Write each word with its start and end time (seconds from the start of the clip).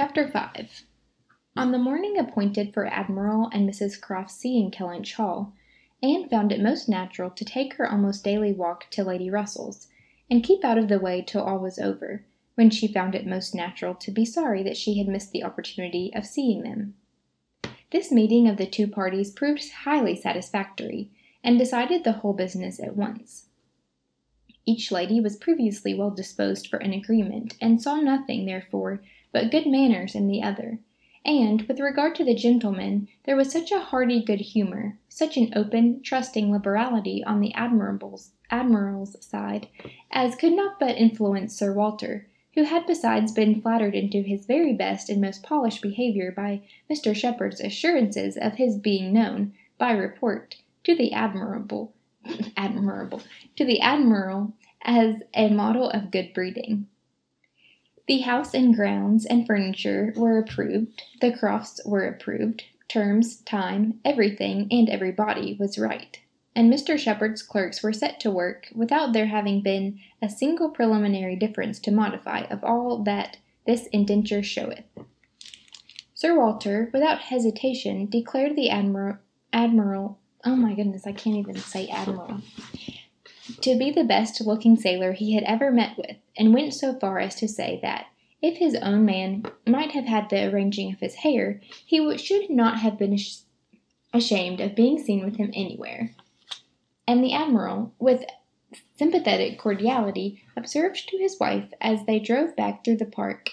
Chapter 0.00 0.28
5 0.28 0.84
On 1.56 1.72
the 1.72 1.76
morning 1.76 2.16
appointed 2.16 2.72
for 2.72 2.86
Admiral 2.86 3.50
and 3.52 3.68
Mrs 3.68 4.00
Croft's 4.00 4.36
seeing 4.36 4.70
Kellynch 4.70 5.14
Hall, 5.14 5.54
Anne 6.00 6.28
found 6.28 6.52
it 6.52 6.60
most 6.60 6.88
natural 6.88 7.30
to 7.30 7.44
take 7.44 7.74
her 7.74 7.90
almost 7.90 8.22
daily 8.22 8.52
walk 8.52 8.88
to 8.90 9.02
Lady 9.02 9.28
Russell's, 9.28 9.88
and 10.30 10.44
keep 10.44 10.64
out 10.64 10.78
of 10.78 10.86
the 10.86 11.00
way 11.00 11.20
till 11.20 11.42
all 11.42 11.58
was 11.58 11.80
over, 11.80 12.24
when 12.54 12.70
she 12.70 12.86
found 12.86 13.16
it 13.16 13.26
most 13.26 13.56
natural 13.56 13.92
to 13.96 14.12
be 14.12 14.24
sorry 14.24 14.62
that 14.62 14.76
she 14.76 14.98
had 14.98 15.08
missed 15.08 15.32
the 15.32 15.42
opportunity 15.42 16.12
of 16.14 16.24
seeing 16.24 16.62
them. 16.62 16.94
This 17.90 18.12
meeting 18.12 18.46
of 18.46 18.56
the 18.56 18.66
two 18.66 18.86
parties 18.86 19.32
proved 19.32 19.68
highly 19.68 20.14
satisfactory, 20.14 21.10
and 21.42 21.58
decided 21.58 22.04
the 22.04 22.12
whole 22.12 22.34
business 22.34 22.78
at 22.78 22.94
once. 22.94 23.46
Each 24.64 24.92
lady 24.92 25.20
was 25.20 25.34
previously 25.34 25.92
well 25.92 26.10
disposed 26.12 26.68
for 26.68 26.76
an 26.76 26.92
agreement, 26.92 27.56
and 27.60 27.82
saw 27.82 27.96
nothing, 27.96 28.46
therefore, 28.46 29.02
but 29.32 29.50
good 29.50 29.66
manners 29.66 30.14
in 30.14 30.26
the 30.26 30.42
other; 30.42 30.78
and, 31.24 31.62
with 31.62 31.78
regard 31.78 32.14
to 32.14 32.24
the 32.24 32.34
gentlemen, 32.34 33.06
there 33.24 33.36
was 33.36 33.52
such 33.52 33.70
a 33.70 33.78
hearty 33.78 34.22
good 34.22 34.40
humour, 34.40 34.98
such 35.10 35.36
an 35.36 35.52
open, 35.54 36.00
trusting 36.02 36.50
liberality 36.50 37.22
on 37.24 37.40
the 37.40 37.52
admiral's 37.52 38.32
side, 39.20 39.68
as 40.10 40.34
could 40.34 40.54
not 40.54 40.80
but 40.80 40.96
influence 40.96 41.54
Sir 41.54 41.74
Walter, 41.74 42.26
who 42.54 42.62
had 42.62 42.86
besides 42.86 43.30
been 43.30 43.60
flattered 43.60 43.94
into 43.94 44.22
his 44.22 44.46
very 44.46 44.72
best 44.72 45.10
and 45.10 45.20
most 45.20 45.42
polished 45.42 45.82
behaviour 45.82 46.32
by 46.32 46.62
Mr 46.90 47.14
Shepherd's 47.14 47.60
assurances 47.60 48.38
of 48.38 48.54
his 48.54 48.78
being 48.78 49.12
known, 49.12 49.52
by 49.76 49.92
report, 49.92 50.56
to 50.84 50.96
the 50.96 51.12
admiral 51.12 51.92
to 53.56 53.64
the 53.64 53.80
admiral 53.80 54.54
as 54.82 55.22
a 55.34 55.50
model 55.50 55.90
of 55.90 56.10
good 56.10 56.32
breeding. 56.32 56.86
The 58.08 58.20
house 58.20 58.54
and 58.54 58.74
grounds 58.74 59.26
and 59.26 59.46
furniture 59.46 60.14
were 60.16 60.38
approved, 60.38 61.02
the 61.20 61.30
Crofts 61.30 61.80
were 61.84 62.06
approved, 62.06 62.64
terms, 62.88 63.42
time, 63.42 64.00
everything 64.02 64.66
and 64.70 64.88
everybody 64.88 65.58
was 65.60 65.78
right, 65.78 66.18
and 66.56 66.72
Mr 66.72 66.98
Shepherd's 66.98 67.42
clerks 67.42 67.82
were 67.82 67.92
set 67.92 68.18
to 68.20 68.30
work 68.30 68.68
without 68.74 69.12
there 69.12 69.26
having 69.26 69.60
been 69.60 70.00
a 70.22 70.30
single 70.30 70.70
preliminary 70.70 71.36
difference 71.36 71.78
to 71.80 71.90
modify 71.90 72.40
of 72.50 72.64
all 72.64 73.04
that 73.04 73.36
this 73.66 73.86
indenture 73.88 74.42
showeth. 74.42 74.84
Sir 76.14 76.34
Walter, 76.34 76.88
without 76.94 77.20
hesitation, 77.20 78.06
declared 78.06 78.56
the 78.56 78.70
admiral, 78.70 79.18
admiral 79.52 80.18
oh 80.44 80.56
my 80.56 80.74
goodness, 80.74 81.06
I 81.06 81.12
can't 81.12 81.36
even 81.36 81.56
say 81.56 81.88
admiral, 81.88 82.40
to 83.60 83.76
be 83.76 83.90
the 83.90 84.04
best 84.04 84.40
looking 84.40 84.76
sailor 84.76 85.12
he 85.12 85.34
had 85.34 85.44
ever 85.44 85.70
met 85.70 85.96
with, 85.96 86.16
and 86.36 86.54
went 86.54 86.74
so 86.74 86.98
far 86.98 87.18
as 87.18 87.34
to 87.36 87.48
say 87.48 87.78
that, 87.82 88.06
if 88.40 88.58
his 88.58 88.74
own 88.76 89.04
man 89.04 89.44
might 89.66 89.92
have 89.92 90.04
had 90.04 90.30
the 90.30 90.44
arranging 90.44 90.92
of 90.92 91.00
his 91.00 91.16
hair, 91.16 91.60
he 91.84 92.16
should 92.18 92.50
not 92.50 92.78
have 92.80 92.98
been 92.98 93.18
ashamed 94.14 94.60
of 94.60 94.76
being 94.76 94.98
seen 94.98 95.24
with 95.24 95.36
him 95.36 95.50
anywhere. 95.54 96.14
And 97.06 97.24
the 97.24 97.32
admiral, 97.32 97.92
with 97.98 98.24
sympathetic 98.96 99.58
cordiality, 99.58 100.42
observed 100.56 101.08
to 101.08 101.18
his 101.18 101.40
wife 101.40 101.72
as 101.80 102.04
they 102.04 102.18
drove 102.18 102.54
back 102.54 102.84
through 102.84 102.98
the 102.98 103.06
park, 103.06 103.50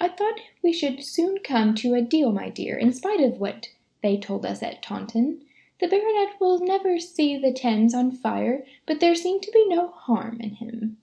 "I 0.00 0.08
thought 0.08 0.40
we 0.62 0.72
should 0.72 1.04
soon 1.04 1.38
come 1.38 1.74
to 1.76 1.94
a 1.94 2.02
deal, 2.02 2.32
my 2.32 2.50
dear, 2.50 2.76
in 2.76 2.92
spite 2.92 3.20
of 3.20 3.40
what 3.40 3.68
they 4.02 4.18
told 4.18 4.44
us 4.44 4.62
at 4.62 4.82
Taunton. 4.82 5.40
The 5.78 5.88
baronet 5.88 6.40
will 6.40 6.58
never 6.58 6.98
see 6.98 7.36
the 7.36 7.52
Thames 7.52 7.94
on 7.94 8.10
fire, 8.10 8.64
but 8.86 9.00
there 9.00 9.14
seemed 9.14 9.42
to 9.42 9.52
be 9.52 9.66
no 9.68 9.88
harm 9.88 10.40
in 10.40 10.54
him." 10.54 10.96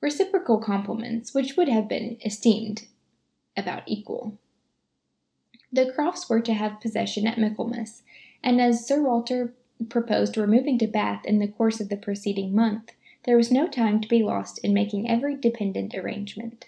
Reciprocal 0.00 0.58
compliments, 0.58 1.34
which 1.34 1.56
would 1.56 1.68
have 1.68 1.88
been 1.88 2.16
esteemed 2.24 2.86
about 3.56 3.82
equal. 3.86 4.38
The 5.72 5.92
Crofts 5.92 6.28
were 6.28 6.40
to 6.40 6.54
have 6.54 6.80
possession 6.80 7.26
at 7.26 7.38
Michaelmas, 7.38 8.02
and 8.42 8.60
as 8.60 8.86
Sir 8.86 9.02
Walter 9.02 9.54
proposed 9.88 10.38
removing 10.38 10.78
to 10.78 10.86
Bath 10.86 11.26
in 11.26 11.38
the 11.38 11.48
course 11.48 11.80
of 11.80 11.90
the 11.90 11.96
preceding 11.96 12.54
month, 12.54 12.92
there 13.24 13.36
was 13.36 13.50
no 13.50 13.66
time 13.66 14.00
to 14.00 14.08
be 14.08 14.22
lost 14.22 14.58
in 14.64 14.72
making 14.72 15.08
every 15.08 15.36
dependent 15.36 15.94
arrangement. 15.94 16.66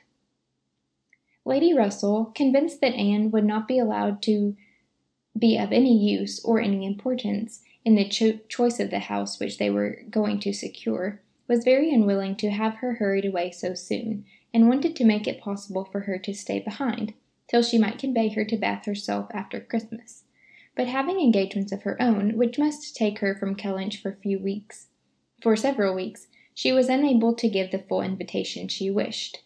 Lady 1.45 1.73
Russell, 1.73 2.27
convinced 2.35 2.83
that 2.83 2.95
Anne 2.95 3.31
would 3.31 3.45
not 3.45 3.67
be 3.67 3.79
allowed 3.79 4.21
to 4.23 4.57
be 5.39 5.57
of 5.57 5.73
any 5.73 5.97
use 5.97 6.45
or 6.45 6.61
any 6.61 6.85
importance 6.85 7.61
in 7.85 7.95
the 7.95 8.09
cho- 8.09 8.39
choice 8.49 8.81
of 8.81 8.91
the 8.91 8.99
house 8.99 9.39
which 9.39 9.59
they 9.59 9.71
were 9.71 10.03
going 10.11 10.41
to 10.41 10.53
secure, 10.53 11.21
was 11.49 11.65
very 11.65 11.93
unwilling 11.93 12.37
to 12.37 12.51
have 12.51 12.75
her 12.75 12.95
hurried 12.95 13.25
away 13.25 13.51
so 13.51 13.75
soon, 13.75 14.25
and 14.53 14.69
wanted 14.69 14.95
to 14.97 15.05
make 15.05 15.27
it 15.27 15.41
possible 15.41 15.85
for 15.85 16.01
her 16.01 16.19
to 16.19 16.35
stay 16.35 16.59
behind, 16.59 17.15
till 17.49 17.63
she 17.63 17.79
might 17.79 17.99
convey 17.99 18.29
her 18.29 18.45
to 18.45 18.57
Bath 18.57 18.85
herself 18.85 19.29
after 19.33 19.61
Christmas. 19.61 20.25
But 20.77 20.87
having 20.87 21.19
engagements 21.21 21.73
of 21.73 21.83
her 21.83 22.01
own, 22.01 22.37
which 22.37 22.59
must 22.59 22.95
take 22.95 23.21
her 23.21 23.35
from 23.35 23.57
Kellynch 23.57 24.01
for 24.01 24.19
few 24.23 24.39
weeks, 24.39 24.89
for 25.43 25.57
several 25.57 25.95
weeks, 25.95 26.27
she 26.55 26.73
was 26.73 26.89
unable 26.89 27.35
to 27.35 27.49
give 27.49 27.71
the 27.71 27.79
full 27.79 28.03
invitation 28.03 28.69
she 28.69 28.91
wished. 28.91 29.43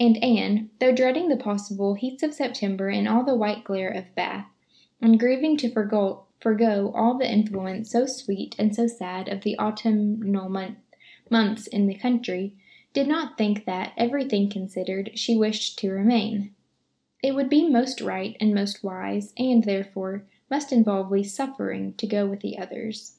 And 0.00 0.22
Anne, 0.22 0.70
though 0.80 0.94
dreading 0.94 1.28
the 1.28 1.36
possible 1.36 1.94
heats 1.94 2.22
of 2.22 2.34
September 2.34 2.88
and 2.88 3.06
all 3.08 3.24
the 3.24 3.36
white 3.36 3.64
glare 3.64 3.90
of 3.90 4.14
Bath, 4.14 4.46
and 5.04 5.20
grieving 5.20 5.54
to 5.54 5.70
forego, 5.70 6.90
all 6.94 7.18
the 7.18 7.30
influence 7.30 7.90
so 7.90 8.06
sweet 8.06 8.56
and 8.58 8.74
so 8.74 8.86
sad 8.86 9.28
of 9.28 9.42
the 9.42 9.58
autumnal 9.58 10.48
month, 10.48 10.78
months 11.28 11.66
in 11.66 11.86
the 11.86 11.94
country, 11.94 12.54
did 12.94 13.06
not 13.06 13.36
think 13.36 13.66
that, 13.66 13.92
everything 13.98 14.48
considered, 14.48 15.10
she 15.14 15.36
wished 15.36 15.78
to 15.78 15.90
remain. 15.90 16.54
It 17.22 17.34
would 17.34 17.50
be 17.50 17.68
most 17.68 18.00
right 18.00 18.34
and 18.40 18.54
most 18.54 18.82
wise, 18.82 19.34
and, 19.36 19.64
therefore, 19.64 20.24
must 20.50 20.72
involve 20.72 21.10
least 21.10 21.36
suffering, 21.36 21.92
to 21.98 22.06
go 22.06 22.24
with 22.26 22.40
the 22.40 22.56
others. 22.56 23.16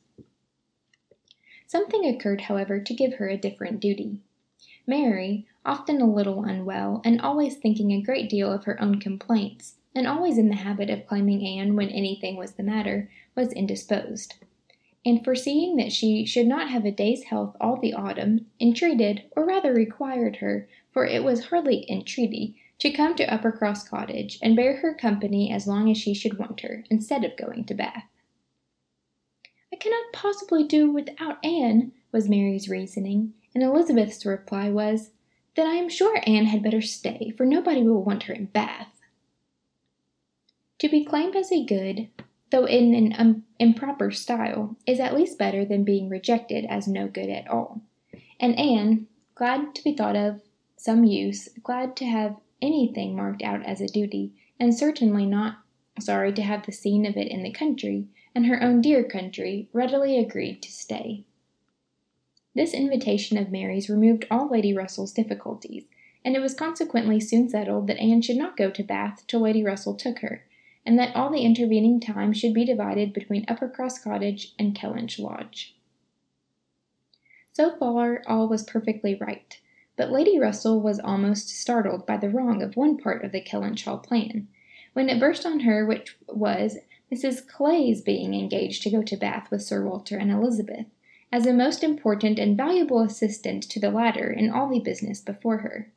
Something 1.67 2.03
occurred, 2.03 2.41
however, 2.41 2.79
to 2.79 2.93
give 2.95 3.15
her 3.15 3.29
a 3.29 3.37
different 3.37 3.79
duty. 3.79 4.21
Mary, 4.87 5.45
often 5.63 6.01
a 6.01 6.11
little 6.11 6.45
unwell, 6.45 7.01
and 7.05 7.21
always 7.21 7.57
thinking 7.57 7.91
a 7.91 8.01
great 8.01 8.27
deal 8.27 8.51
of 8.51 8.63
her 8.63 8.81
own 8.81 8.99
complaints, 8.99 9.75
and 9.95 10.05
always 10.05 10.37
in 10.37 10.49
the 10.49 10.55
habit 10.55 10.89
of 10.89 11.07
claiming 11.07 11.45
Anne 11.47 11.75
when 11.75 11.89
anything 11.89 12.35
was 12.35 12.53
the 12.53 12.63
matter, 12.63 13.09
was 13.33 13.53
indisposed; 13.53 14.35
and 15.05 15.23
foreseeing 15.23 15.77
that 15.77 15.93
she 15.93 16.25
should 16.25 16.45
not 16.45 16.69
have 16.69 16.83
a 16.83 16.91
day's 16.91 17.23
health 17.23 17.55
all 17.61 17.77
the 17.77 17.93
autumn, 17.93 18.45
entreated, 18.59 19.23
or 19.37 19.45
rather 19.45 19.73
required 19.73 20.37
her, 20.37 20.67
for 20.91 21.05
it 21.05 21.23
was 21.23 21.45
hardly 21.45 21.89
entreaty, 21.89 22.55
to 22.77 22.91
come 22.91 23.15
to 23.15 23.25
Uppercross 23.25 23.87
Cottage, 23.87 24.37
and 24.41 24.55
bear 24.55 24.75
her 24.77 24.93
company 24.93 25.49
as 25.49 25.65
long 25.65 25.89
as 25.89 25.97
she 25.97 26.13
should 26.13 26.37
want 26.37 26.59
her, 26.59 26.83
instead 26.89 27.23
of 27.23 27.37
going 27.37 27.63
to 27.63 27.73
Bath. 27.73 28.09
"I 29.71 29.77
cannot 29.77 30.11
possibly 30.11 30.65
do 30.65 30.91
without 30.91 31.43
Anne," 31.45 31.93
was 32.11 32.27
Mary's 32.27 32.67
reasoning, 32.67 33.33
and 33.53 33.63
Elizabeth's 33.63 34.25
reply 34.25 34.69
was, 34.69 35.11
"Then 35.55 35.67
I 35.67 35.75
am 35.75 35.87
sure 35.87 36.21
Anne 36.27 36.47
had 36.47 36.61
better 36.61 36.81
stay, 36.81 37.33
for 37.37 37.45
nobody 37.45 37.81
will 37.81 38.03
want 38.03 38.23
her 38.23 38.33
in 38.33 38.47
Bath." 38.47 38.94
To 40.79 40.89
be 40.89 41.05
claimed 41.05 41.37
as 41.37 41.53
a 41.53 41.63
good, 41.63 42.09
though 42.49 42.65
in 42.65 42.93
an 42.93 43.15
um, 43.17 43.45
improper 43.59 44.11
style, 44.11 44.75
is 44.85 44.99
at 44.99 45.15
least 45.15 45.37
better 45.37 45.63
than 45.63 45.85
being 45.85 46.09
rejected 46.09 46.65
as 46.65 46.85
no 46.85 47.07
good 47.07 47.29
at 47.29 47.47
all; 47.47 47.81
and 48.41 48.59
Anne, 48.59 49.07
glad 49.35 49.73
to 49.73 49.83
be 49.85 49.93
thought 49.93 50.17
of 50.17 50.41
some 50.75 51.05
use, 51.05 51.47
glad 51.63 51.95
to 51.95 52.05
have 52.05 52.35
anything 52.61 53.15
marked 53.15 53.41
out 53.41 53.65
as 53.65 53.79
a 53.79 53.87
duty, 53.87 54.33
and 54.59 54.75
certainly 54.75 55.25
not 55.25 55.59
sorry 55.97 56.33
to 56.33 56.41
have 56.41 56.65
the 56.65 56.73
scene 56.73 57.05
of 57.05 57.15
it 57.15 57.29
in 57.29 57.41
the 57.41 57.51
country, 57.51 58.07
and 58.35 58.45
her 58.45 58.61
own 58.61 58.81
dear 58.81 59.05
country, 59.05 59.69
readily 59.71 60.19
agreed 60.19 60.61
to 60.61 60.71
stay. 60.71 61.23
This 62.53 62.73
invitation 62.73 63.37
of 63.37 63.49
Mary's 63.49 63.89
removed 63.89 64.27
all 64.29 64.49
Lady 64.49 64.73
Russell's 64.73 65.13
difficulties, 65.13 65.85
and 66.25 66.35
it 66.35 66.41
was 66.41 66.53
consequently 66.53 67.21
soon 67.21 67.47
settled 67.47 67.87
that 67.87 67.99
Anne 67.99 68.21
should 68.21 68.37
not 68.37 68.57
go 68.57 68.69
to 68.69 68.83
Bath 68.83 69.23
till 69.25 69.39
Lady 69.39 69.63
Russell 69.63 69.95
took 69.95 70.19
her 70.19 70.43
and 70.85 70.99
that 70.99 71.15
all 71.15 71.31
the 71.31 71.41
intervening 71.41 71.99
time 71.99 72.31
should 72.31 72.53
be 72.53 72.63
divided 72.63 73.13
between 73.13 73.45
Uppercross 73.47 74.01
Cottage 74.01 74.53
and 74.59 74.75
Kellynch 74.75 75.17
Lodge. 75.17 75.75
So 77.53 77.75
far 77.77 78.21
all 78.27 78.47
was 78.47 78.63
perfectly 78.63 79.15
right, 79.15 79.59
but 79.95 80.11
Lady 80.11 80.37
Russell 80.37 80.81
was 80.81 80.99
almost 80.99 81.49
startled 81.49 82.05
by 82.05 82.17
the 82.17 82.29
wrong 82.29 82.61
of 82.61 82.75
one 82.75 82.97
part 82.97 83.23
of 83.23 83.31
the 83.31 83.41
Kellynch 83.41 83.85
Hall 83.85 83.97
plan, 83.97 84.47
when 84.93 85.09
it 85.09 85.19
burst 85.19 85.45
on 85.45 85.61
her 85.61 85.85
which 85.85 86.17
was 86.27 86.77
Mrs. 87.11 87.47
Clay's 87.47 88.01
being 88.01 88.33
engaged 88.33 88.83
to 88.83 88.89
go 88.89 89.01
to 89.03 89.15
Bath 89.15 89.49
with 89.49 89.63
Sir 89.63 89.85
Walter 89.85 90.17
and 90.17 90.31
Elizabeth, 90.31 90.85
as 91.31 91.45
a 91.45 91.53
most 91.53 91.83
important 91.83 92.39
and 92.39 92.57
valuable 92.57 93.01
assistant 93.01 93.63
to 93.63 93.79
the 93.79 93.89
latter 93.89 94.31
in 94.31 94.49
all 94.49 94.69
the 94.69 94.79
business 94.79 95.21
before 95.21 95.57
her. 95.57 95.91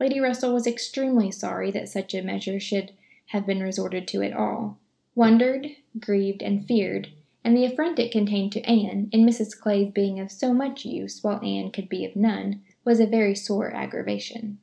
Lady 0.00 0.20
Russell 0.20 0.52
was 0.52 0.66
extremely 0.66 1.30
sorry 1.30 1.70
that 1.70 1.88
such 1.88 2.14
a 2.14 2.22
measure 2.22 2.58
should 2.58 2.92
have 3.26 3.46
been 3.46 3.62
resorted 3.62 4.06
to 4.08 4.22
at 4.22 4.32
all, 4.32 4.78
wondered, 5.14 5.68
grieved, 5.98 6.42
and 6.42 6.66
feared, 6.66 7.08
and 7.44 7.56
the 7.56 7.64
affront 7.64 7.98
it 7.98 8.12
contained 8.12 8.52
to 8.52 8.62
Anne, 8.62 9.08
in 9.12 9.24
Mrs. 9.26 9.58
Clay's 9.58 9.90
being 9.90 10.18
of 10.18 10.30
so 10.30 10.54
much 10.54 10.84
use 10.84 11.22
while 11.22 11.44
Anne 11.44 11.70
could 11.70 11.88
be 11.88 12.04
of 12.04 12.16
none, 12.16 12.62
was 12.84 13.00
a 13.00 13.06
very 13.06 13.34
sore 13.34 13.70
aggravation. 13.70 14.58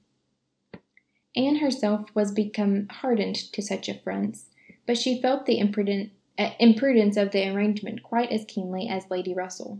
Anne 1.35 1.57
herself 1.57 2.13
was 2.13 2.31
become 2.31 2.87
hardened 2.89 3.35
to 3.35 3.61
such 3.61 3.87
affronts, 3.87 4.49
but 4.85 4.97
she 4.97 5.21
felt 5.21 5.45
the 5.45 5.59
imprudent, 5.59 6.11
uh, 6.37 6.51
imprudence 6.59 7.15
of 7.17 7.31
the 7.31 7.47
arrangement 7.47 8.03
quite 8.03 8.31
as 8.31 8.45
keenly 8.45 8.87
as 8.87 9.09
Lady 9.09 9.33
Russell. 9.33 9.79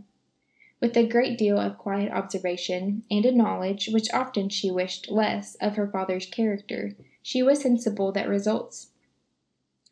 With 0.80 0.96
a 0.96 1.06
great 1.06 1.38
deal 1.38 1.58
of 1.58 1.78
quiet 1.78 2.10
observation, 2.10 3.04
and 3.10 3.24
a 3.26 3.32
knowledge, 3.32 3.88
which 3.92 4.12
often 4.12 4.48
she 4.48 4.70
wished 4.70 5.10
less, 5.10 5.54
of 5.56 5.76
her 5.76 5.86
father's 5.86 6.26
character, 6.26 6.96
she 7.22 7.42
was 7.42 7.60
sensible 7.60 8.12
that 8.12 8.28
results 8.28 8.88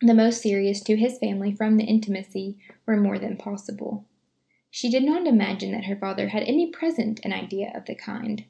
the 0.02 0.14
most 0.14 0.40
serious 0.40 0.80
to 0.80 0.96
his 0.96 1.18
family 1.18 1.52
from 1.52 1.76
the 1.76 1.84
intimacy 1.84 2.56
were 2.86 2.96
more 2.96 3.18
than 3.18 3.36
possible. 3.36 4.06
She 4.70 4.88
did 4.88 5.04
not 5.04 5.26
imagine 5.26 5.72
that 5.72 5.84
her 5.84 5.96
father 5.96 6.28
had 6.28 6.42
any 6.44 6.68
present 6.68 7.20
an 7.22 7.34
idea 7.34 7.70
of 7.74 7.84
the 7.84 7.94
kind. 7.94 8.44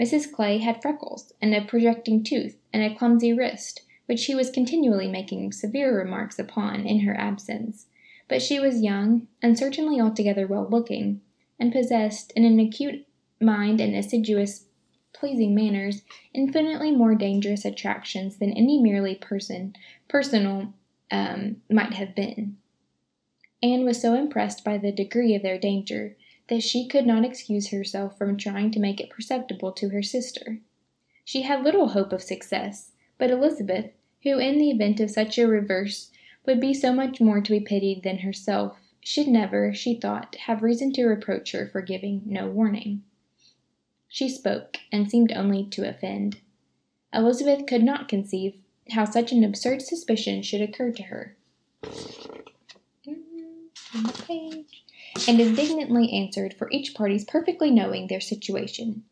Mrs. 0.00 0.32
Clay 0.32 0.58
had 0.58 0.82
freckles, 0.82 1.32
and 1.40 1.54
a 1.54 1.64
projecting 1.64 2.24
tooth, 2.24 2.56
and 2.72 2.82
a 2.82 2.96
clumsy 2.96 3.32
wrist, 3.32 3.82
which 4.06 4.18
she 4.18 4.34
was 4.34 4.50
continually 4.50 5.06
making 5.06 5.52
severe 5.52 5.96
remarks 5.96 6.38
upon 6.38 6.84
in 6.84 7.00
her 7.00 7.14
absence; 7.14 7.86
but 8.26 8.42
she 8.42 8.58
was 8.58 8.82
young, 8.82 9.28
and 9.40 9.56
certainly 9.56 10.00
altogether 10.00 10.48
well 10.48 10.66
looking, 10.68 11.20
and 11.60 11.70
possessed, 11.70 12.32
in 12.32 12.44
an 12.44 12.58
acute 12.58 13.06
mind 13.40 13.80
and 13.80 13.94
assiduous 13.94 14.66
pleasing 15.18 15.54
manners, 15.54 16.02
infinitely 16.32 16.92
more 16.92 17.14
dangerous 17.14 17.64
attractions 17.64 18.36
than 18.36 18.52
any 18.52 18.78
merely 18.78 19.14
person 19.14 19.74
personal 20.08 20.72
um, 21.10 21.56
might 21.68 21.94
have 21.94 22.14
been. 22.14 22.56
Anne 23.62 23.84
was 23.84 24.00
so 24.00 24.14
impressed 24.14 24.64
by 24.64 24.78
the 24.78 24.92
degree 24.92 25.34
of 25.34 25.42
their 25.42 25.58
danger 25.58 26.16
that 26.48 26.62
she 26.62 26.86
could 26.86 27.06
not 27.06 27.24
excuse 27.24 27.68
herself 27.68 28.16
from 28.16 28.36
trying 28.36 28.70
to 28.70 28.80
make 28.80 29.00
it 29.00 29.10
perceptible 29.10 29.72
to 29.72 29.88
her 29.88 30.02
sister. 30.02 30.58
She 31.24 31.42
had 31.42 31.64
little 31.64 31.88
hope 31.88 32.12
of 32.12 32.22
success, 32.22 32.92
but 33.18 33.30
Elizabeth, 33.30 33.90
who 34.22 34.38
in 34.38 34.58
the 34.58 34.70
event 34.70 35.00
of 35.00 35.10
such 35.10 35.38
a 35.38 35.46
reverse 35.46 36.10
would 36.46 36.60
be 36.60 36.72
so 36.72 36.92
much 36.92 37.20
more 37.20 37.40
to 37.40 37.52
be 37.52 37.60
pitied 37.60 38.02
than 38.02 38.18
herself, 38.18 38.78
should 39.00 39.28
never, 39.28 39.74
she 39.74 39.94
thought, 39.94 40.36
have 40.46 40.62
reason 40.62 40.92
to 40.92 41.04
reproach 41.04 41.52
her 41.52 41.66
for 41.66 41.82
giving 41.82 42.22
no 42.24 42.46
warning. 42.46 43.02
She 44.08 44.28
spoke, 44.28 44.78
and 44.90 45.10
seemed 45.10 45.32
only 45.32 45.64
to 45.66 45.88
offend. 45.88 46.38
Elizabeth 47.12 47.66
could 47.66 47.82
not 47.82 48.08
conceive 48.08 48.54
how 48.90 49.04
such 49.04 49.32
an 49.32 49.44
absurd 49.44 49.82
suspicion 49.82 50.42
should 50.42 50.60
occur 50.60 50.92
to 50.92 51.02
her. 51.04 51.36
And 55.26 55.40
indignantly 55.40 56.12
answered 56.12 56.54
for 56.54 56.70
each 56.70 56.94
party's 56.94 57.24
perfectly 57.24 57.70
knowing 57.70 58.06
their 58.06 58.20
situation. 58.20 59.04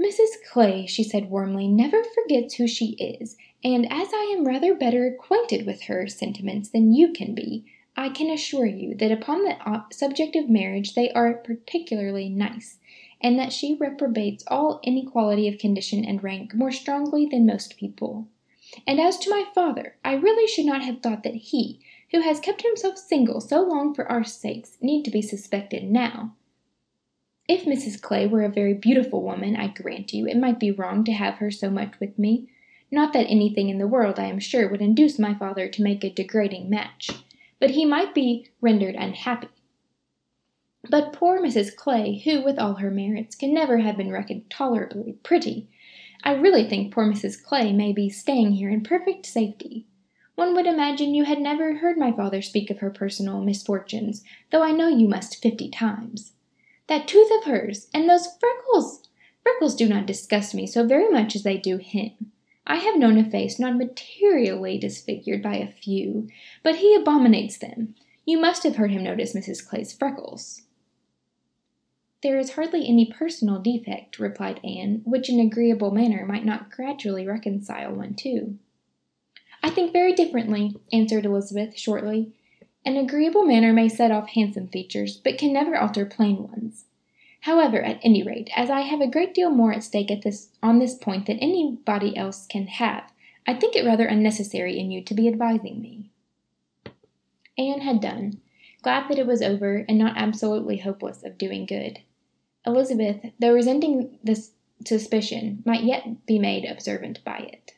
Mrs. 0.00 0.42
Clay, 0.50 0.86
she 0.86 1.04
said 1.04 1.30
warmly, 1.30 1.68
never 1.68 2.02
forgets 2.02 2.54
who 2.54 2.66
she 2.66 2.92
is, 2.92 3.36
and 3.62 3.86
as 3.92 4.08
I 4.12 4.34
am 4.36 4.46
rather 4.46 4.74
better 4.74 5.06
acquainted 5.06 5.66
with 5.66 5.82
her 5.82 6.06
sentiments 6.06 6.70
than 6.70 6.94
you 6.94 7.12
can 7.12 7.34
be, 7.34 7.66
I 7.96 8.08
can 8.08 8.30
assure 8.30 8.66
you 8.66 8.94
that 8.94 9.12
upon 9.12 9.44
the 9.44 9.56
uh, 9.68 9.82
subject 9.92 10.36
of 10.36 10.48
marriage 10.48 10.94
they 10.94 11.10
are 11.10 11.34
particularly 11.34 12.30
nice, 12.30 12.78
and 13.20 13.38
that 13.38 13.52
she 13.52 13.76
reprobates 13.78 14.44
all 14.46 14.80
inequality 14.82 15.46
of 15.48 15.58
condition 15.58 16.04
and 16.04 16.22
rank 16.22 16.54
more 16.54 16.72
strongly 16.72 17.26
than 17.26 17.46
most 17.46 17.76
people. 17.76 18.28
And 18.86 19.00
as 19.00 19.18
to 19.18 19.30
my 19.30 19.44
father, 19.54 19.96
I 20.04 20.14
really 20.14 20.46
should 20.46 20.66
not 20.66 20.82
have 20.82 21.00
thought 21.00 21.22
that 21.24 21.34
he, 21.34 21.80
who 22.12 22.20
has 22.20 22.40
kept 22.40 22.62
himself 22.62 22.98
single 22.98 23.40
so 23.40 23.62
long 23.62 23.94
for 23.94 24.10
our 24.10 24.24
sakes, 24.24 24.78
need 24.80 25.04
to 25.04 25.10
be 25.10 25.22
suspected 25.22 25.84
now. 25.84 26.34
If 27.48 27.64
Mrs. 27.64 28.00
Clay 28.00 28.26
were 28.26 28.44
a 28.44 28.48
very 28.48 28.74
beautiful 28.74 29.22
woman, 29.22 29.56
I 29.56 29.68
grant 29.68 30.12
you, 30.12 30.26
it 30.26 30.36
might 30.36 30.60
be 30.60 30.70
wrong 30.70 31.02
to 31.04 31.12
have 31.12 31.34
her 31.34 31.50
so 31.50 31.68
much 31.68 31.98
with 31.98 32.16
me. 32.18 32.48
Not 32.92 33.12
that 33.12 33.26
anything 33.26 33.68
in 33.68 33.78
the 33.78 33.88
world, 33.88 34.18
I 34.18 34.26
am 34.26 34.38
sure, 34.38 34.68
would 34.68 34.80
induce 34.80 35.18
my 35.18 35.34
father 35.34 35.68
to 35.68 35.82
make 35.82 36.04
a 36.04 36.10
degrading 36.10 36.70
match, 36.70 37.10
but 37.58 37.70
he 37.70 37.84
might 37.84 38.14
be 38.14 38.48
rendered 38.60 38.94
unhappy. 38.94 39.48
But 40.88 41.12
poor 41.12 41.40
Mrs. 41.40 41.76
Clay, 41.76 42.18
who, 42.24 42.42
with 42.42 42.58
all 42.58 42.74
her 42.74 42.90
merits, 42.90 43.36
can 43.36 43.52
never 43.52 43.78
have 43.78 43.96
been 43.96 44.10
reckoned 44.10 44.48
tolerably 44.48 45.12
pretty, 45.22 45.68
I 46.22 46.32
really 46.34 46.68
think 46.68 46.92
poor 46.92 47.06
Mrs. 47.06 47.42
Clay 47.42 47.72
may 47.72 47.92
be 47.92 48.10
staying 48.10 48.52
here 48.52 48.68
in 48.68 48.82
perfect 48.82 49.24
safety. 49.24 49.86
One 50.34 50.54
would 50.54 50.66
imagine 50.66 51.14
you 51.14 51.24
had 51.24 51.40
never 51.40 51.76
heard 51.76 51.96
my 51.96 52.12
father 52.12 52.42
speak 52.42 52.70
of 52.70 52.80
her 52.80 52.90
personal 52.90 53.40
misfortunes, 53.40 54.22
though 54.50 54.62
I 54.62 54.72
know 54.72 54.88
you 54.88 55.08
must 55.08 55.40
fifty 55.42 55.70
times. 55.70 56.32
That 56.88 57.08
tooth 57.08 57.30
of 57.38 57.44
hers, 57.44 57.88
and 57.94 58.08
those 58.08 58.28
freckles! 58.38 59.08
Freckles 59.42 59.74
do 59.74 59.88
not 59.88 60.06
disgust 60.06 60.54
me 60.54 60.66
so 60.66 60.86
very 60.86 61.08
much 61.10 61.34
as 61.34 61.42
they 61.42 61.56
do 61.56 61.78
him. 61.78 62.32
I 62.66 62.76
have 62.76 62.98
known 62.98 63.16
a 63.16 63.28
face 63.28 63.58
not 63.58 63.76
materially 63.78 64.76
disfigured 64.76 65.42
by 65.42 65.56
a 65.56 65.72
few, 65.72 66.28
but 66.62 66.76
he 66.76 66.94
abominates 66.94 67.56
them. 67.56 67.94
You 68.26 68.38
must 68.38 68.62
have 68.64 68.76
heard 68.76 68.90
him 68.90 69.02
notice 69.02 69.34
Mrs. 69.34 69.66
Clay's 69.66 69.92
freckles. 69.92 70.62
There 72.22 72.38
is 72.38 72.52
hardly 72.52 72.86
any 72.86 73.06
personal 73.10 73.60
defect, 73.60 74.18
replied 74.18 74.60
Anne, 74.62 75.00
which 75.04 75.30
an 75.30 75.40
agreeable 75.40 75.90
manner 75.90 76.26
might 76.26 76.44
not 76.44 76.70
gradually 76.70 77.26
reconcile 77.26 77.94
one 77.94 78.14
to. 78.16 78.58
I 79.62 79.70
think 79.70 79.92
very 79.92 80.12
differently, 80.12 80.76
answered 80.92 81.24
Elizabeth 81.24 81.78
shortly. 81.78 82.32
An 82.84 82.96
agreeable 82.96 83.44
manner 83.44 83.72
may 83.72 83.88
set 83.88 84.10
off 84.10 84.28
handsome 84.30 84.68
features, 84.68 85.16
but 85.16 85.38
can 85.38 85.52
never 85.52 85.76
alter 85.76 86.04
plain 86.04 86.48
ones. 86.48 86.84
However, 87.40 87.80
at 87.80 88.00
any 88.02 88.22
rate, 88.22 88.50
as 88.54 88.68
I 88.68 88.82
have 88.82 89.00
a 89.00 89.06
great 89.06 89.32
deal 89.32 89.50
more 89.50 89.72
at 89.72 89.82
stake 89.82 90.10
on 90.62 90.78
this 90.78 90.94
point 90.94 91.26
than 91.26 91.38
anybody 91.38 92.14
else 92.16 92.46
can 92.46 92.66
have, 92.66 93.12
I 93.46 93.54
think 93.54 93.74
it 93.74 93.86
rather 93.86 94.06
unnecessary 94.06 94.78
in 94.78 94.90
you 94.90 95.02
to 95.04 95.14
be 95.14 95.26
advising 95.26 95.80
me. 95.80 96.10
Anne 97.56 97.80
had 97.80 98.02
done, 98.02 98.42
glad 98.82 99.08
that 99.08 99.18
it 99.18 99.26
was 99.26 99.40
over, 99.40 99.86
and 99.88 99.98
not 99.98 100.18
absolutely 100.18 100.78
hopeless 100.78 101.22
of 101.22 101.38
doing 101.38 101.64
good. 101.64 102.00
Elizabeth, 102.66 103.32
though 103.38 103.52
resenting 103.52 104.18
this 104.22 104.52
suspicion, 104.86 105.62
might 105.64 105.84
yet 105.84 106.26
be 106.26 106.38
made 106.38 106.64
observant 106.64 107.22
by 107.24 107.38
it. 107.38 107.72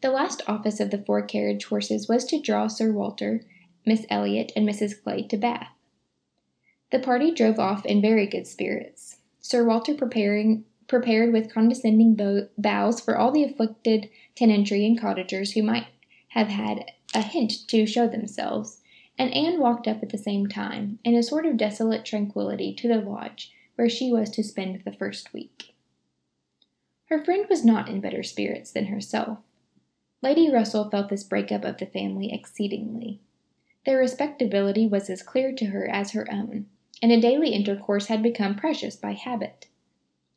The 0.00 0.10
last 0.10 0.42
office 0.46 0.80
of 0.80 0.90
the 0.90 1.02
four 1.02 1.22
carriage 1.22 1.66
horses 1.66 2.08
was 2.08 2.24
to 2.26 2.40
draw 2.40 2.68
Sir 2.68 2.90
Walter, 2.90 3.44
Miss 3.84 4.06
Elliot, 4.08 4.52
and 4.56 4.66
Mrs. 4.66 5.02
Clay 5.02 5.22
to 5.24 5.36
Bath. 5.36 5.72
The 6.90 6.98
party 6.98 7.30
drove 7.30 7.58
off 7.58 7.84
in 7.84 8.00
very 8.00 8.26
good 8.26 8.46
spirits, 8.46 9.18
Sir 9.40 9.64
Walter 9.64 9.94
preparing 9.94 10.64
prepared 10.88 11.32
with 11.32 11.52
condescending 11.52 12.16
bows 12.58 13.00
for 13.00 13.16
all 13.16 13.30
the 13.30 13.44
afflicted 13.44 14.10
tenantry 14.34 14.84
and 14.84 15.00
cottagers 15.00 15.52
who 15.52 15.62
might 15.62 15.86
have 16.28 16.48
had 16.48 16.84
a 17.14 17.22
hint 17.22 17.52
to 17.68 17.86
show 17.86 18.08
themselves, 18.08 18.79
and 19.20 19.34
Anne 19.34 19.60
walked 19.60 19.86
up 19.86 20.02
at 20.02 20.08
the 20.08 20.16
same 20.16 20.46
time, 20.46 20.98
in 21.04 21.14
a 21.14 21.22
sort 21.22 21.44
of 21.44 21.58
desolate 21.58 22.06
tranquillity, 22.06 22.72
to 22.72 22.88
the 22.88 22.96
lodge 22.96 23.52
where 23.74 23.86
she 23.86 24.10
was 24.10 24.30
to 24.30 24.42
spend 24.42 24.80
the 24.82 24.92
first 24.92 25.34
week. 25.34 25.74
Her 27.10 27.22
friend 27.22 27.44
was 27.50 27.62
not 27.62 27.90
in 27.90 28.00
better 28.00 28.22
spirits 28.22 28.70
than 28.70 28.86
herself. 28.86 29.36
Lady 30.22 30.50
Russell 30.50 30.88
felt 30.88 31.10
this 31.10 31.22
break-up 31.22 31.66
of 31.66 31.76
the 31.76 31.84
family 31.84 32.32
exceedingly. 32.32 33.20
Their 33.84 33.98
respectability 33.98 34.86
was 34.86 35.10
as 35.10 35.22
clear 35.22 35.52
to 35.52 35.66
her 35.66 35.86
as 35.86 36.12
her 36.12 36.26
own, 36.32 36.64
and 37.02 37.12
a 37.12 37.20
daily 37.20 37.50
intercourse 37.50 38.06
had 38.06 38.22
become 38.22 38.54
precious 38.54 38.96
by 38.96 39.12
habit. 39.12 39.66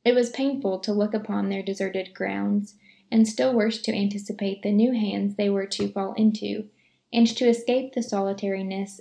It 0.03 0.13
was 0.13 0.29
painful 0.29 0.79
to 0.79 0.91
look 0.91 1.13
upon 1.13 1.47
their 1.47 1.63
deserted 1.63 2.13
grounds, 2.13 2.75
and 3.09 3.29
still 3.29 3.53
worse 3.53 3.81
to 3.83 3.95
anticipate 3.95 4.61
the 4.61 4.73
new 4.73 4.91
hands 4.91 5.35
they 5.35 5.49
were 5.49 5.67
to 5.67 5.87
fall 5.87 6.11
into, 6.15 6.67
and 7.13 7.27
to 7.27 7.47
escape 7.47 7.93
the 7.93 8.01
solitariness 8.01 8.99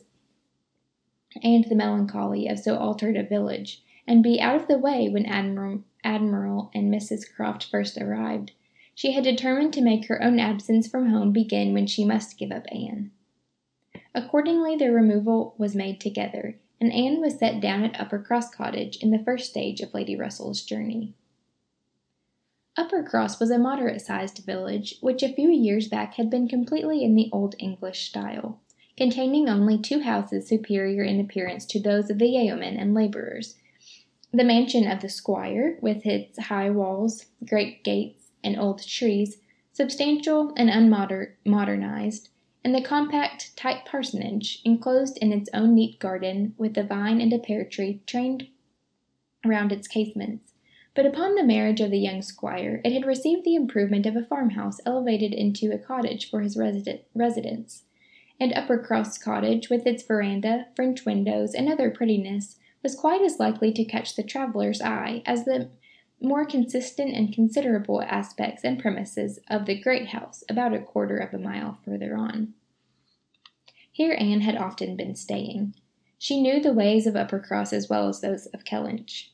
and 1.42 1.64
the 1.64 1.75
melancholy 1.75 2.47
of 2.47 2.59
so 2.59 2.76
altered 2.76 3.16
a 3.16 3.23
village, 3.23 3.83
and 4.07 4.23
be 4.23 4.40
out 4.40 4.54
of 4.54 4.69
the 4.69 4.78
way 4.78 5.09
when 5.09 5.25
Admiral, 5.25 5.83
Admiral 6.04 6.71
and 6.75 6.92
Mrs. 6.92 7.23
Croft 7.35 7.64
first 7.64 7.97
arrived, 7.97 8.52
she 8.95 9.12
had 9.12 9.25
determined 9.25 9.73
to 9.73 9.81
make 9.81 10.07
her 10.07 10.23
own 10.23 10.38
absence 10.38 10.87
from 10.87 11.09
home 11.09 11.33
begin 11.33 11.73
when 11.73 11.87
she 11.87 12.04
must 12.04 12.38
give 12.38 12.52
up 12.52 12.66
Anne. 12.71 13.11
Accordingly, 14.14 14.76
their 14.76 14.92
removal 14.92 15.54
was 15.57 15.75
made 15.75 16.00
together, 16.00 16.59
and 16.78 16.92
Anne 16.92 17.21
was 17.21 17.38
set 17.38 17.61
down 17.61 17.85
at 17.85 17.95
Uppercross 17.95 18.52
Cottage 18.52 18.97
in 18.97 19.11
the 19.11 19.23
first 19.25 19.49
stage 19.49 19.81
of 19.81 19.95
Lady 19.95 20.16
Russell's 20.16 20.62
journey. 20.62 21.14
Uppercross 22.79 23.38
was 23.38 23.50
a 23.50 23.59
moderate 23.59 24.00
sized 24.00 24.38
village, 24.47 24.95
which 25.00 25.23
a 25.23 25.33
few 25.33 25.50
years 25.50 25.88
back 25.88 26.14
had 26.14 26.31
been 26.31 26.49
completely 26.49 27.05
in 27.05 27.14
the 27.14 27.29
old 27.31 27.55
English 27.59 28.09
style, 28.09 28.61
containing 28.97 29.47
only 29.47 29.76
two 29.76 30.00
houses 30.00 30.49
superior 30.49 31.02
in 31.02 31.21
appearance 31.21 31.67
to 31.67 31.81
those 31.81 32.09
of 32.09 32.19
the 32.19 32.29
yeomen 32.29 32.79
and 32.79 32.95
labourers. 32.95 33.57
The 34.33 34.45
mansion 34.45 34.91
of 34.91 35.02
the 35.02 35.11
squire, 35.11 35.76
with 35.83 36.07
its 36.07 36.38
high 36.38 36.71
walls, 36.71 37.26
great 37.47 37.85
gates, 37.85 38.31
and 38.43 38.59
old 38.59 38.83
trees, 38.87 39.37
substantial 39.75 40.55
and 40.57 40.71
unmodernized, 40.71 42.31
and 42.64 42.75
the 42.75 42.81
compact, 42.81 43.55
tight 43.55 43.85
parsonage, 43.85 44.62
enclosed 44.64 45.19
in 45.19 45.31
its 45.31 45.50
own 45.52 45.75
neat 45.75 45.99
garden, 45.99 46.55
with 46.57 46.79
a 46.79 46.83
vine 46.83 47.21
and 47.21 47.35
a 47.35 47.38
pear 47.38 47.64
tree 47.64 48.00
trained 48.07 48.49
round 49.45 49.73
its 49.73 49.87
casements, 49.87 50.51
but 50.94 51.06
upon 51.06 51.34
the 51.34 51.44
marriage 51.44 51.80
of 51.80 51.90
the 51.90 51.99
young 51.99 52.22
squire 52.22 52.80
it 52.84 52.92
had 52.92 53.06
received 53.06 53.44
the 53.44 53.54
improvement 53.54 54.06
of 54.06 54.16
a 54.16 54.25
farmhouse 54.25 54.78
elevated 54.84 55.32
into 55.32 55.72
a 55.72 55.78
cottage 55.78 56.28
for 56.30 56.40
his 56.40 56.56
residence, 57.14 57.84
and 58.40 58.52
Uppercross 58.52 59.20
Cottage, 59.20 59.70
with 59.70 59.87
its 59.87 60.02
veranda, 60.02 60.66
French 60.75 61.04
windows, 61.04 61.54
and 61.54 61.68
other 61.68 61.90
prettiness, 61.90 62.56
was 62.82 62.94
quite 62.94 63.22
as 63.22 63.38
likely 63.38 63.72
to 63.72 63.84
catch 63.84 64.16
the 64.16 64.22
traveller's 64.22 64.82
eye 64.82 65.22
as 65.25 65.44
the 65.44 65.70
more 66.20 66.44
consistent 66.44 67.14
and 67.14 67.32
considerable 67.32 68.02
aspects 68.02 68.64
and 68.64 68.78
premises 68.78 69.38
of 69.49 69.66
the 69.66 69.80
great 69.80 70.08
house 70.08 70.44
about 70.49 70.72
a 70.72 70.78
quarter 70.78 71.16
of 71.16 71.34
a 71.34 71.38
mile 71.38 71.78
further 71.84 72.16
on. 72.16 72.54
Here 73.90 74.16
Anne 74.18 74.40
had 74.40 74.56
often 74.56 74.96
been 74.96 75.16
staying. 75.16 75.75
She 76.18 76.40
knew 76.40 76.61
the 76.61 76.72
ways 76.72 77.06
of 77.06 77.14
Uppercross 77.14 77.72
as 77.72 77.88
well 77.88 78.08
as 78.08 78.20
those 78.20 78.46
of 78.46 78.64
Kellynch. 78.64 79.31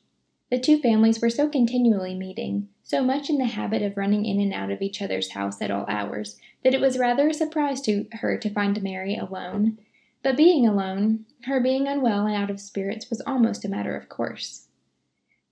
The 0.50 0.58
two 0.58 0.78
families 0.78 1.20
were 1.20 1.28
so 1.28 1.46
continually 1.50 2.14
meeting, 2.14 2.70
so 2.82 3.04
much 3.04 3.28
in 3.28 3.36
the 3.36 3.44
habit 3.44 3.82
of 3.82 3.98
running 3.98 4.24
in 4.24 4.40
and 4.40 4.54
out 4.54 4.70
of 4.70 4.80
each 4.80 5.02
other's 5.02 5.32
house 5.32 5.60
at 5.60 5.70
all 5.70 5.84
hours, 5.88 6.40
that 6.64 6.72
it 6.72 6.80
was 6.80 6.98
rather 6.98 7.28
a 7.28 7.34
surprise 7.34 7.82
to 7.82 8.06
her 8.12 8.38
to 8.38 8.48
find 8.48 8.82
Mary 8.82 9.14
alone. 9.14 9.78
But 10.22 10.38
being 10.38 10.66
alone, 10.66 11.26
her 11.44 11.60
being 11.60 11.86
unwell 11.86 12.26
and 12.26 12.34
out 12.34 12.48
of 12.48 12.60
spirits 12.60 13.10
was 13.10 13.20
almost 13.26 13.62
a 13.66 13.68
matter 13.68 13.94
of 13.94 14.08
course. 14.08 14.68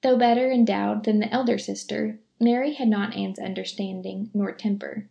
Though 0.03 0.17
better 0.17 0.51
endowed 0.51 1.05
than 1.05 1.19
the 1.19 1.33
elder 1.33 1.59
sister, 1.59 2.19
Mary 2.41 2.73
had 2.73 2.89
not 2.89 3.15
Anne's 3.15 3.39
understanding 3.39 4.31
nor 4.33 4.51
temper. 4.53 5.11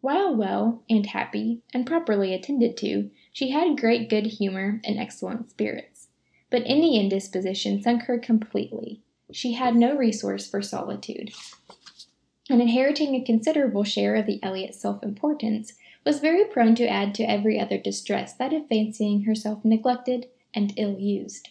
While 0.00 0.34
well 0.34 0.82
and 0.90 1.06
happy, 1.06 1.62
and 1.72 1.86
properly 1.86 2.34
attended 2.34 2.76
to, 2.78 3.08
she 3.32 3.50
had 3.50 3.78
great 3.78 4.10
good 4.10 4.26
humor 4.26 4.80
and 4.84 4.98
excellent 4.98 5.48
spirits. 5.50 6.08
But 6.50 6.64
any 6.66 6.98
indisposition 6.98 7.80
sunk 7.80 8.02
her 8.02 8.18
completely, 8.18 9.00
she 9.32 9.52
had 9.52 9.74
no 9.74 9.96
resource 9.96 10.46
for 10.46 10.62
solitude. 10.62 11.32
And 12.50 12.60
inheriting 12.60 13.14
a 13.14 13.24
considerable 13.24 13.84
share 13.84 14.14
of 14.14 14.26
the 14.26 14.40
Elliot 14.42 14.74
self 14.74 15.02
importance, 15.02 15.72
was 16.04 16.20
very 16.20 16.44
prone 16.44 16.74
to 16.74 16.88
add 16.88 17.14
to 17.14 17.30
every 17.30 17.58
other 17.58 17.78
distress 17.78 18.34
that 18.34 18.52
of 18.52 18.66
fancying 18.68 19.22
herself 19.22 19.64
neglected 19.64 20.28
and 20.54 20.72
ill 20.76 20.98
used. 20.98 21.50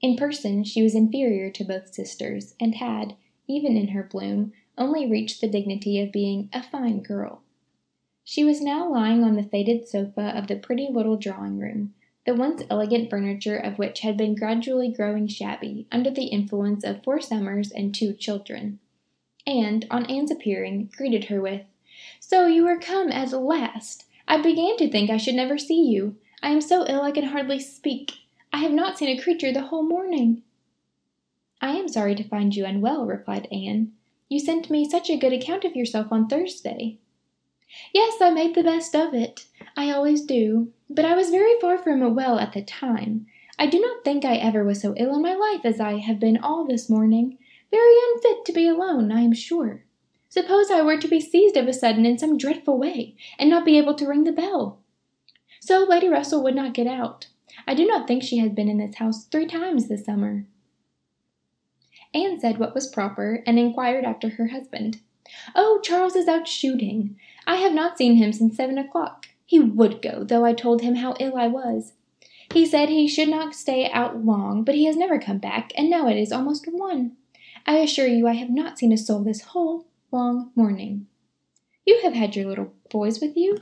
In 0.00 0.16
person, 0.16 0.64
she 0.64 0.82
was 0.82 0.94
inferior 0.94 1.50
to 1.50 1.64
both 1.64 1.94
sisters, 1.94 2.54
and 2.58 2.74
had, 2.76 3.14
even 3.46 3.76
in 3.76 3.88
her 3.88 4.02
bloom, 4.02 4.52
only 4.76 5.08
reached 5.08 5.40
the 5.40 5.48
dignity 5.48 6.00
of 6.00 6.10
being 6.10 6.48
a 6.52 6.62
fine 6.62 7.02
girl. 7.02 7.42
She 8.24 8.42
was 8.44 8.60
now 8.60 8.90
lying 8.90 9.22
on 9.22 9.36
the 9.36 9.42
faded 9.42 9.86
sofa 9.86 10.36
of 10.36 10.46
the 10.46 10.56
pretty 10.56 10.88
little 10.90 11.16
drawing 11.16 11.58
room, 11.58 11.94
the 12.24 12.34
once 12.34 12.62
elegant 12.70 13.10
furniture 13.10 13.56
of 13.56 13.78
which 13.78 14.00
had 14.00 14.16
been 14.16 14.34
gradually 14.34 14.88
growing 14.88 15.26
shabby 15.26 15.86
under 15.90 16.10
the 16.10 16.26
influence 16.26 16.84
of 16.84 17.02
four 17.02 17.20
summers 17.20 17.72
and 17.72 17.94
two 17.94 18.12
children, 18.12 18.78
and, 19.46 19.86
on 19.90 20.06
Anne's 20.06 20.30
appearing, 20.30 20.88
greeted 20.96 21.24
her 21.24 21.40
with, 21.40 21.62
"So 22.20 22.46
you 22.46 22.66
are 22.66 22.78
come 22.78 23.10
at 23.10 23.32
last! 23.32 24.04
I 24.28 24.40
began 24.40 24.76
to 24.76 24.88
think 24.88 25.10
I 25.10 25.16
should 25.16 25.34
never 25.34 25.58
see 25.58 25.82
you. 25.82 26.16
I 26.42 26.50
am 26.50 26.60
so 26.60 26.86
ill 26.88 27.02
I 27.02 27.10
can 27.10 27.24
hardly 27.24 27.58
speak. 27.58 28.12
I 28.52 28.58
have 28.58 28.72
not 28.72 28.98
seen 28.98 29.08
a 29.08 29.20
creature 29.20 29.52
the 29.52 29.62
whole 29.62 29.82
morning." 29.82 30.42
"I 31.60 31.76
am 31.76 31.88
sorry 31.88 32.14
to 32.14 32.22
find 32.22 32.54
you 32.54 32.64
unwell," 32.64 33.04
replied 33.04 33.48
Anne. 33.50 33.92
"You 34.28 34.38
sent 34.38 34.70
me 34.70 34.88
such 34.88 35.10
a 35.10 35.16
good 35.16 35.32
account 35.32 35.64
of 35.64 35.74
yourself 35.74 36.12
on 36.12 36.28
Thursday." 36.28 36.98
"Yes, 37.94 38.20
I 38.20 38.30
made 38.30 38.54
the 38.54 38.62
best 38.62 38.94
of 38.94 39.14
it. 39.14 39.46
I 39.76 39.90
always 39.90 40.22
do. 40.22 40.72
But 40.90 41.06
I 41.06 41.14
was 41.14 41.30
very 41.30 41.58
far 41.58 41.78
from 41.78 42.14
well 42.14 42.38
at 42.38 42.52
the 42.52 42.62
time. 42.62 43.26
I 43.58 43.66
do 43.66 43.80
not 43.80 44.04
think 44.04 44.24
I 44.24 44.36
ever 44.36 44.62
was 44.62 44.80
so 44.82 44.94
ill 44.96 45.14
in 45.14 45.22
my 45.22 45.34
life 45.34 45.64
as 45.64 45.80
I 45.80 45.98
have 45.98 46.20
been 46.20 46.36
all 46.36 46.66
this 46.66 46.90
morning. 46.90 47.38
Very 47.70 47.94
unfit 48.12 48.44
to 48.44 48.52
be 48.52 48.68
alone, 48.68 49.10
I 49.10 49.22
am 49.22 49.32
sure. 49.32 49.84
Suppose 50.28 50.70
I 50.70 50.82
were 50.82 50.98
to 50.98 51.08
be 51.08 51.20
seized 51.20 51.56
of 51.56 51.66
a 51.66 51.72
sudden 51.72 52.04
in 52.04 52.18
some 52.18 52.36
dreadful 52.36 52.78
way, 52.78 53.14
and 53.38 53.48
not 53.48 53.64
be 53.64 53.78
able 53.78 53.94
to 53.94 54.06
ring 54.06 54.24
the 54.24 54.32
bell. 54.32 54.80
So 55.60 55.84
Lady 55.84 56.08
Russell 56.08 56.42
would 56.42 56.54
not 56.54 56.74
get 56.74 56.86
out. 56.86 57.28
I 57.66 57.74
do 57.74 57.86
not 57.86 58.08
think 58.08 58.22
she 58.22 58.38
has 58.38 58.50
been 58.52 58.68
in 58.68 58.78
this 58.78 58.96
house 58.96 59.24
three 59.26 59.46
times 59.46 59.88
this 59.88 60.04
summer. 60.04 60.46
Anne 62.14 62.38
said 62.38 62.58
what 62.58 62.74
was 62.74 62.86
proper, 62.86 63.42
and 63.46 63.58
inquired 63.58 64.04
after 64.04 64.30
her 64.30 64.48
husband. 64.48 65.00
Oh, 65.54 65.80
Charles 65.82 66.16
is 66.16 66.28
out 66.28 66.48
shooting. 66.48 67.16
I 67.46 67.56
have 67.56 67.72
not 67.72 67.98
seen 67.98 68.16
him 68.16 68.32
since 68.32 68.56
seven 68.56 68.78
o'clock. 68.78 69.26
He 69.44 69.60
would 69.60 70.00
go, 70.02 70.24
though 70.24 70.44
I 70.44 70.52
told 70.52 70.82
him 70.82 70.96
how 70.96 71.14
ill 71.20 71.36
I 71.36 71.46
was. 71.46 71.92
He 72.52 72.66
said 72.66 72.88
he 72.88 73.08
should 73.08 73.28
not 73.28 73.54
stay 73.54 73.90
out 73.90 74.24
long, 74.24 74.62
but 74.64 74.74
he 74.74 74.84
has 74.84 74.96
never 74.96 75.18
come 75.18 75.38
back, 75.38 75.72
and 75.76 75.88
now 75.88 76.08
it 76.08 76.16
is 76.16 76.32
almost 76.32 76.66
one. 76.70 77.16
I 77.66 77.76
assure 77.76 78.06
you 78.06 78.26
I 78.26 78.34
have 78.34 78.50
not 78.50 78.78
seen 78.78 78.92
a 78.92 78.96
soul 78.96 79.22
this 79.24 79.42
whole 79.42 79.86
long 80.10 80.50
morning. 80.54 81.06
You 81.86 82.00
have 82.02 82.14
had 82.14 82.36
your 82.36 82.46
little 82.46 82.72
boys 82.90 83.20
with 83.20 83.36
you? 83.36 83.58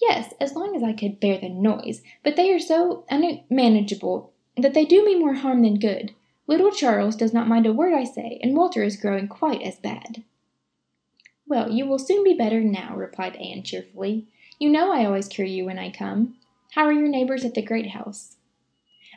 Yes, 0.00 0.32
as 0.40 0.54
long 0.54 0.76
as 0.76 0.82
I 0.82 0.92
could 0.92 1.20
bear 1.20 1.38
the 1.38 1.48
noise, 1.48 2.02
but 2.22 2.36
they 2.36 2.52
are 2.52 2.60
so 2.60 3.04
unmanageable 3.10 4.32
that 4.56 4.74
they 4.74 4.84
do 4.84 5.04
me 5.04 5.18
more 5.18 5.34
harm 5.34 5.62
than 5.62 5.78
good. 5.78 6.14
Little 6.46 6.70
Charles 6.70 7.16
does 7.16 7.34
not 7.34 7.48
mind 7.48 7.66
a 7.66 7.72
word 7.72 7.92
I 7.92 8.04
say, 8.04 8.38
and 8.42 8.56
Walter 8.56 8.82
is 8.82 8.96
growing 8.96 9.28
quite 9.28 9.62
as 9.62 9.76
bad. 9.76 10.24
Well, 11.48 11.70
you 11.70 11.86
will 11.86 11.98
soon 11.98 12.22
be 12.22 12.34
better 12.34 12.60
now, 12.60 12.94
replied 12.94 13.36
Anne 13.36 13.62
cheerfully. 13.62 14.26
You 14.58 14.68
know 14.68 14.92
I 14.92 15.06
always 15.06 15.28
cure 15.28 15.46
you 15.46 15.64
when 15.64 15.78
I 15.78 15.90
come. 15.90 16.36
How 16.72 16.84
are 16.84 16.92
your 16.92 17.08
neighbors 17.08 17.44
at 17.44 17.54
the 17.54 17.62
great 17.62 17.90
house? 17.90 18.36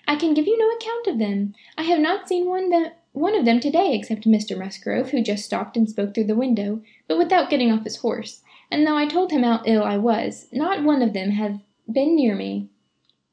I 0.07 0.15
can 0.15 0.33
give 0.33 0.47
you 0.47 0.57
no 0.57 0.69
account 0.69 1.07
of 1.07 1.19
them. 1.19 1.53
I 1.77 1.83
have 1.83 1.99
not 1.99 2.29
seen 2.29 2.47
one 2.47 3.35
of 3.35 3.45
them 3.45 3.59
today 3.59 3.93
except 3.93 4.25
Mr. 4.25 4.57
Musgrove, 4.57 5.09
who 5.09 5.21
just 5.21 5.43
stopped 5.43 5.75
and 5.75 5.89
spoke 5.89 6.13
through 6.13 6.25
the 6.25 6.35
window, 6.35 6.81
but 7.07 7.17
without 7.17 7.49
getting 7.49 7.71
off 7.71 7.83
his 7.83 7.97
horse, 7.97 8.41
and 8.71 8.87
though 8.87 8.97
I 8.97 9.05
told 9.05 9.31
him 9.31 9.43
how 9.43 9.61
ill 9.65 9.83
I 9.83 9.97
was, 9.97 10.47
not 10.53 10.83
one 10.83 11.01
of 11.01 11.13
them 11.13 11.31
have 11.31 11.59
been 11.91 12.15
near 12.15 12.35
me. 12.35 12.69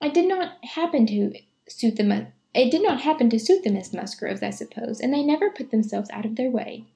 I 0.02 0.08
did 0.08 0.26
not 0.26 0.64
happen 0.64 1.06
to 1.06 1.32
suit 1.68 1.96
them 1.96 2.32
it 2.54 2.70
did 2.72 2.82
not 2.82 3.02
happen 3.02 3.30
to 3.30 3.38
suit 3.38 3.62
the 3.62 3.70
Miss 3.70 3.92
Musgroves, 3.92 4.42
I 4.42 4.50
suppose, 4.50 4.98
and 5.00 5.14
they 5.14 5.22
never 5.22 5.50
put 5.50 5.70
themselves 5.70 6.10
out 6.10 6.24
of 6.24 6.34
their 6.34 6.50
way. 6.50 6.86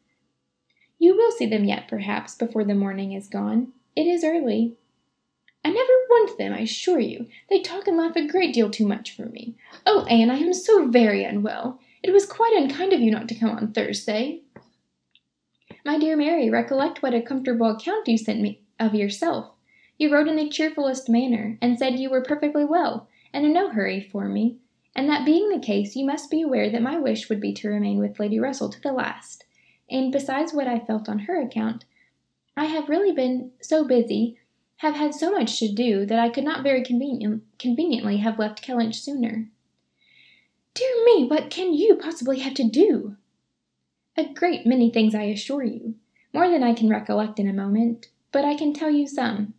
You 1.02 1.16
will 1.16 1.32
see 1.32 1.47
them 1.47 1.64
yet, 1.64 1.88
perhaps, 1.88 2.37
before 2.37 2.62
the 2.62 2.76
morning 2.76 3.11
is 3.11 3.26
gone. 3.26 3.73
It 3.97 4.06
is 4.06 4.23
early. 4.23 4.76
I 5.64 5.71
never 5.71 5.92
want 6.09 6.38
them, 6.38 6.52
I 6.52 6.61
assure 6.61 7.00
you. 7.00 7.26
They 7.50 7.61
talk 7.61 7.88
and 7.88 7.97
laugh 7.97 8.14
a 8.14 8.25
great 8.25 8.54
deal 8.54 8.71
too 8.71 8.87
much 8.87 9.16
for 9.16 9.26
me. 9.26 9.56
Oh, 9.85 10.04
Anne, 10.04 10.30
I 10.30 10.37
am 10.37 10.54
so 10.54 10.87
very 10.87 11.25
unwell. 11.25 11.80
It 12.04 12.12
was 12.12 12.25
quite 12.25 12.54
unkind 12.56 12.92
of 12.92 13.00
you 13.00 13.11
not 13.11 13.28
to 13.30 13.35
come 13.35 13.50
on 13.50 13.73
Thursday. 13.73 14.42
My 15.85 15.99
dear 15.99 16.16
Mary, 16.16 16.49
recollect 16.49 17.02
what 17.02 17.14
a 17.14 17.21
comfortable 17.21 17.71
account 17.71 18.06
you 18.06 18.16
sent 18.16 18.40
me 18.40 18.61
of 18.78 18.94
yourself. 18.94 19.50
You 19.99 20.12
wrote 20.12 20.28
in 20.28 20.37
the 20.37 20.49
cheerfulest 20.49 21.09
manner, 21.09 21.59
and 21.61 21.80
said 21.80 21.99
you 21.99 22.11
were 22.11 22.23
perfectly 22.23 22.64
well, 22.64 23.09
and 23.32 23.44
in 23.44 23.52
no 23.52 23.71
hurry 23.71 24.00
for 24.00 24.28
me, 24.28 24.59
and 24.94 25.09
that 25.09 25.26
being 25.26 25.49
the 25.49 25.59
case, 25.59 25.97
you 25.97 26.06
must 26.06 26.30
be 26.30 26.42
aware 26.42 26.71
that 26.71 26.80
my 26.80 26.97
wish 26.97 27.28
would 27.28 27.40
be 27.40 27.52
to 27.54 27.68
remain 27.68 27.99
with 27.99 28.21
Lady 28.21 28.38
Russell 28.38 28.71
to 28.71 28.80
the 28.80 28.92
last. 28.92 29.47
And 29.92 30.11
besides 30.11 30.54
what 30.54 30.66
I 30.66 30.80
felt 30.80 31.08
on 31.08 31.20
her 31.20 31.40
account, 31.40 31.84
I 32.56 32.64
have 32.64 32.88
really 32.88 33.12
been 33.12 33.52
so 33.61 33.87
busy 33.87 34.38
have 34.78 34.96
had 34.96 35.14
so 35.14 35.30
much 35.30 35.61
to 35.61 35.72
do 35.72 36.04
that 36.06 36.18
I 36.18 36.28
could 36.28 36.42
not 36.42 36.64
very 36.64 36.82
convenient, 36.82 37.44
conveniently 37.56 38.16
have 38.16 38.38
left 38.38 38.66
Kellynch 38.66 38.96
sooner. 38.96 39.49
Dear 40.75 41.04
me, 41.04 41.28
what 41.28 41.50
can 41.50 41.72
you 41.72 41.94
possibly 41.94 42.40
have 42.40 42.54
to 42.54 42.64
do? 42.68 43.16
A 44.16 44.32
great 44.32 44.66
many 44.66 44.90
things, 44.90 45.14
I 45.14 45.25
assure 45.25 45.62
you. 45.62 45.94
More 46.34 46.50
than 46.50 46.64
I 46.64 46.75
can 46.75 46.88
recollect 46.88 47.38
in 47.38 47.49
a 47.49 47.52
moment, 47.52 48.08
but 48.32 48.44
I 48.44 48.56
can 48.56 48.72
tell 48.72 48.90
you 48.90 49.06
some. 49.06 49.54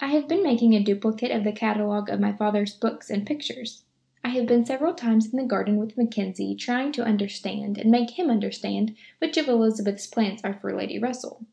I 0.00 0.08
have 0.08 0.28
been 0.28 0.42
making 0.42 0.74
a 0.74 0.82
duplicate 0.82 1.30
of 1.30 1.44
the 1.44 1.52
catalogue 1.52 2.10
of 2.10 2.20
my 2.20 2.32
father's 2.32 2.74
books 2.74 3.08
and 3.08 3.26
pictures. 3.26 3.84
I 4.28 4.32
have 4.32 4.44
been 4.44 4.66
several 4.66 4.92
times 4.92 5.32
in 5.32 5.38
the 5.38 5.46
garden 5.46 5.78
with 5.78 5.96
Mackenzie, 5.96 6.54
trying 6.54 6.92
to 6.92 7.02
understand 7.02 7.78
and 7.78 7.90
make 7.90 8.18
him 8.18 8.28
understand 8.28 8.94
which 9.20 9.38
of 9.38 9.48
Elizabeth's 9.48 10.06
plants 10.06 10.42
are 10.44 10.52
for 10.52 10.76
Lady 10.76 10.98
Russell. 10.98 11.46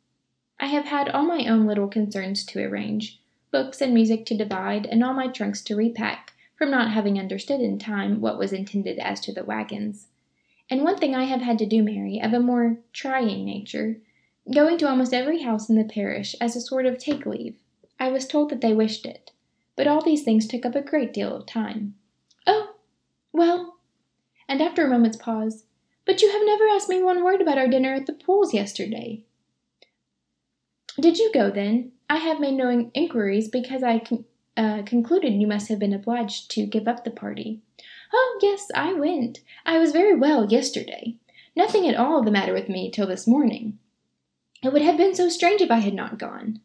I 0.60 0.66
have 0.66 0.84
had 0.84 1.08
all 1.08 1.24
my 1.24 1.48
own 1.48 1.66
little 1.66 1.88
concerns 1.88 2.44
to 2.48 2.62
arrange, 2.62 3.22
books 3.50 3.80
and 3.80 3.94
music 3.94 4.26
to 4.26 4.38
divide, 4.38 4.86
and 4.88 5.06
all 5.06 5.14
my 5.14 5.30
trunks 5.30 5.62
to 5.62 5.76
repack, 5.78 6.34
from 6.58 6.70
not 6.70 6.92
having 6.92 7.18
understood 7.18 7.62
in 7.62 7.80
time 7.80 8.20
what 8.20 8.38
was 8.38 8.52
intended 8.52 9.00
as 9.00 9.22
to 9.22 9.32
the 9.32 9.46
wagons. 9.46 10.08
And 10.70 10.84
one 10.84 10.98
thing 10.98 11.16
I 11.16 11.24
have 11.24 11.44
had 11.44 11.58
to 11.60 11.66
do, 11.66 11.82
Mary, 11.82 12.20
of 12.22 12.34
a 12.34 12.42
more 12.42 12.80
trying 12.92 13.46
nature, 13.46 14.02
going 14.54 14.78
to 14.80 14.90
almost 14.90 15.14
every 15.14 15.44
house 15.44 15.70
in 15.70 15.78
the 15.78 15.86
parish 15.86 16.36
as 16.42 16.58
a 16.58 16.60
sort 16.60 16.86
of 16.86 16.98
take 16.98 17.26
leave. 17.26 17.56
I 18.02 18.10
was 18.10 18.28
told 18.28 18.50
that 18.50 18.60
they 18.60 18.74
wished 18.74 19.06
it, 19.06 19.32
but 19.78 19.88
all 19.88 20.04
these 20.04 20.24
things 20.24 20.46
took 20.46 20.66
up 20.66 20.76
a 20.76 20.82
great 20.82 21.14
deal 21.14 21.34
of 21.34 21.46
time. 21.46 21.96
Well, 23.36 23.80
and 24.48 24.62
after 24.62 24.86
a 24.86 24.90
moment's 24.90 25.18
pause, 25.18 25.66
but 26.06 26.22
you 26.22 26.32
have 26.32 26.42
never 26.46 26.70
asked 26.70 26.88
me 26.88 27.04
one 27.04 27.22
word 27.22 27.42
about 27.42 27.58
our 27.58 27.68
dinner 27.68 27.94
at 27.94 28.06
the 28.06 28.14
Pooles 28.14 28.54
yesterday. 28.54 29.24
Did 30.98 31.18
you 31.18 31.30
go 31.34 31.52
then? 31.52 31.92
I 32.10 32.16
have 32.16 32.40
made 32.40 32.54
no 32.54 32.90
inquiries 32.94 33.50
because 33.50 33.84
I 33.84 34.02
uh, 34.56 34.84
concluded 34.84 35.34
you 35.34 35.48
must 35.48 35.68
have 35.68 35.80
been 35.80 35.94
obliged 35.94 36.50
to 36.52 36.66
give 36.66 36.88
up 36.88 37.04
the 37.04 37.12
party. 37.12 37.60
Oh, 38.14 38.40
yes, 38.42 38.72
I 38.74 38.94
went. 38.94 39.42
I 39.66 39.80
was 39.80 39.92
very 39.92 40.16
well 40.16 40.50
yesterday. 40.50 41.18
Nothing 41.58 41.90
at 41.90 41.98
all 41.98 42.24
the 42.24 42.32
matter 42.32 42.54
with 42.54 42.70
me 42.70 42.90
till 42.90 43.08
this 43.08 43.28
morning. 43.28 43.80
It 44.64 44.72
would 44.72 44.82
have 44.82 44.96
been 44.96 45.14
so 45.14 45.28
strange 45.28 45.60
if 45.60 45.72
I 45.72 45.80
had 45.80 45.94
not 45.94 46.20
gone. 46.20 46.62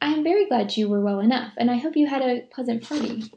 I 0.00 0.12
am 0.12 0.22
very 0.22 0.46
glad 0.46 0.76
you 0.76 0.88
were 0.88 1.00
well 1.00 1.18
enough, 1.18 1.54
and 1.56 1.72
I 1.72 1.78
hope 1.78 1.96
you 1.96 2.06
had 2.06 2.22
a 2.22 2.42
pleasant 2.52 2.88
party. 2.88 3.32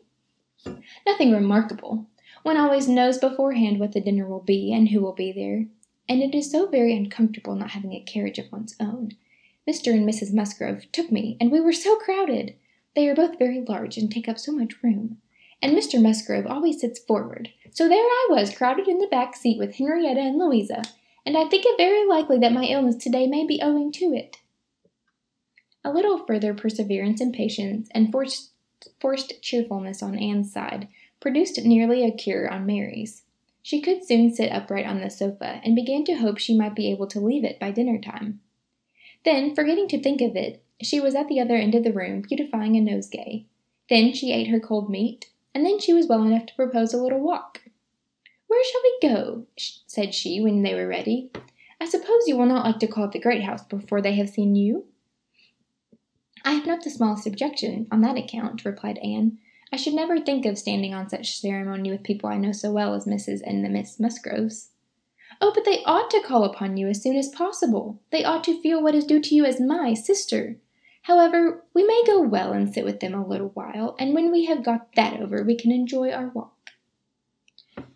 Nothing 1.05 1.31
remarkable. 1.31 2.07
One 2.43 2.57
always 2.57 2.87
knows 2.87 3.17
beforehand 3.17 3.79
what 3.79 3.93
the 3.93 4.01
dinner 4.01 4.27
will 4.27 4.41
be 4.41 4.73
and 4.73 4.89
who 4.89 5.01
will 5.01 5.13
be 5.13 5.31
there, 5.31 5.65
and 6.09 6.21
it 6.21 6.35
is 6.35 6.51
so 6.51 6.67
very 6.67 6.95
uncomfortable 6.95 7.55
not 7.55 7.71
having 7.71 7.93
a 7.93 8.01
carriage 8.01 8.39
of 8.39 8.51
one's 8.51 8.75
own. 8.79 9.11
Mr. 9.69 9.93
and 9.93 10.07
Mrs. 10.07 10.33
Musgrove 10.33 10.91
took 10.91 11.11
me, 11.11 11.37
and 11.39 11.51
we 11.51 11.61
were 11.61 11.71
so 11.71 11.95
crowded. 11.97 12.55
They 12.95 13.07
are 13.07 13.15
both 13.15 13.39
very 13.39 13.61
large 13.61 13.97
and 13.97 14.11
take 14.11 14.27
up 14.27 14.37
so 14.37 14.51
much 14.51 14.83
room. 14.83 15.17
And 15.61 15.75
Mr. 15.75 16.01
Musgrove 16.01 16.45
always 16.45 16.81
sits 16.81 16.99
forward, 16.99 17.49
so 17.71 17.87
there 17.87 17.97
I 17.97 18.27
was 18.29 18.53
crowded 18.53 18.89
in 18.89 18.99
the 18.99 19.07
back 19.07 19.35
seat 19.35 19.57
with 19.57 19.75
Henrietta 19.75 20.19
and 20.19 20.37
Louisa, 20.37 20.83
and 21.25 21.37
I 21.37 21.45
think 21.45 21.63
it 21.65 21.77
very 21.77 22.05
likely 22.05 22.37
that 22.39 22.51
my 22.51 22.65
illness 22.65 22.97
today 22.97 23.27
may 23.27 23.47
be 23.47 23.61
owing 23.61 23.91
to 23.93 24.13
it. 24.13 24.37
A 25.85 25.91
little 25.91 26.25
further 26.25 26.53
perseverance 26.53 27.21
and 27.21 27.33
patience, 27.33 27.87
and 27.91 28.11
forced, 28.11 28.51
forced 28.99 29.41
cheerfulness 29.41 30.01
on 30.03 30.17
Anne's 30.17 30.51
side, 30.51 30.87
produced 31.19 31.63
nearly 31.63 32.03
a 32.03 32.11
cure 32.11 32.49
on 32.49 32.65
Mary's. 32.65 33.23
She 33.61 33.79
could 33.79 34.03
soon 34.03 34.33
sit 34.33 34.51
upright 34.51 34.85
on 34.85 34.99
the 34.99 35.09
sofa, 35.09 35.61
and 35.63 35.75
began 35.75 36.03
to 36.05 36.15
hope 36.15 36.37
she 36.37 36.57
might 36.57 36.75
be 36.75 36.91
able 36.91 37.07
to 37.07 37.19
leave 37.19 37.43
it 37.45 37.59
by 37.59 37.71
dinner 37.71 37.97
time. 37.97 38.41
Then, 39.23 39.55
forgetting 39.55 39.87
to 39.89 40.01
think 40.01 40.21
of 40.21 40.35
it, 40.35 40.63
she 40.81 40.99
was 40.99 41.15
at 41.15 41.29
the 41.29 41.39
other 41.39 41.55
end 41.55 41.75
of 41.75 41.83
the 41.83 41.93
room 41.93 42.21
beautifying 42.21 42.75
a 42.75 42.81
nosegay. 42.81 43.45
Then 43.89 44.13
she 44.13 44.33
ate 44.33 44.47
her 44.47 44.59
cold 44.59 44.89
meat, 44.89 45.29
and 45.53 45.65
then 45.65 45.79
she 45.79 45.93
was 45.93 46.07
well 46.07 46.23
enough 46.23 46.45
to 46.47 46.55
propose 46.55 46.93
a 46.93 47.01
little 47.01 47.21
walk. 47.21 47.61
Where 48.47 48.63
shall 48.63 48.81
we 48.83 49.09
go? 49.09 49.45
said 49.87 50.13
she 50.13 50.41
when 50.41 50.61
they 50.61 50.75
were 50.75 50.87
ready. 50.87 51.31
I 51.79 51.85
suppose 51.85 52.27
you 52.27 52.37
will 52.37 52.45
not 52.45 52.65
like 52.65 52.79
to 52.79 52.87
call 52.87 53.05
at 53.05 53.11
the 53.13 53.19
great 53.19 53.43
house 53.43 53.63
before 53.63 54.01
they 54.01 54.15
have 54.15 54.29
seen 54.29 54.55
you? 54.55 54.85
I 56.45 56.51
have 56.51 56.65
not 56.65 56.83
the 56.83 56.89
smallest 56.89 57.25
objection 57.25 57.87
on 57.91 58.01
that 58.01 58.17
account, 58.17 58.65
replied 58.65 58.97
Anne. 58.99 59.37
I 59.71 59.77
should 59.77 59.93
never 59.93 60.19
think 60.19 60.45
of 60.45 60.57
standing 60.57 60.93
on 60.93 61.09
such 61.09 61.39
ceremony 61.39 61.89
with 61.89 62.03
people 62.03 62.29
I 62.29 62.37
know 62.37 62.51
so 62.51 62.71
well 62.71 62.93
as 62.93 63.05
Mrs. 63.05 63.41
and 63.45 63.63
the 63.63 63.69
Miss 63.69 63.99
Musgroves. 63.99 64.69
Oh, 65.41 65.51
but 65.53 65.65
they 65.65 65.83
ought 65.83 66.11
to 66.11 66.21
call 66.21 66.43
upon 66.43 66.77
you 66.77 66.87
as 66.87 67.01
soon 67.01 67.15
as 67.15 67.29
possible. 67.29 67.99
They 68.11 68.23
ought 68.23 68.43
to 68.43 68.61
feel 68.61 68.83
what 68.83 68.95
is 68.95 69.05
due 69.05 69.19
to 69.21 69.35
you 69.35 69.45
as 69.45 69.59
my 69.59 69.93
sister. 69.93 70.57
However, 71.03 71.63
we 71.73 71.83
may 71.83 72.03
go 72.05 72.21
well 72.21 72.53
and 72.53 72.73
sit 72.73 72.85
with 72.85 72.99
them 72.99 73.13
a 73.13 73.25
little 73.25 73.49
while, 73.49 73.95
and 73.99 74.13
when 74.13 74.31
we 74.31 74.45
have 74.45 74.63
got 74.63 74.93
that 74.95 75.19
over, 75.19 75.43
we 75.43 75.55
can 75.55 75.71
enjoy 75.71 76.11
our 76.11 76.27
walk. 76.29 76.69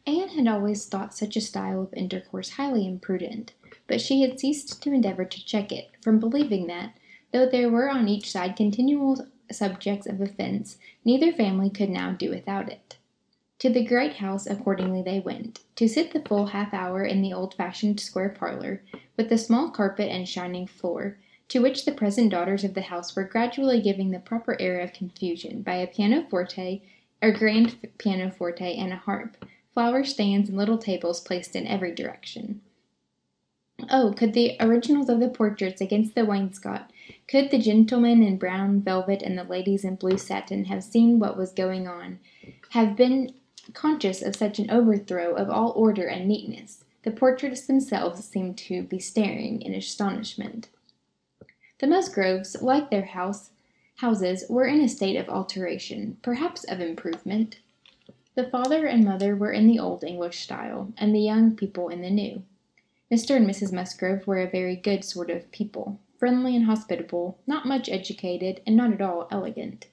Anne 0.06 0.30
had 0.30 0.48
always 0.48 0.86
thought 0.86 1.14
such 1.14 1.36
a 1.36 1.42
style 1.42 1.82
of 1.84 1.94
intercourse 1.94 2.52
highly 2.52 2.88
imprudent, 2.88 3.54
but 3.88 4.02
she 4.02 4.22
had 4.22 4.40
ceased 4.40 4.82
to 4.82 4.92
endeavor 4.92 5.26
to 5.26 5.46
check 5.46 5.72
it, 5.72 5.92
from 6.02 6.20
believing 6.20 6.68
that, 6.68 6.98
though 7.32 7.48
there 7.48 7.70
were 7.70 7.90
on 7.90 8.08
each 8.08 8.32
side 8.32 8.56
continual 8.56 9.28
subjects 9.52 10.08
of 10.08 10.22
offence, 10.22 10.78
neither 11.04 11.32
family 11.32 11.70
could 11.70 11.90
now 11.90 12.12
do 12.12 12.30
without 12.30 12.70
it. 12.70 12.98
To 13.60 13.70
the 13.70 13.84
great 13.84 14.18
house 14.18 14.46
accordingly 14.46 15.02
they 15.02 15.20
went, 15.20 15.62
to 15.78 15.88
sit 15.88 16.12
the 16.12 16.22
full 16.22 16.48
half 16.48 16.74
hour 16.74 17.04
in 17.04 17.22
the 17.22 17.34
old 17.34 17.56
fashioned 17.56 18.00
square 18.00 18.30
parlour, 18.30 18.84
with 19.16 19.30
the 19.30 19.38
small 19.38 19.72
carpet 19.72 20.10
and 20.10 20.30
shining 20.30 20.68
floor, 20.68 21.18
to 21.50 21.60
which 21.60 21.86
the 21.86 21.92
present 21.92 22.30
daughters 22.30 22.64
of 22.64 22.74
the 22.74 22.82
house 22.82 23.16
were 23.16 23.24
gradually 23.24 23.82
giving 23.82 24.12
the 24.12 24.20
proper 24.20 24.56
air 24.60 24.80
of 24.80 24.94
confusion 24.94 25.62
by 25.64 25.76
a 25.76 25.88
pianoforte, 25.88 26.84
a 27.22 27.32
grand 27.32 27.78
pianoforte, 27.98 28.76
and 28.76 28.94
a 28.94 28.98
harp, 28.98 29.44
flower 29.74 30.04
stands 30.04 30.50
and 30.50 30.58
little 30.58 30.78
tables 30.78 31.22
placed 31.22 31.56
in 31.56 31.66
every 31.66 31.94
direction. 31.94 32.62
Oh, 33.90 34.14
could 34.16 34.34
the 34.34 34.58
originals 34.60 35.10
of 35.10 35.20
the 35.20 35.30
portraits 35.30 35.82
against 35.82 36.16
the 36.16 36.26
wainscot 36.26 36.92
could 37.28 37.52
the 37.52 37.60
gentlemen 37.60 38.24
in 38.24 38.38
brown 38.38 38.82
velvet 38.82 39.22
and 39.22 39.38
the 39.38 39.44
ladies 39.44 39.84
in 39.84 39.96
blue 39.96 40.18
satin 40.18 40.66
have 40.66 40.84
seen 40.84 41.20
what 41.20 41.38
was 41.38 41.52
going 41.52 41.88
on, 41.88 42.20
have 42.70 42.96
been 42.96 43.34
conscious 43.74 44.22
of 44.22 44.36
such 44.36 44.60
an 44.60 44.70
overthrow 44.70 45.34
of 45.34 45.50
all 45.50 45.72
order 45.76 46.08
and 46.08 46.28
neatness, 46.28 46.84
the 47.04 47.12
portraits 47.12 47.66
themselves 47.66 48.24
seemed 48.24 48.58
to 48.58 48.84
be 48.84 49.00
staring 49.00 49.62
in 49.62 49.74
astonishment. 49.74 50.70
The 51.80 51.88
Musgroves, 51.88 52.62
like 52.62 52.90
their 52.90 53.06
house, 53.06 53.52
houses, 53.98 54.46
were 54.50 54.66
in 54.66 54.82
a 54.82 54.90
state 54.90 55.16
of 55.16 55.30
alteration, 55.30 56.18
perhaps 56.22 56.64
of 56.64 56.80
improvement. 56.80 57.60
The 58.36 58.50
father 58.50 58.86
and 58.86 59.04
mother 59.04 59.36
were 59.36 59.52
in 59.52 59.68
the 59.68 59.80
old 59.80 60.04
English 60.04 60.40
style, 60.40 60.92
and 60.98 61.14
the 61.14 61.20
young 61.20 61.56
people 61.56 61.90
in 61.90 62.02
the 62.02 62.10
new. 62.10 62.44
Mr. 63.12 63.36
and 63.36 63.48
Mrs. 63.48 63.72
Musgrove 63.72 64.28
were 64.28 64.42
a 64.42 64.50
very 64.50 64.76
good 64.76 65.06
sort 65.06 65.30
of 65.30 65.50
people 65.52 66.00
friendly 66.18 66.56
and 66.56 66.66
hospitable, 66.66 67.40
not 67.46 67.66
much 67.66 67.90
educated, 67.90 68.62
and 68.66 68.76
not 68.76 68.94
at 68.94 69.02
all 69.02 69.28
elegant. 69.32 69.88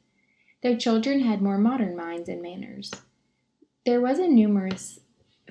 Their 0.62 0.76
children 0.76 1.20
had 1.20 1.42
more 1.42 1.58
modern 1.58 1.94
minds 1.96 2.28
and 2.28 2.40
manners. 2.40 2.90
There 3.84 4.00
was 4.00 4.18
a 4.18 4.26
numerous 4.26 5.00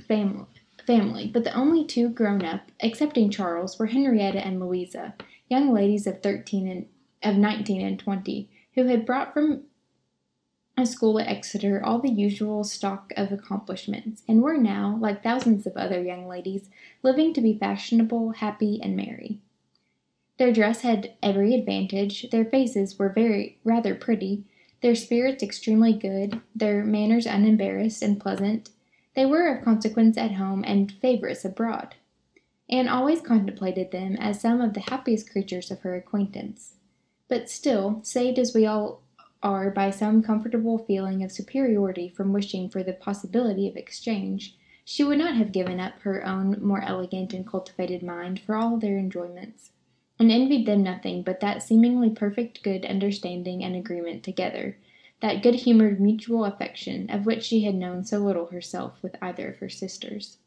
family, 0.08 0.48
family, 0.88 1.30
but 1.32 1.44
the 1.44 1.54
only 1.54 1.86
two 1.86 2.10
grown 2.10 2.44
up, 2.44 2.72
excepting 2.80 3.30
Charles, 3.30 3.78
were 3.78 3.86
Henrietta 3.86 4.40
and 4.44 4.60
Louisa, 4.60 5.14
young 5.50 5.72
ladies 5.72 6.08
of 6.08 6.22
thirteen 6.22 6.68
and 6.68 6.88
of 7.22 7.38
nineteen 7.38 7.86
and 7.86 8.00
twenty, 8.00 8.50
who 8.74 8.86
had 8.88 9.06
brought 9.06 9.34
from 9.34 9.64
a 10.76 10.88
school 10.88 11.20
at 11.20 11.28
Exeter 11.28 11.84
all 11.84 12.00
the 12.00 12.10
usual 12.10 12.64
stock 12.64 13.14
of 13.16 13.32
accomplishments, 13.32 14.24
and 14.28 14.42
were 14.42 14.58
now, 14.58 14.98
like 15.00 15.22
thousands 15.22 15.68
of 15.68 15.78
other 15.78 16.02
young 16.02 16.28
ladies, 16.28 16.70
living 17.04 17.32
to 17.36 17.42
be 17.42 17.56
fashionable, 17.56 18.32
happy, 18.32 18.80
and 18.82 18.96
merry. 18.96 19.40
Their 20.44 20.52
dress 20.52 20.82
had 20.82 21.14
every 21.24 21.56
advantage, 21.56 22.30
their 22.30 22.44
faces 22.44 23.00
were 23.00 23.08
very 23.08 23.60
rather 23.64 23.96
pretty, 23.96 24.44
their 24.82 24.94
spirits 24.94 25.42
extremely 25.42 25.94
good, 25.94 26.42
their 26.54 26.84
manners 26.84 27.26
unembarrassed 27.26 28.04
and 28.04 28.20
pleasant. 28.20 28.70
They 29.16 29.26
were 29.26 29.48
of 29.48 29.64
consequence 29.64 30.18
at 30.18 30.34
home 30.34 30.66
and 30.68 30.92
favourites 30.92 31.46
abroad. 31.46 31.96
Anne 32.70 32.90
always 32.90 33.22
contemplated 33.22 33.92
them 33.92 34.18
as 34.18 34.42
some 34.42 34.60
of 34.60 34.74
the 34.74 34.82
happiest 34.82 35.32
creatures 35.32 35.72
of 35.72 35.80
her 35.80 35.96
acquaintance. 35.96 36.74
But 37.30 37.50
still, 37.50 38.02
saved 38.04 38.38
as 38.38 38.54
we 38.54 38.66
all 38.66 39.02
are 39.42 39.72
by 39.72 39.92
some 39.92 40.22
comfortable 40.22 40.78
feeling 40.78 41.24
of 41.24 41.32
superiority 41.32 42.10
from 42.10 42.34
wishing 42.34 42.68
for 42.68 42.84
the 42.84 42.92
possibility 42.92 43.70
of 43.70 43.78
exchange, 43.78 44.58
she 44.84 45.06
would 45.06 45.20
not 45.20 45.38
have 45.38 45.54
given 45.54 45.80
up 45.80 46.02
her 46.02 46.28
own 46.28 46.62
more 46.62 46.82
elegant 46.82 47.32
and 47.34 47.48
cultivated 47.48 48.04
mind 48.04 48.42
for 48.42 48.58
all 48.58 48.76
their 48.76 48.98
enjoyments 48.98 49.70
and 50.20 50.32
envied 50.32 50.66
them 50.66 50.84
nothing 50.84 51.24
but 51.24 51.40
that 51.40 51.64
seemingly 51.64 52.10
perfect 52.10 52.64
good 52.64 52.86
understanding 52.86 53.64
and 53.64 53.76
agreement 53.76 54.24
together, 54.24 54.78
that 55.22 55.42
good 55.42 55.56
humored 55.56 56.00
mutual 56.00 56.46
affection 56.46 57.10
of 57.10 57.26
which 57.26 57.44
she 57.44 57.64
had 57.64 57.76
known 57.76 58.04
so 58.04 58.20
little 58.20 58.48
herself 58.48 58.94
with 59.02 59.16
either 59.22 59.50
of 59.50 59.58
her 59.58 59.70
sisters. 59.70 60.38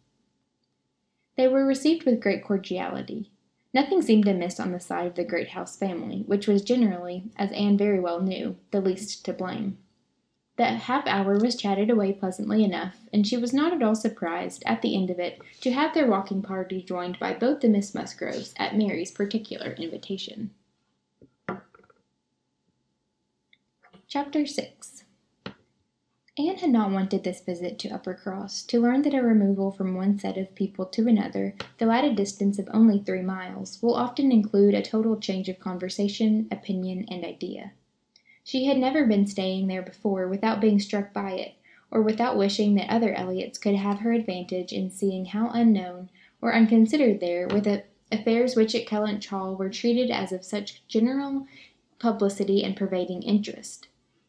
They 1.37 1.49
were 1.49 1.67
received 1.67 2.05
with 2.05 2.21
great 2.21 2.45
cordiality. 2.45 3.31
Nothing 3.75 4.01
seemed 4.01 4.27
amiss 4.27 4.59
on 4.59 4.73
the 4.73 4.81
side 4.81 5.07
of 5.07 5.17
the 5.17 5.25
Great 5.25 5.51
House 5.51 5.77
family, 5.77 6.25
which 6.27 6.47
was 6.47 6.63
generally, 6.63 7.25
as 7.37 7.53
Anne 7.53 7.77
very 7.77 8.01
well 8.01 8.23
knew, 8.23 8.57
the 8.71 8.81
least 8.81 9.25
to 9.27 9.35
blame. 9.35 9.79
That 10.57 10.81
half 10.83 11.07
hour 11.07 11.39
was 11.39 11.55
chatted 11.55 11.91
away 11.91 12.15
pleasantly 12.15 12.65
enough, 12.65 12.97
and 13.13 13.27
she 13.27 13.37
was 13.37 13.53
not 13.53 13.75
at 13.75 13.83
all 13.83 13.95
surprised, 13.95 14.63
at 14.65 14.81
the 14.81 14.97
end 14.97 15.11
of 15.11 15.19
it, 15.19 15.39
to 15.61 15.71
have 15.71 15.93
their 15.93 16.11
walking 16.11 16.41
party 16.41 16.83
joined 16.83 17.19
by 17.19 17.35
both 17.35 17.61
the 17.61 17.69
Miss 17.69 17.95
Musgroves 17.95 18.55
at 18.57 18.77
Mary's 18.77 19.11
particular 19.11 19.73
invitation. 19.73 20.51
Chapter 24.09 24.47
6 24.47 25.05
Anne 26.39 26.57
had 26.57 26.71
not 26.71 26.91
wanted 26.91 27.25
this 27.25 27.41
visit 27.41 27.79
to 27.79 27.89
Uppercross 27.89 28.67
to 28.67 28.81
learn 28.81 29.03
that 29.03 29.15
a 29.15 29.23
removal 29.23 29.71
from 29.71 29.95
one 29.95 30.19
set 30.19 30.39
of 30.39 30.55
people 30.55 30.87
to 30.87 31.09
another, 31.09 31.55
though 31.79 31.91
at 31.91 32.05
a 32.05 32.15
distance 32.15 32.59
of 32.59 32.69
only 32.73 32.99
three 32.99 33.23
miles, 33.23 33.83
will 33.83 33.95
often 33.95 34.31
include 34.31 34.75
a 34.75 34.83
total 34.83 35.19
change 35.19 35.49
of 35.49 35.59
conversation, 35.59 36.47
opinion, 36.51 37.07
and 37.11 37.25
idea. 37.25 37.73
She 38.47 38.67
had 38.67 38.79
never 38.79 39.05
been 39.05 39.27
staying 39.27 39.67
there 39.67 39.83
before 39.83 40.29
without 40.29 40.61
being 40.61 40.79
struck 40.79 41.13
by 41.13 41.33
it, 41.33 41.55
or 41.91 42.01
without 42.01 42.39
wishing 42.39 42.77
that 42.77 42.89
other 42.89 43.13
Elliots 43.13 43.59
could 43.59 43.75
have 43.75 43.99
her 43.99 44.13
advantage 44.13 44.73
in 44.73 44.89
seeing 44.89 45.25
how 45.25 45.51
unknown 45.51 46.11
or 46.41 46.55
unconsidered 46.55 47.19
there 47.19 47.49
were 47.49 47.61
the 47.61 47.83
affairs 48.13 48.55
which 48.55 48.73
at 48.77 48.87
Kellynch 48.87 49.27
Hall 49.27 49.57
were 49.57 49.69
treated 49.69 50.13
as 50.13 50.31
of 50.31 50.45
such 50.45 50.87
general 50.87 51.49
publicity 51.99 52.63
and 52.63 52.77
pervading 52.77 53.25
interest. 53.25 53.89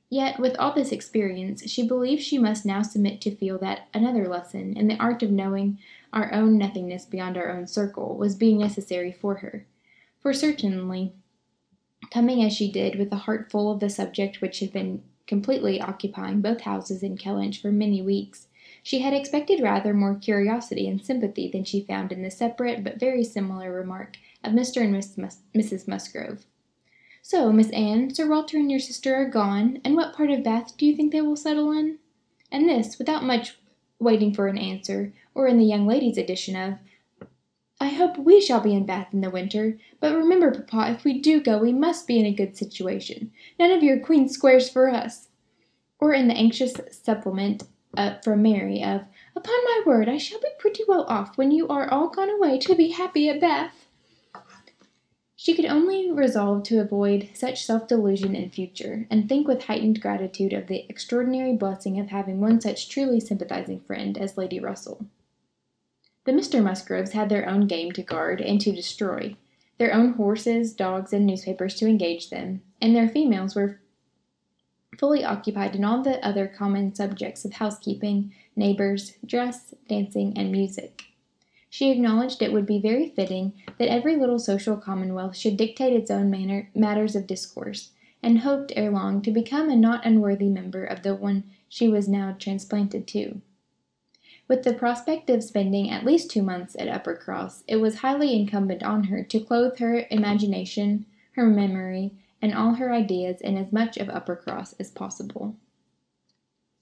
Yet, 0.09 0.39
with 0.39 0.55
all 0.57 0.73
this 0.73 0.91
experience, 0.91 1.69
she 1.69 1.87
believed 1.87 2.23
she 2.23 2.39
must 2.39 2.65
now 2.65 2.81
submit 2.81 3.21
to 3.21 3.35
feel 3.35 3.59
that 3.59 3.87
another 3.93 4.27
lesson 4.27 4.75
in 4.75 4.87
the 4.87 4.97
art 4.97 5.21
of 5.21 5.29
knowing 5.29 5.77
our 6.11 6.33
own 6.33 6.57
nothingness 6.57 7.05
beyond 7.05 7.37
our 7.37 7.51
own 7.51 7.67
circle 7.67 8.17
was 8.17 8.33
being 8.33 8.57
necessary 8.57 9.11
for 9.11 9.35
her. 9.35 9.67
For 10.19 10.33
certainly 10.33 11.13
coming 12.11 12.43
as 12.43 12.53
she 12.53 12.71
did 12.71 12.97
with 12.97 13.11
a 13.11 13.17
heart 13.17 13.51
full 13.51 13.71
of 13.71 13.79
the 13.79 13.89
subject 13.89 14.41
which 14.41 14.59
had 14.59 14.71
been 14.73 15.03
completely 15.27 15.79
occupying 15.81 16.41
both 16.41 16.61
houses 16.61 17.03
in 17.03 17.17
Kellynch 17.17 17.61
for 17.61 17.71
many 17.71 18.01
weeks, 18.01 18.47
She 18.83 18.99
had 18.99 19.13
expected 19.13 19.61
rather 19.61 19.93
more 19.93 20.15
curiosity 20.15 20.87
and 20.87 21.03
sympathy 21.03 21.49
than 21.49 21.65
she 21.65 21.81
found 21.83 22.13
in 22.13 22.21
the 22.21 22.31
separate 22.31 22.85
but 22.85 22.97
very 22.99 23.23
similar 23.23 23.69
remark 23.69 24.15
of 24.45 24.53
Mr. 24.53 24.81
and 24.81 24.93
Miss 24.93 25.17
Mus- 25.17 25.41
Mrs. 25.53 25.89
Musgrove. 25.89 26.45
So, 27.21 27.51
Miss 27.51 27.69
Anne, 27.71 28.13
Sir 28.13 28.29
Walter 28.29 28.55
and 28.55 28.71
your 28.71 28.79
sister 28.79 29.13
are 29.13 29.29
gone, 29.29 29.81
and 29.83 29.95
what 29.95 30.15
part 30.15 30.31
of 30.31 30.43
Bath 30.43 30.77
do 30.77 30.85
you 30.85 30.95
think 30.95 31.11
they 31.11 31.19
will 31.19 31.35
settle 31.35 31.73
in? 31.73 31.99
And 32.49 32.69
this, 32.69 32.97
without 32.97 33.25
much 33.25 33.57
waiting 33.99 34.33
for 34.33 34.47
an 34.47 34.57
answer, 34.57 35.13
or 35.35 35.47
in 35.47 35.57
the 35.57 35.65
young 35.65 35.85
lady's 35.85 36.17
addition 36.17 36.55
of, 36.55 36.75
I 37.79 37.89
hope 37.89 38.17
we 38.17 38.41
shall 38.41 38.59
be 38.59 38.73
in 38.73 38.85
Bath 38.85 39.13
in 39.13 39.21
the 39.21 39.29
winter, 39.29 39.77
but 39.99 40.15
remember, 40.15 40.51
papa, 40.51 40.91
if 40.93 41.03
we 41.03 41.19
do 41.19 41.39
go 41.39 41.59
we 41.59 41.73
must 41.73 42.07
be 42.07 42.19
in 42.19 42.25
a 42.25 42.33
good 42.33 42.57
situation. 42.57 43.31
None 43.59 43.71
of 43.71 43.83
your 43.83 43.99
queen 43.99 44.29
squares 44.29 44.69
for 44.69 44.89
us. 44.89 45.27
Or 45.99 46.13
in 46.13 46.27
the 46.27 46.33
anxious 46.33 46.73
supplement 46.91 47.63
uh, 47.95 48.15
from 48.23 48.41
Mary 48.41 48.83
of, 48.83 49.05
Upon 49.35 49.63
my 49.65 49.83
word, 49.85 50.09
I 50.09 50.17
shall 50.17 50.39
be 50.39 50.47
pretty 50.57 50.83
well 50.87 51.05
off 51.07 51.37
when 51.37 51.51
you 51.51 51.67
are 51.67 51.87
all 51.91 52.09
gone 52.09 52.31
away 52.31 52.57
to 52.59 52.73
be 52.73 52.89
happy 52.89 53.29
at 53.29 53.39
Bath. 53.39 53.87
She 55.35 55.53
could 55.53 55.65
only 55.65 56.11
resolve 56.11 56.63
to 56.63 56.81
avoid 56.81 57.29
such 57.35 57.63
self 57.63 57.87
delusion 57.87 58.35
in 58.35 58.49
future, 58.49 59.05
and 59.11 59.29
think 59.29 59.47
with 59.47 59.65
heightened 59.65 60.01
gratitude 60.01 60.53
of 60.53 60.65
the 60.65 60.87
extraordinary 60.89 61.53
blessing 61.53 61.99
of 61.99 62.07
having 62.07 62.41
one 62.41 62.59
such 62.59 62.89
truly 62.89 63.19
sympathizing 63.19 63.81
friend 63.81 64.17
as 64.17 64.35
Lady 64.35 64.59
Russell. 64.59 65.05
The 66.27 66.33
Mr. 66.33 66.61
Musgroves 66.61 67.13
had 67.13 67.29
their 67.29 67.47
own 67.47 67.67
game 67.67 67.93
to 67.93 68.03
guard 68.03 68.41
and 68.41 68.59
to 68.59 68.73
destroy, 68.73 69.37
their 69.77 69.93
own 69.93 70.11
horses, 70.15 70.73
dogs, 70.73 71.13
and 71.13 71.25
newspapers 71.25 71.75
to 71.75 71.87
engage 71.87 72.29
them, 72.29 72.63
and 72.81 72.93
their 72.93 73.07
females 73.07 73.55
were 73.55 73.79
fully 74.97 75.23
occupied 75.23 75.73
in 75.73 75.85
all 75.85 76.03
the 76.03 76.21
other 76.27 76.45
common 76.45 76.93
subjects 76.93 77.45
of 77.45 77.53
housekeeping, 77.53 78.33
neighbors, 78.57 79.13
dress, 79.25 79.73
dancing, 79.87 80.37
and 80.37 80.51
music. 80.51 81.03
She 81.69 81.91
acknowledged 81.91 82.41
it 82.41 82.51
would 82.51 82.65
be 82.65 82.81
very 82.81 83.07
fitting 83.07 83.53
that 83.77 83.87
every 83.87 84.17
little 84.17 84.37
social 84.37 84.75
commonwealth 84.75 85.37
should 85.37 85.55
dictate 85.55 85.93
its 85.93 86.11
own 86.11 86.29
manner, 86.29 86.69
matters 86.75 87.15
of 87.15 87.25
discourse, 87.25 87.91
and 88.21 88.39
hoped 88.39 88.73
ere 88.75 88.91
long 88.91 89.21
to 89.21 89.31
become 89.31 89.69
a 89.69 89.77
not 89.77 90.05
unworthy 90.05 90.49
member 90.49 90.83
of 90.83 91.03
the 91.03 91.15
one 91.15 91.45
she 91.69 91.87
was 91.87 92.09
now 92.09 92.35
transplanted 92.37 93.07
to. 93.07 93.39
With 94.47 94.63
the 94.63 94.73
prospect 94.73 95.29
of 95.29 95.43
spending 95.43 95.89
at 95.89 96.05
least 96.05 96.31
two 96.31 96.41
months 96.41 96.75
at 96.79 96.87
Uppercross, 96.87 97.63
it 97.67 97.77
was 97.77 97.99
highly 97.99 98.33
incumbent 98.33 98.81
on 98.81 99.05
her 99.05 99.23
to 99.23 99.39
clothe 99.41 99.79
her 99.79 100.05
imagination, 100.09 101.05
her 101.33 101.45
memory, 101.45 102.13
and 102.41 102.53
all 102.53 102.75
her 102.75 102.93
ideas 102.93 103.41
in 103.41 103.57
as 103.57 103.73
much 103.73 103.97
of 103.97 104.07
Uppercross 104.07 104.73
as 104.79 104.89
possible. 104.89 105.55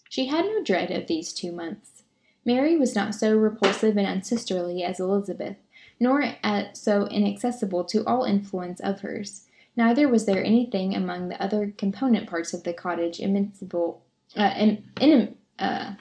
She 0.10 0.28
had 0.28 0.46
no 0.46 0.64
dread 0.64 0.92
of 0.92 1.08
these 1.08 1.34
two 1.34 1.52
months. 1.52 2.04
Mary 2.46 2.78
was 2.78 2.96
not 2.96 3.16
so 3.16 3.36
repulsive 3.36 3.98
and 3.98 4.08
unsisterly 4.08 4.84
as 4.84 5.00
Elizabeth, 5.00 5.58
nor 6.00 6.36
so 6.74 7.08
inaccessible 7.08 7.84
to 7.86 8.06
all 8.06 8.24
influence 8.24 8.80
of 8.80 9.02
hers. 9.02 9.48
Neither 9.76 10.08
was 10.08 10.26
there 10.26 10.44
anything 10.44 10.96
among 10.96 11.30
the 11.30 11.42
other 11.42 11.74
component 11.78 12.30
parts 12.30 12.54
of 12.54 12.64
the 12.64 12.74
cottage 12.74 13.20
invincible, 13.20 14.04
uh, 14.38 14.54
in, 14.56 14.84
in, 15.02 15.36
uh, 15.58 15.96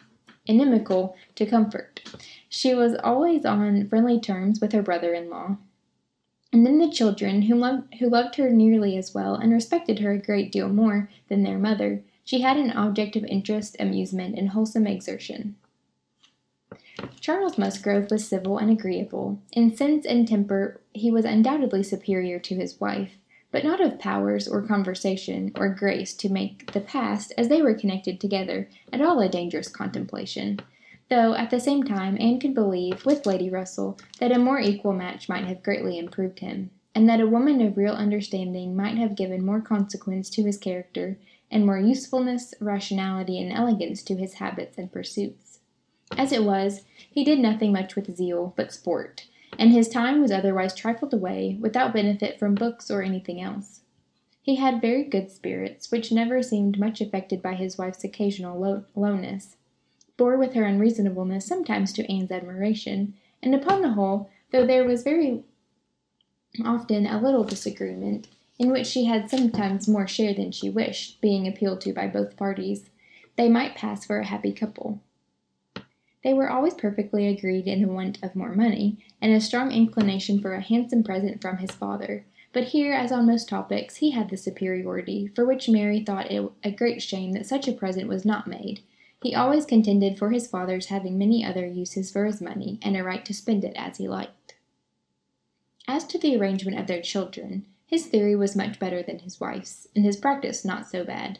inimical 0.46 1.16
to 1.36 1.46
comfort. 1.46 2.00
She 2.48 2.74
was 2.74 2.96
always 3.02 3.44
on 3.44 3.88
friendly 3.88 4.20
terms 4.20 4.60
with 4.60 4.72
her 4.72 4.82
brother-in-law. 4.82 5.56
And 6.52 6.64
then 6.64 6.78
the 6.78 6.90
children, 6.90 7.42
who 7.42 7.56
loved, 7.56 7.94
who 7.94 8.08
loved 8.08 8.36
her 8.36 8.48
nearly 8.50 8.96
as 8.96 9.12
well 9.12 9.34
and 9.34 9.52
respected 9.52 9.98
her 9.98 10.12
a 10.12 10.18
great 10.18 10.52
deal 10.52 10.68
more 10.68 11.10
than 11.28 11.42
their 11.42 11.58
mother, 11.58 12.02
she 12.24 12.42
had 12.42 12.56
an 12.56 12.70
object 12.70 13.16
of 13.16 13.24
interest, 13.24 13.76
amusement, 13.80 14.38
and 14.38 14.50
wholesome 14.50 14.86
exertion. 14.86 15.56
Charles 17.20 17.58
Musgrove 17.58 18.10
was 18.10 18.28
civil 18.28 18.58
and 18.58 18.70
agreeable. 18.70 19.40
In 19.52 19.76
sense 19.76 20.06
and 20.06 20.28
temper 20.28 20.80
he 20.92 21.10
was 21.10 21.24
undoubtedly 21.24 21.82
superior 21.82 22.38
to 22.38 22.54
his 22.54 22.80
wife, 22.80 23.12
but 23.54 23.62
not 23.62 23.80
of 23.80 24.00
powers 24.00 24.48
or 24.48 24.60
conversation 24.60 25.52
or 25.54 25.68
grace 25.68 26.12
to 26.12 26.28
make 26.28 26.72
the 26.72 26.80
past, 26.80 27.32
as 27.38 27.46
they 27.46 27.62
were 27.62 27.72
connected 27.72 28.20
together, 28.20 28.68
at 28.92 29.00
all 29.00 29.20
a 29.20 29.28
dangerous 29.28 29.68
contemplation. 29.68 30.58
Though 31.08 31.34
at 31.34 31.50
the 31.50 31.60
same 31.60 31.84
time 31.84 32.16
Anne 32.18 32.40
could 32.40 32.52
believe, 32.52 33.06
with 33.06 33.26
Lady 33.26 33.48
Russell, 33.48 33.96
that 34.18 34.32
a 34.32 34.40
more 34.40 34.58
equal 34.58 34.92
match 34.92 35.28
might 35.28 35.44
have 35.44 35.62
greatly 35.62 36.00
improved 36.00 36.40
him, 36.40 36.70
and 36.96 37.08
that 37.08 37.20
a 37.20 37.28
woman 37.28 37.60
of 37.60 37.76
real 37.76 37.94
understanding 37.94 38.74
might 38.74 38.96
have 38.96 39.14
given 39.14 39.46
more 39.46 39.60
consequence 39.60 40.28
to 40.30 40.42
his 40.42 40.58
character, 40.58 41.16
and 41.48 41.64
more 41.64 41.78
usefulness, 41.78 42.54
rationality, 42.58 43.40
and 43.40 43.52
elegance 43.52 44.02
to 44.02 44.16
his 44.16 44.34
habits 44.34 44.76
and 44.78 44.90
pursuits. 44.90 45.60
As 46.18 46.32
it 46.32 46.42
was, 46.42 46.82
he 47.08 47.22
did 47.22 47.38
nothing 47.38 47.70
much 47.70 47.94
with 47.94 48.16
zeal 48.16 48.52
but 48.56 48.72
sport, 48.72 49.26
and 49.58 49.72
his 49.72 49.88
time 49.88 50.20
was 50.20 50.30
otherwise 50.30 50.74
trifled 50.74 51.14
away 51.14 51.56
without 51.60 51.92
benefit 51.92 52.38
from 52.38 52.54
books 52.54 52.90
or 52.90 53.02
anything 53.02 53.40
else. 53.40 53.80
He 54.42 54.56
had 54.56 54.80
very 54.80 55.04
good 55.04 55.30
spirits, 55.30 55.90
which 55.90 56.12
never 56.12 56.42
seemed 56.42 56.78
much 56.78 57.00
affected 57.00 57.40
by 57.40 57.54
his 57.54 57.78
wife's 57.78 58.04
occasional 58.04 58.58
low- 58.58 58.84
lowness, 58.94 59.56
bore 60.16 60.36
with 60.36 60.52
her 60.54 60.64
unreasonableness 60.64 61.46
sometimes 61.46 61.92
to 61.94 62.12
Anne's 62.12 62.30
admiration, 62.30 63.14
and 63.42 63.54
upon 63.54 63.82
the 63.82 63.92
whole, 63.92 64.30
though 64.52 64.66
there 64.66 64.84
was 64.84 65.02
very 65.02 65.44
often 66.64 67.06
a 67.06 67.20
little 67.20 67.44
disagreement, 67.44 68.28
in 68.58 68.70
which 68.70 68.86
she 68.86 69.06
had 69.06 69.30
sometimes 69.30 69.88
more 69.88 70.06
share 70.06 70.34
than 70.34 70.52
she 70.52 70.70
wished, 70.70 71.20
being 71.20 71.48
appealed 71.48 71.80
to 71.80 71.92
by 71.92 72.06
both 72.06 72.36
parties, 72.36 72.90
they 73.36 73.48
might 73.48 73.74
pass 73.74 74.04
for 74.04 74.18
a 74.18 74.26
happy 74.26 74.52
couple. 74.52 75.00
They 76.24 76.32
were 76.34 76.50
always 76.50 76.72
perfectly 76.72 77.28
agreed 77.28 77.68
in 77.68 77.82
the 77.82 77.88
want 77.88 78.18
of 78.22 78.34
more 78.34 78.54
money, 78.54 78.96
and 79.20 79.32
a 79.32 79.40
strong 79.40 79.70
inclination 79.70 80.40
for 80.40 80.54
a 80.54 80.62
handsome 80.62 81.04
present 81.04 81.42
from 81.42 81.58
his 81.58 81.70
father; 81.70 82.24
but 82.54 82.68
here, 82.68 82.94
as 82.94 83.12
on 83.12 83.26
most 83.26 83.46
topics, 83.46 83.96
he 83.96 84.12
had 84.12 84.30
the 84.30 84.38
superiority, 84.38 85.26
for 85.26 85.44
which 85.44 85.68
Mary 85.68 86.00
thought 86.00 86.30
it 86.30 86.50
a 86.64 86.70
great 86.70 87.02
shame 87.02 87.32
that 87.32 87.44
such 87.44 87.68
a 87.68 87.72
present 87.72 88.08
was 88.08 88.24
not 88.24 88.46
made. 88.46 88.80
He 89.22 89.34
always 89.34 89.66
contended 89.66 90.16
for 90.16 90.30
his 90.30 90.46
father's 90.46 90.86
having 90.86 91.18
many 91.18 91.44
other 91.44 91.66
uses 91.66 92.10
for 92.10 92.24
his 92.24 92.40
money, 92.40 92.78
and 92.80 92.96
a 92.96 93.04
right 93.04 93.24
to 93.26 93.34
spend 93.34 93.62
it 93.62 93.74
as 93.76 93.98
he 93.98 94.08
liked. 94.08 94.54
As 95.86 96.04
to 96.06 96.18
the 96.18 96.36
arrangement 96.36 96.78
of 96.78 96.86
their 96.86 97.02
children, 97.02 97.66
his 97.86 98.06
theory 98.06 98.34
was 98.34 98.56
much 98.56 98.78
better 98.78 99.02
than 99.02 99.18
his 99.18 99.40
wife's, 99.40 99.88
and 99.94 100.06
his 100.06 100.16
practice 100.16 100.64
not 100.64 100.86
so 100.86 101.04
bad. 101.04 101.38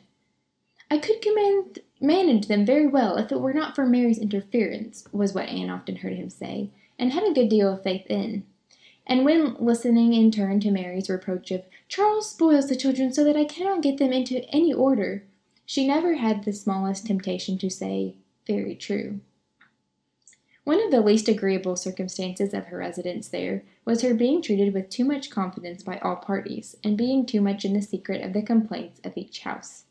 I 0.90 0.98
could 0.98 1.22
command 1.22 1.78
manage 2.04 2.46
them 2.46 2.64
very 2.64 2.86
well 2.86 3.16
if 3.16 3.32
it 3.32 3.40
were 3.40 3.52
not 3.52 3.74
for 3.74 3.86
Mary's 3.86 4.18
interference, 4.18 5.08
was 5.10 5.32
what 5.32 5.48
Anne 5.48 5.70
often 5.70 5.96
heard 5.96 6.12
him 6.12 6.30
say, 6.30 6.70
and 6.98 7.12
had 7.12 7.24
a 7.24 7.32
good 7.32 7.48
deal 7.48 7.72
of 7.72 7.82
faith 7.82 8.06
in. 8.08 8.44
And 9.06 9.24
when 9.24 9.56
listening 9.58 10.14
in 10.14 10.30
turn 10.30 10.60
to 10.60 10.70
Mary's 10.70 11.10
reproach 11.10 11.50
of 11.50 11.64
Charles 11.88 12.30
spoils 12.30 12.68
the 12.68 12.76
children 12.76 13.12
so 13.12 13.24
that 13.24 13.36
I 13.36 13.44
cannot 13.44 13.82
get 13.82 13.98
them 13.98 14.12
into 14.12 14.48
any 14.54 14.72
order, 14.72 15.24
she 15.66 15.86
never 15.86 16.14
had 16.14 16.44
the 16.44 16.52
smallest 16.52 17.06
temptation 17.06 17.58
to 17.58 17.70
say, 17.70 18.14
Very 18.46 18.74
true. 18.74 19.20
One 20.64 20.82
of 20.82 20.90
the 20.90 21.02
least 21.02 21.28
agreeable 21.28 21.76
circumstances 21.76 22.54
of 22.54 22.66
her 22.66 22.78
residence 22.78 23.28
there 23.28 23.64
was 23.84 24.00
her 24.00 24.14
being 24.14 24.40
treated 24.40 24.72
with 24.72 24.88
too 24.88 25.04
much 25.04 25.28
confidence 25.28 25.82
by 25.82 25.98
all 25.98 26.16
parties, 26.16 26.74
and 26.82 26.96
being 26.96 27.26
too 27.26 27.42
much 27.42 27.66
in 27.66 27.74
the 27.74 27.82
secret 27.82 28.22
of 28.22 28.32
the 28.32 28.42
complaints 28.42 29.00
of 29.04 29.12
each 29.16 29.40
house. 29.40 29.84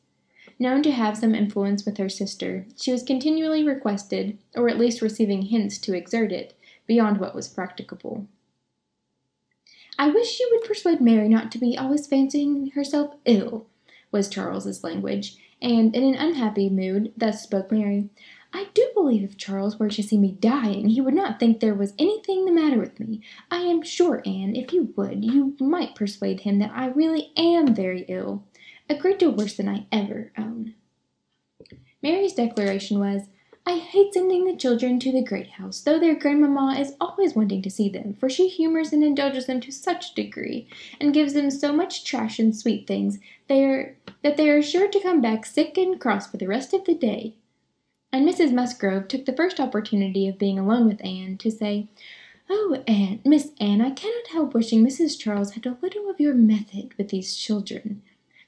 Known 0.60 0.84
to 0.84 0.92
have 0.92 1.18
some 1.18 1.34
influence 1.34 1.86
with 1.86 1.98
her 1.98 2.10
sister, 2.10 2.66
she 2.80 2.92
was 2.92 3.04
continually 3.04 3.64
requested, 3.64 4.38
or 4.56 4.70
at 4.70 4.78
least 4.78 5.02
receiving 5.02 5.44
hints 5.44 5.78
to 5.80 5.96
exert 5.96 6.32
it, 6.32 6.54
beyond 6.86 7.20
what 7.20 7.34
was 7.34 7.48
practicable. 7.48 8.28
I 9.98 10.10
wish 10.10 10.40
you 10.40 10.50
would 10.52 10.68
persuade 10.68 11.02
Mary 11.02 11.28
not 11.28 11.52
to 11.52 11.58
be 11.58 11.78
always 11.78 12.08
fancying 12.08 12.72
herself 12.72 13.16
ill, 13.26 13.68
was 14.12 14.30
Charles's 14.30 14.84
language, 14.84 15.38
and 15.62 15.96
in 15.96 16.04
an 16.04 16.16
unhappy 16.16 16.70
mood 16.70 17.14
thus 17.18 17.42
spoke 17.42 17.72
Mary. 17.72 18.10
I 18.54 18.68
do 18.76 18.88
believe 18.94 19.24
if 19.24 19.38
Charles 19.38 19.80
were 19.80 19.90
to 19.90 20.04
see 20.04 20.18
me 20.18 20.38
dying, 20.40 20.90
he 20.90 21.02
would 21.02 21.16
not 21.16 21.40
think 21.40 21.60
there 21.60 21.74
was 21.74 21.94
anything 21.98 22.46
the 22.46 22.52
matter 22.52 22.78
with 22.78 23.00
me. 23.00 23.22
I 23.50 23.62
am 23.62 23.82
sure, 23.82 24.22
Anne, 24.26 24.56
if 24.56 24.72
you 24.72 24.94
would, 24.96 25.26
you 25.26 25.56
might 25.60 25.96
persuade 25.96 26.42
him 26.42 26.60
that 26.60 26.72
I 26.76 26.88
really 26.88 27.32
am 27.36 27.74
very 27.74 28.06
ill 28.08 28.44
a 28.94 29.00
great 29.00 29.20
deal 29.20 29.32
worse 29.32 29.56
than 29.56 29.68
I 29.68 29.86
ever 29.92 30.32
own. 30.38 30.76
Mary's 32.02 32.34
declaration 32.34 33.00
was, 33.00 33.24
I 33.66 33.78
hate 33.78 34.14
sending 34.14 34.44
the 34.44 34.58
children 34.58 35.00
to 35.00 35.12
the 35.12 35.24
great 35.24 35.52
house, 35.52 35.80
though 35.80 35.98
their 35.98 36.16
grandmamma 36.16 36.80
is 36.80 36.96
always 37.00 37.34
wanting 37.34 37.62
to 37.62 37.72
see 37.72 37.88
them, 37.88 38.14
for 38.14 38.30
she 38.30 38.50
humors 38.50 38.92
and 38.92 39.04
indulges 39.04 39.46
them 39.46 39.62
to 39.62 39.72
such 39.72 40.12
a 40.12 40.16
degree, 40.16 40.68
and 41.00 41.14
gives 41.14 41.34
them 41.34 41.50
so 41.50 41.72
much 41.72 42.04
trash 42.04 42.40
and 42.40 42.56
sweet 42.56 42.86
things, 42.86 43.20
they 43.48 43.64
are, 43.64 43.96
that 44.22 44.36
they 44.36 44.50
are 44.50 44.62
sure 44.62 44.90
to 44.90 45.02
come 45.02 45.22
back 45.22 45.46
sick 45.46 45.78
and 45.78 46.00
cross 46.00 46.30
for 46.30 46.38
the 46.38 46.48
rest 46.48 46.74
of 46.74 46.84
the 46.84 46.94
day. 46.94 47.36
And 48.12 48.28
Mrs. 48.28 48.52
Musgrove 48.52 49.08
took 49.08 49.26
the 49.26 49.36
first 49.36 49.60
opportunity 49.60 50.28
of 50.28 50.38
being 50.38 50.60
alone 50.60 50.88
with 50.88 51.04
Anne 51.04 51.38
to 51.38 51.50
say, 51.50 51.88
Oh, 52.50 52.84
Anne, 52.86 53.22
Miss 53.24 53.52
Anne, 53.62 53.82
I 53.82 53.92
cannot 53.92 54.28
help 54.28 54.54
wishing 54.54 54.86
Mrs. 54.86 55.18
Charles 55.18 55.54
had 55.54 55.66
a 55.66 55.78
little 55.82 56.10
of 56.10 56.20
your 56.20 56.36
method 56.36 56.94
with 56.98 57.10
these 57.10 57.36
children. 57.38 58.04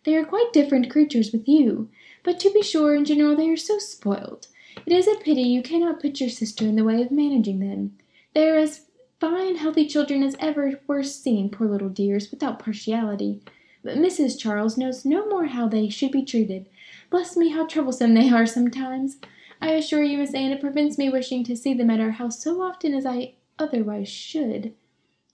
They 0.06 0.16
are 0.16 0.24
quite 0.24 0.54
different 0.54 0.92
creatures 0.92 1.32
with 1.32 1.48
you, 1.48 1.90
but 2.24 2.40
to 2.40 2.52
be 2.52 2.62
sure, 2.62 2.94
in 2.94 3.06
general, 3.06 3.36
they 3.36 3.50
are 3.50 3.58
so 3.58 3.80
spoiled. 3.80 4.48
It 4.86 4.94
is 4.94 5.08
a 5.08 5.16
pity 5.16 5.42
you 5.42 5.64
cannot 5.64 6.00
put 6.00 6.20
your 6.20 6.30
sister 6.30 6.66
in 6.66 6.76
the 6.76 6.84
way 6.84 7.02
of 7.02 7.10
managing 7.10 7.60
them. 7.60 7.98
They 8.36 8.48
are 8.48 8.56
as 8.56 8.86
fine, 9.20 9.56
healthy 9.56 9.88
children 9.88 10.22
as 10.22 10.36
ever 10.40 10.80
were 10.86 11.02
seen, 11.02 11.50
poor 11.50 11.68
little 11.68 11.90
dears, 11.90 12.30
without 12.30 12.60
partiality. 12.60 13.42
But 13.84 13.98
Mrs. 13.98 14.38
Charles 14.38 14.78
knows 14.78 15.06
no 15.06 15.28
more 15.28 15.46
how 15.48 15.68
they 15.68 15.90
should 15.90 16.12
be 16.12 16.24
treated. 16.24 16.70
Bless 17.10 17.36
me, 17.36 17.50
how 17.50 17.66
troublesome 17.66 18.14
they 18.14 18.30
are 18.30 18.46
sometimes! 18.46 19.18
I 19.60 19.72
assure 19.72 20.04
you, 20.04 20.20
Miss 20.20 20.36
Anne, 20.36 20.52
it 20.52 20.62
prevents 20.62 21.00
me 21.00 21.10
wishing 21.10 21.44
to 21.46 21.56
see 21.56 21.74
them 21.74 21.90
at 21.90 22.00
our 22.00 22.12
house 22.12 22.44
so 22.44 22.62
often 22.62 22.94
as 22.94 23.08
I 23.08 23.34
otherwise 23.58 24.10
should. 24.10 24.74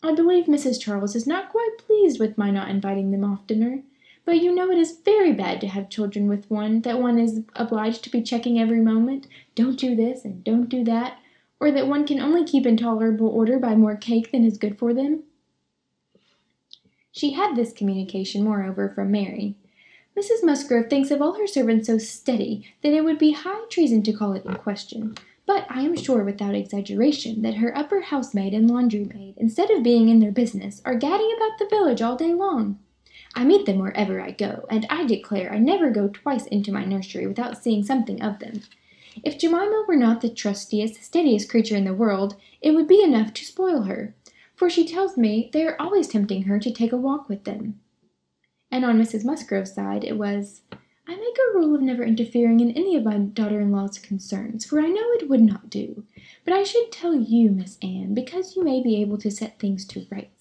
I 0.01 0.13
believe 0.13 0.45
Mrs. 0.45 0.79
Charles 0.79 1.15
is 1.15 1.27
not 1.27 1.51
quite 1.51 1.77
pleased 1.77 2.21
with 2.21 2.37
my 2.37 2.51
not 2.51 2.69
inviting 2.69 3.11
them 3.11 3.25
oftener. 3.25 3.83
But 4.23 4.41
you 4.41 4.53
know 4.53 4.69
it 4.71 4.77
is 4.77 4.99
very 5.03 5.33
bad 5.33 5.59
to 5.61 5.67
have 5.67 5.89
children 5.89 6.27
with 6.27 6.49
one 6.49 6.81
that 6.81 6.99
one 6.99 7.19
is 7.19 7.41
obliged 7.55 8.03
to 8.03 8.09
be 8.09 8.21
checking 8.21 8.59
every 8.59 8.79
moment. 8.79 9.27
Don't 9.55 9.79
do 9.79 9.95
this 9.95 10.23
and 10.23 10.43
don't 10.43 10.69
do 10.69 10.83
that, 10.83 11.17
or 11.59 11.71
that 11.71 11.87
one 11.87 12.05
can 12.05 12.19
only 12.19 12.45
keep 12.45 12.65
in 12.65 12.77
tolerable 12.77 13.27
order 13.27 13.59
by 13.59 13.75
more 13.75 13.95
cake 13.95 14.31
than 14.31 14.45
is 14.45 14.57
good 14.57 14.77
for 14.77 14.93
them. 14.93 15.23
She 17.11 17.33
had 17.33 17.55
this 17.55 17.73
communication, 17.73 18.43
moreover, 18.43 18.89
from 18.89 19.11
Mary. 19.11 19.55
Mrs. 20.17 20.43
Musgrove 20.43 20.89
thinks 20.89 21.11
of 21.11 21.21
all 21.21 21.33
her 21.33 21.47
servants 21.47 21.87
so 21.87 21.97
steady 21.97 22.65
that 22.83 22.93
it 22.93 23.03
would 23.03 23.17
be 23.17 23.31
high 23.31 23.65
treason 23.69 24.03
to 24.03 24.13
call 24.13 24.33
it 24.33 24.45
in 24.45 24.55
question. 24.55 25.15
But 25.45 25.65
I 25.69 25.81
am 25.81 25.97
sure, 25.97 26.23
without 26.23 26.55
exaggeration, 26.55 27.41
that 27.41 27.55
her 27.55 27.77
upper 27.77 28.01
housemaid 28.01 28.53
and 28.53 28.69
laundry 28.69 29.05
maid, 29.05 29.35
instead 29.37 29.71
of 29.71 29.83
being 29.83 30.09
in 30.09 30.19
their 30.19 30.31
business, 30.31 30.81
are 30.85 30.95
gadding 30.95 31.33
about 31.35 31.59
the 31.59 31.67
village 31.69 32.01
all 32.01 32.15
day 32.15 32.33
long. 32.33 32.79
I 33.33 33.45
meet 33.45 33.65
them 33.65 33.79
wherever 33.79 34.19
I 34.19 34.31
go, 34.31 34.65
and 34.69 34.85
I 34.89 35.05
declare 35.05 35.53
I 35.53 35.57
never 35.57 35.89
go 35.89 36.09
twice 36.09 36.45
into 36.47 36.71
my 36.71 36.83
nursery 36.83 37.27
without 37.27 37.61
seeing 37.61 37.83
something 37.83 38.21
of 38.21 38.39
them. 38.39 38.61
If 39.23 39.37
Jemima 39.37 39.85
were 39.87 39.95
not 39.95 40.21
the 40.21 40.29
trustiest, 40.29 41.01
steadiest 41.03 41.49
creature 41.49 41.75
in 41.75 41.85
the 41.85 41.93
world, 41.93 42.35
it 42.61 42.71
would 42.71 42.87
be 42.87 43.03
enough 43.03 43.33
to 43.35 43.45
spoil 43.45 43.83
her, 43.83 44.13
for 44.55 44.69
she 44.69 44.87
tells 44.87 45.17
me 45.17 45.49
they 45.53 45.65
are 45.65 45.79
always 45.79 46.07
tempting 46.07 46.43
her 46.43 46.59
to 46.59 46.71
take 46.71 46.91
a 46.91 46.97
walk 46.97 47.29
with 47.29 47.45
them. 47.45 47.79
And 48.69 48.83
on 48.83 48.99
Mrs. 48.99 49.23
Musgrove's 49.23 49.73
side 49.73 50.03
it 50.03 50.17
was, 50.17 50.61
I 51.07 51.15
make 51.15 51.37
a 51.37 51.57
rule 51.57 51.75
of 51.75 51.81
never 51.81 52.03
interfering 52.03 52.59
in 52.59 52.71
any 52.71 52.95
of 52.95 53.03
my 53.03 53.17
daughter 53.17 53.59
in 53.59 53.71
law's 53.71 53.97
concerns, 53.97 54.65
for 54.65 54.79
I 54.79 54.87
know 54.87 55.11
it 55.13 55.29
would 55.29 55.41
not 55.41 55.69
do. 55.69 56.03
But 56.45 56.53
I 56.53 56.63
should 56.63 56.91
tell 56.91 57.15
you, 57.15 57.51
Miss 57.51 57.77
Anne, 57.81 58.13
because 58.13 58.55
you 58.55 58.63
may 58.63 58.81
be 58.81 59.01
able 59.01 59.17
to 59.19 59.31
set 59.31 59.59
things 59.59 59.85
to 59.87 60.05
rights 60.09 60.40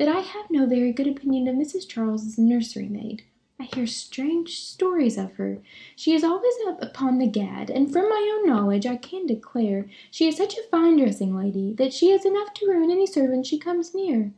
that 0.00 0.08
I 0.08 0.20
have 0.20 0.50
no 0.50 0.64
very 0.64 0.94
good 0.94 1.06
opinion 1.06 1.46
of 1.46 1.56
Mrs. 1.56 1.86
Charles's 1.86 2.38
nursery 2.38 2.88
maid. 2.88 3.22
I 3.60 3.64
hear 3.64 3.86
strange 3.86 4.58
stories 4.58 5.18
of 5.18 5.34
her. 5.34 5.58
She 5.94 6.14
is 6.14 6.24
always 6.24 6.54
up 6.66 6.82
upon 6.82 7.18
the 7.18 7.26
gad, 7.26 7.68
and 7.68 7.92
from 7.92 8.08
my 8.08 8.34
own 8.34 8.48
knowledge 8.48 8.86
I 8.86 8.96
can 8.96 9.26
declare 9.26 9.90
she 10.10 10.26
is 10.26 10.38
such 10.38 10.54
a 10.56 10.62
fine 10.70 10.96
dressing 10.96 11.36
lady 11.36 11.74
that 11.74 11.92
she 11.92 12.12
is 12.12 12.24
enough 12.24 12.54
to 12.54 12.66
ruin 12.66 12.90
any 12.90 13.06
servant 13.06 13.44
she 13.44 13.58
comes 13.58 13.94
near. 13.94 14.32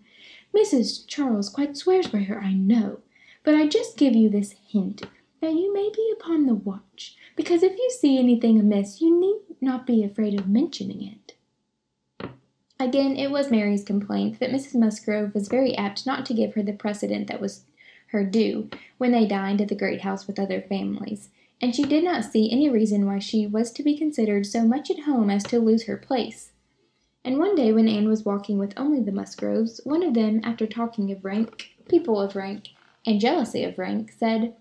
Mrs. 0.52 1.06
Charles 1.06 1.48
quite 1.48 1.76
swears 1.76 2.08
by 2.08 2.24
her, 2.24 2.40
I 2.40 2.54
know, 2.54 2.98
but 3.44 3.54
I 3.54 3.68
just 3.68 3.96
give 3.96 4.16
you 4.16 4.28
this 4.28 4.56
hint 4.66 5.02
that 5.40 5.54
you 5.54 5.72
may 5.72 5.92
be 5.94 6.12
upon 6.18 6.46
the 6.46 6.54
watch, 6.54 7.14
because 7.36 7.62
if 7.62 7.78
you 7.78 7.88
see 8.00 8.18
anything 8.18 8.58
amiss 8.58 9.00
you 9.00 9.16
need 9.16 9.42
not 9.60 9.86
be 9.86 10.02
afraid 10.02 10.40
of 10.40 10.48
mentioning 10.48 11.04
it. 11.04 11.21
Again, 12.82 13.16
it 13.16 13.30
was 13.30 13.48
Mary's 13.48 13.84
complaint 13.84 14.40
that 14.40 14.50
Mrs. 14.50 14.74
Musgrove 14.74 15.36
was 15.36 15.46
very 15.46 15.72
apt 15.76 16.04
not 16.04 16.26
to 16.26 16.34
give 16.34 16.54
her 16.54 16.64
the 16.64 16.72
precedent 16.72 17.28
that 17.28 17.40
was 17.40 17.62
her 18.08 18.24
due 18.24 18.70
when 18.98 19.12
they 19.12 19.24
dined 19.24 19.60
at 19.60 19.68
the 19.68 19.76
great 19.76 20.00
house 20.00 20.26
with 20.26 20.36
other 20.36 20.60
families, 20.60 21.28
and 21.60 21.76
she 21.76 21.84
did 21.84 22.02
not 22.02 22.24
see 22.24 22.50
any 22.50 22.68
reason 22.68 23.06
why 23.06 23.20
she 23.20 23.46
was 23.46 23.70
to 23.70 23.84
be 23.84 23.96
considered 23.96 24.46
so 24.46 24.64
much 24.64 24.90
at 24.90 25.04
home 25.04 25.30
as 25.30 25.44
to 25.44 25.60
lose 25.60 25.84
her 25.84 25.96
place. 25.96 26.50
And 27.24 27.38
one 27.38 27.54
day 27.54 27.72
when 27.72 27.86
Anne 27.86 28.08
was 28.08 28.24
walking 28.24 28.58
with 28.58 28.74
only 28.76 28.98
the 28.98 29.12
Musgroves, 29.12 29.80
one 29.84 30.02
of 30.02 30.14
them, 30.14 30.40
after 30.42 30.66
talking 30.66 31.12
of 31.12 31.24
rank, 31.24 31.68
people 31.88 32.20
of 32.20 32.34
rank, 32.34 32.70
and 33.06 33.20
jealousy 33.20 33.62
of 33.62 33.78
rank, 33.78 34.10
said, 34.10 34.56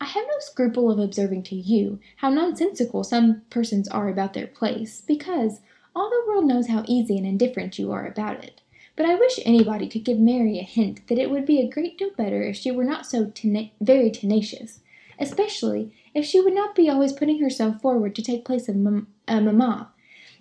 I 0.00 0.06
have 0.06 0.24
no 0.26 0.38
scruple 0.38 0.90
of 0.90 0.98
observing 0.98 1.42
to 1.44 1.54
you 1.54 2.00
how 2.16 2.30
nonsensical 2.30 3.04
some 3.04 3.42
persons 3.50 3.86
are 3.88 4.08
about 4.08 4.32
their 4.32 4.46
place, 4.46 5.02
because, 5.02 5.60
all 5.96 6.10
the 6.10 6.24
world 6.28 6.44
knows 6.44 6.68
how 6.68 6.84
easy 6.86 7.16
and 7.16 7.26
indifferent 7.26 7.78
you 7.78 7.90
are 7.90 8.06
about 8.06 8.44
it. 8.44 8.60
But 8.96 9.06
I 9.06 9.14
wish 9.14 9.40
anybody 9.44 9.88
could 9.88 10.04
give 10.04 10.18
Mary 10.18 10.58
a 10.58 10.62
hint 10.62 11.06
that 11.08 11.18
it 11.18 11.30
would 11.30 11.46
be 11.46 11.58
a 11.58 11.68
great 11.68 11.96
deal 11.96 12.10
better 12.16 12.42
if 12.42 12.56
she 12.56 12.70
were 12.70 12.84
not 12.84 13.06
so 13.06 13.32
very 13.80 14.10
tenacious, 14.10 14.80
especially 15.18 15.94
if 16.14 16.26
she 16.26 16.40
would 16.40 16.54
not 16.54 16.74
be 16.74 16.90
always 16.90 17.14
putting 17.14 17.40
herself 17.40 17.80
forward 17.80 18.14
to 18.14 18.22
take 18.22 18.44
place 18.44 18.68
of 18.68 18.76
mam- 18.76 19.08
mamma. 19.26 19.90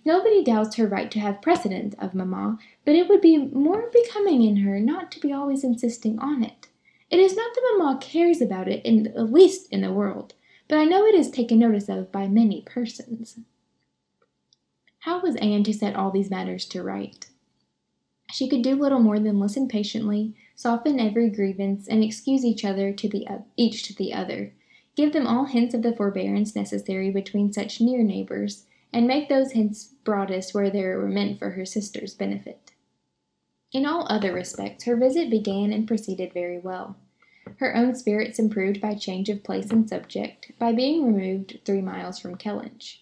Nobody 0.04 0.44
doubts 0.44 0.76
her 0.76 0.88
right 0.88 1.10
to 1.12 1.20
have 1.20 1.42
precedence 1.42 1.96
of 2.00 2.14
mamma, 2.14 2.60
but 2.84 2.96
it 2.96 3.08
would 3.08 3.22
be 3.22 3.38
more 3.38 3.90
becoming 3.94 4.44
in 4.44 4.58
her 4.58 4.80
not 4.80 5.10
to 5.14 5.20
be 5.22 5.32
always 5.32 5.64
insisting 5.64 6.20
on 6.20 6.44
it. 6.44 6.68
It 7.10 7.20
is 7.20 7.36
not 7.36 7.54
that 7.56 7.76
mamma 7.78 7.98
cares 8.02 8.42
about 8.42 8.68
it 8.68 8.86
in 8.86 9.04
the 9.04 9.24
least 9.24 9.72
in 9.72 9.82
the 9.82 9.94
world, 9.94 10.34
but 10.68 10.78
I 10.78 10.84
know 10.84 11.06
it 11.06 11.16
is 11.16 11.32
taken 11.32 11.60
notice 11.60 11.88
of 11.88 12.12
by 12.12 12.28
many 12.28 12.62
persons. 12.62 13.40
How 15.06 15.22
was 15.22 15.36
Anne 15.36 15.64
to 15.66 15.72
set 15.72 15.96
all 15.96 16.10
these 16.10 16.32
matters 16.32 16.66
to 16.66 16.82
right? 16.82 17.24
She 18.32 18.50
could 18.50 18.64
do 18.64 18.74
little 18.74 18.98
more 18.98 19.20
than 19.20 19.40
listen 19.40 19.68
patiently, 19.68 20.34
soften 20.56 21.00
every 21.00 21.30
grievance, 21.30 21.88
and 21.88 22.04
excuse 22.04 22.44
each 22.44 22.66
other 22.66 22.92
to 22.92 23.08
the 23.08 23.28
each 23.56 23.84
to 23.84 23.94
the 23.94 24.16
other, 24.16 24.52
give 24.96 25.14
them 25.14 25.28
all 25.28 25.46
hints 25.46 25.76
of 25.76 25.84
the 25.84 25.96
forbearance 25.96 26.56
necessary 26.56 27.12
between 27.12 27.54
such 27.54 27.80
near 27.80 28.02
neighbors, 28.02 28.66
and 28.92 29.06
make 29.06 29.30
those 29.30 29.52
hints 29.52 29.94
broadest 30.04 30.56
where 30.56 30.72
they 30.72 30.82
were 30.82 31.08
meant 31.08 31.38
for 31.38 31.52
her 31.52 31.66
sister's 31.66 32.16
benefit. 32.16 32.72
In 33.72 33.86
all 33.86 34.08
other 34.10 34.34
respects, 34.34 34.86
her 34.86 34.96
visit 34.98 35.30
began 35.30 35.72
and 35.72 35.88
proceeded 35.88 36.34
very 36.34 36.58
well. 36.58 36.96
Her 37.58 37.76
own 37.76 37.94
spirits 37.94 38.40
improved 38.40 38.82
by 38.82 38.96
change 38.96 39.30
of 39.30 39.44
place 39.44 39.70
and 39.70 39.88
subject, 39.88 40.52
by 40.58 40.72
being 40.72 41.06
removed 41.06 41.60
three 41.64 41.84
miles 41.84 42.18
from 42.18 42.38
Kellynch. 42.38 43.02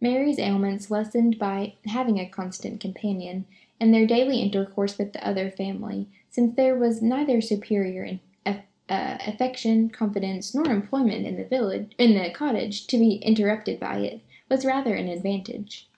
Mary's 0.00 0.38
ailments 0.38 0.90
lessened 0.90 1.38
by 1.38 1.74
having 1.86 2.18
a 2.18 2.28
constant 2.28 2.80
companion, 2.80 3.44
and 3.80 3.92
their 3.92 4.06
daily 4.06 4.40
intercourse 4.40 4.96
with 4.96 5.12
the 5.12 5.26
other 5.26 5.50
family, 5.50 6.08
since 6.30 6.54
there 6.54 6.76
was 6.76 7.02
neither 7.02 7.40
superior 7.40 8.04
in, 8.04 8.20
uh, 8.46 8.58
affection, 8.88 9.90
confidence, 9.90 10.54
nor 10.54 10.70
employment 10.70 11.26
in 11.26 11.36
the 11.36 11.44
village 11.44 11.92
in 11.98 12.14
the 12.14 12.30
cottage 12.30 12.86
to 12.86 12.96
be 12.96 13.16
interrupted 13.16 13.78
by 13.78 13.98
it, 13.98 14.20
was 14.48 14.64
rather 14.64 14.94
an 14.94 15.08
advantage. 15.08 15.88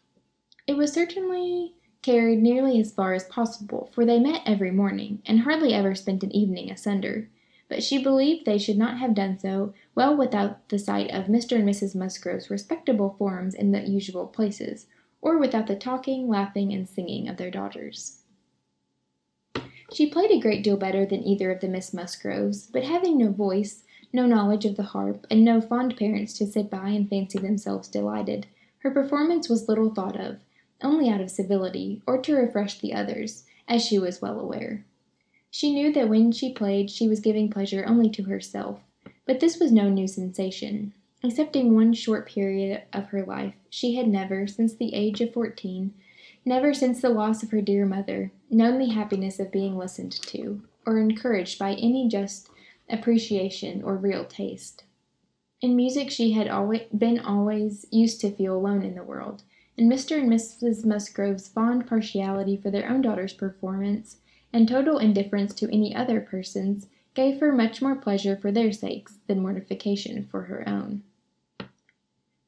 It 0.67 0.77
was 0.77 0.93
certainly 0.93 1.75
carried 2.03 2.43
nearly 2.43 2.81
as 2.81 2.93
far 2.93 3.13
as 3.13 3.25
possible, 3.25 3.91
for 3.95 4.05
they 4.05 4.19
met 4.19 4.43
every 4.47 4.71
morning, 4.71 5.23
and 5.27 5.41
hardly 5.41 5.75
ever 5.75 5.95
spent 5.95 6.23
an 6.23 6.35
evening 6.35 6.71
asunder 6.71 7.29
but 7.71 7.85
she 7.85 8.03
believed 8.03 8.45
they 8.45 8.59
should 8.59 8.77
not 8.77 8.99
have 8.99 9.15
done 9.15 9.39
so 9.39 9.73
well 10.01 10.17
without 10.17 10.67
the 10.71 10.79
sight 10.79 11.11
of 11.11 11.27
Mr. 11.27 11.57
and 11.57 11.69
Mrs. 11.69 11.95
Musgrove's 11.95 12.49
respectable 12.49 13.17
forms 13.19 13.53
in 13.53 13.73
the 13.73 13.87
usual 13.87 14.27
places, 14.27 14.87
or 15.21 15.37
without 15.37 15.67
the 15.67 15.77
talking, 15.77 16.27
laughing, 16.27 16.73
and 16.73 16.89
singing 16.89 17.29
of 17.29 17.37
their 17.37 17.51
daughters. 17.51 18.23
She 19.93 20.09
played 20.09 20.31
a 20.31 20.41
great 20.41 20.65
deal 20.65 20.79
better 20.79 21.05
than 21.05 21.23
either 21.23 21.53
of 21.53 21.61
the 21.61 21.69
Miss 21.69 21.93
Musgroves, 21.93 22.67
but 22.67 22.85
having 22.85 23.19
no 23.19 23.31
voice, 23.31 23.83
no 24.11 24.25
knowledge 24.25 24.65
of 24.65 24.77
the 24.77 24.85
harp, 24.85 25.27
and 25.31 25.45
no 25.45 25.61
fond 25.61 25.99
parents 25.99 26.33
to 26.39 26.47
sit 26.47 26.71
by 26.71 26.89
and 26.89 27.07
fancy 27.07 27.39
themselves 27.39 27.87
delighted, 27.87 28.47
her 28.79 28.91
performance 28.91 29.51
was 29.51 29.69
little 29.69 29.93
thought 29.95 30.19
of, 30.19 30.39
only 30.83 31.11
out 31.11 31.21
of 31.21 31.31
civility, 31.31 32.01
or 32.07 32.17
to 32.17 32.35
refresh 32.35 32.81
the 32.81 32.95
others, 32.95 33.45
as 33.69 33.85
she 33.85 33.99
was 33.99 34.23
well 34.23 34.41
aware. 34.41 34.83
She 35.51 35.75
knew 35.75 35.93
that 35.93 36.09
when 36.09 36.33
she 36.33 36.55
played 36.55 36.89
she 36.89 37.07
was 37.07 37.21
giving 37.21 37.51
pleasure 37.51 37.85
only 37.87 38.09
to 38.09 38.23
herself, 38.23 38.81
but 39.31 39.39
this 39.39 39.61
was 39.61 39.71
no 39.71 39.89
new 39.89 40.09
sensation. 40.09 40.93
Excepting 41.23 41.73
one 41.73 41.93
short 41.93 42.27
period 42.27 42.83
of 42.93 43.07
her 43.11 43.25
life, 43.25 43.55
she 43.69 43.95
had 43.95 44.09
never, 44.09 44.49
since 44.49 44.75
the 44.75 44.93
age 44.93 45.21
of 45.21 45.33
fourteen, 45.33 45.95
never 46.45 46.75
since 46.75 47.01
the 47.01 47.11
loss 47.11 47.45
of 47.45 47.53
her 47.53 47.61
dear 47.61 47.87
mother, 47.87 48.33
known 48.51 48.81
the 48.81 48.93
happiness 48.93 49.39
of 49.39 49.53
being 49.53 49.79
listened 49.79 50.11
to, 50.11 50.63
or 50.85 50.99
encouraged 50.99 51.61
by 51.61 51.75
any 51.75 52.09
just 52.09 52.51
appreciation 52.89 53.85
or 53.85 53.97
real 53.97 54.25
taste. 54.25 54.83
In 55.61 55.77
music 55.77 56.11
she 56.11 56.33
had 56.33 56.49
always 56.49 56.89
been 56.93 57.21
always 57.21 57.87
used 57.93 58.21
to 58.23 58.33
feel 58.33 58.57
alone 58.57 58.83
in 58.83 58.97
the 58.97 59.05
world, 59.05 59.45
and 59.79 59.89
Mr. 59.89 60.19
and 60.19 60.29
Mrs. 60.29 60.85
Musgrove's 60.85 61.47
fond 61.47 61.87
partiality 61.87 62.57
for 62.57 62.73
their 62.73 62.91
own 62.91 63.01
daughter's 63.01 63.33
performance 63.33 64.17
and 64.53 64.67
total 64.67 64.99
indifference 64.99 65.55
to 65.55 65.73
any 65.73 65.95
other 65.95 66.21
person's, 66.21 66.89
gave 67.15 67.41
her 67.41 67.53
much 67.53 67.83
more 67.83 67.97
pleasure 67.97 68.37
for 68.37 68.53
their 68.53 68.73
sakes 68.73 69.19
than 69.27 69.41
mortification 69.41 70.27
for 70.31 70.43
her 70.43 70.69
own. 70.69 71.03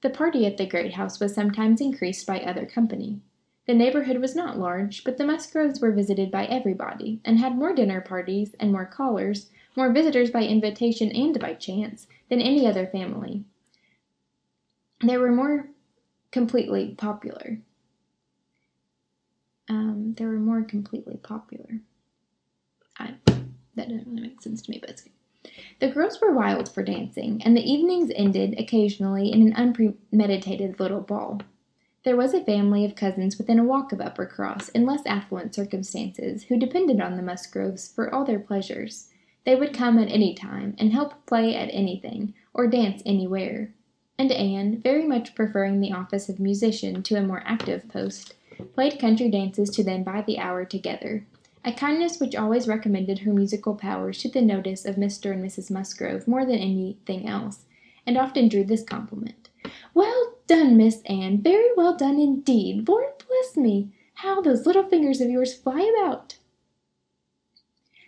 The 0.03 0.11
party 0.11 0.47
at 0.47 0.57
the 0.57 0.67
great 0.67 0.95
house 0.95 1.21
was 1.21 1.35
sometimes 1.35 1.81
increased 1.81 2.27
by 2.27 2.41
other 2.41 2.67
company. 2.67 3.21
The 3.67 3.75
neighborhood 3.75 4.19
was 4.19 4.35
not 4.35 4.59
large, 4.59 5.05
but 5.05 5.17
the 5.17 5.25
Musgroves 5.25 5.81
were 5.81 5.93
visited 5.93 6.31
by 6.31 6.47
everybody, 6.47 7.21
and 7.25 7.39
had 7.39 7.57
more 7.57 7.73
dinner 7.73 8.01
parties 8.01 8.55
and 8.59 8.73
more 8.73 8.87
callers, 8.87 9.51
more 9.77 9.93
visitors 9.93 10.31
by 10.31 10.43
invitation 10.43 11.11
and 11.13 11.39
by 11.39 11.55
chance, 11.55 12.09
than 12.29 12.41
any 12.41 12.67
other 12.67 12.87
family. 12.87 13.45
They 15.05 15.17
were 15.17 15.31
more 15.31 15.69
completely 16.33 16.95
popular. 16.97 17.59
Um, 19.69 20.15
they 20.17 20.25
were 20.25 20.41
more 20.41 20.63
completely 20.63 21.17
popular. 21.17 21.81
That 23.75 23.89
doesn't 23.89 24.07
really 24.07 24.29
make 24.29 24.43
sense 24.43 24.63
to 24.63 24.71
me, 24.71 24.79
but 24.79 24.91
it's 24.91 25.03
good. 25.03 25.13
The 25.81 25.89
girls 25.89 26.21
were 26.21 26.33
wild 26.33 26.69
for 26.69 26.83
dancing, 26.83 27.43
and 27.45 27.57
the 27.57 27.69
evenings 27.69 28.13
ended 28.15 28.59
occasionally 28.59 29.33
in 29.33 29.43
an 29.43 29.55
unpremeditated 29.55 30.79
little 30.79 31.01
ball. 31.01 31.41
There 32.05 32.17
was 32.17 32.35
a 32.35 32.45
family 32.45 32.85
of 32.85 32.95
cousins 32.95 33.39
within 33.39 33.59
a 33.59 33.65
walk 33.65 33.93
of 33.93 34.01
Uppercross, 34.01 34.71
in 34.71 34.87
less 34.87 35.03
affluent 35.07 35.55
circumstances, 35.55 36.45
who 36.45 36.59
depended 36.59 37.01
on 37.01 37.17
the 37.17 37.23
Musgroves 37.23 37.93
for 37.93 38.13
all 38.13 38.25
their 38.25 38.39
pleasures. 38.39 39.09
They 39.45 39.55
would 39.55 39.75
come 39.75 39.99
at 39.99 40.11
any 40.11 40.35
time, 40.35 40.75
and 40.79 40.93
help 40.93 41.27
play 41.27 41.55
at 41.57 41.69
anything, 41.73 42.35
or 42.55 42.67
dance 42.67 43.03
anywhere. 43.05 43.73
And 44.19 44.31
Anne, 44.31 44.81
very 44.81 45.07
much 45.07 45.35
preferring 45.35 45.81
the 45.81 45.93
office 45.93 46.29
of 46.29 46.39
musician 46.39 47.03
to 47.05 47.17
a 47.17 47.23
more 47.23 47.43
active 47.45 47.89
post, 47.89 48.35
played 48.75 48.99
country 49.01 49.31
dances 49.31 49.71
to 49.71 49.83
them 49.83 50.05
by 50.05 50.23
the 50.23 50.39
hour 50.39 50.65
together, 50.65 51.27
a 51.65 51.73
kindness 51.73 52.19
which 52.19 52.35
always 52.35 52.67
recommended 52.67 53.21
her 53.21 53.33
musical 53.33 53.75
powers 53.75 54.19
to 54.19 54.29
the 54.29 54.43
notice 54.43 54.85
of 54.85 54.97
Mr. 54.97 55.33
and 55.33 55.45
Mrs. 55.45 55.71
Musgrove 55.71 56.27
more 56.27 56.45
than 56.45 56.59
anything 56.59 57.29
else, 57.29 57.65
and 58.07 58.19
often 58.19 58.49
drew 58.49 58.65
this 58.65 58.83
compliment. 58.83 59.49
Well 59.95 60.35
done, 60.47 60.77
Miss 60.77 61.03
Anne, 61.07 61.41
very 61.41 61.71
well 61.77 61.97
done 61.97 62.19
indeed. 62.19 62.89
Lord 62.89 63.13
bless 63.29 63.57
me, 63.57 63.93
how 64.15 64.41
those 64.41 64.67
little 64.67 64.85
fingers 64.85 65.21
of 65.21 65.31
yours 65.31 65.55
fly 65.55 65.81
about! 65.97 66.37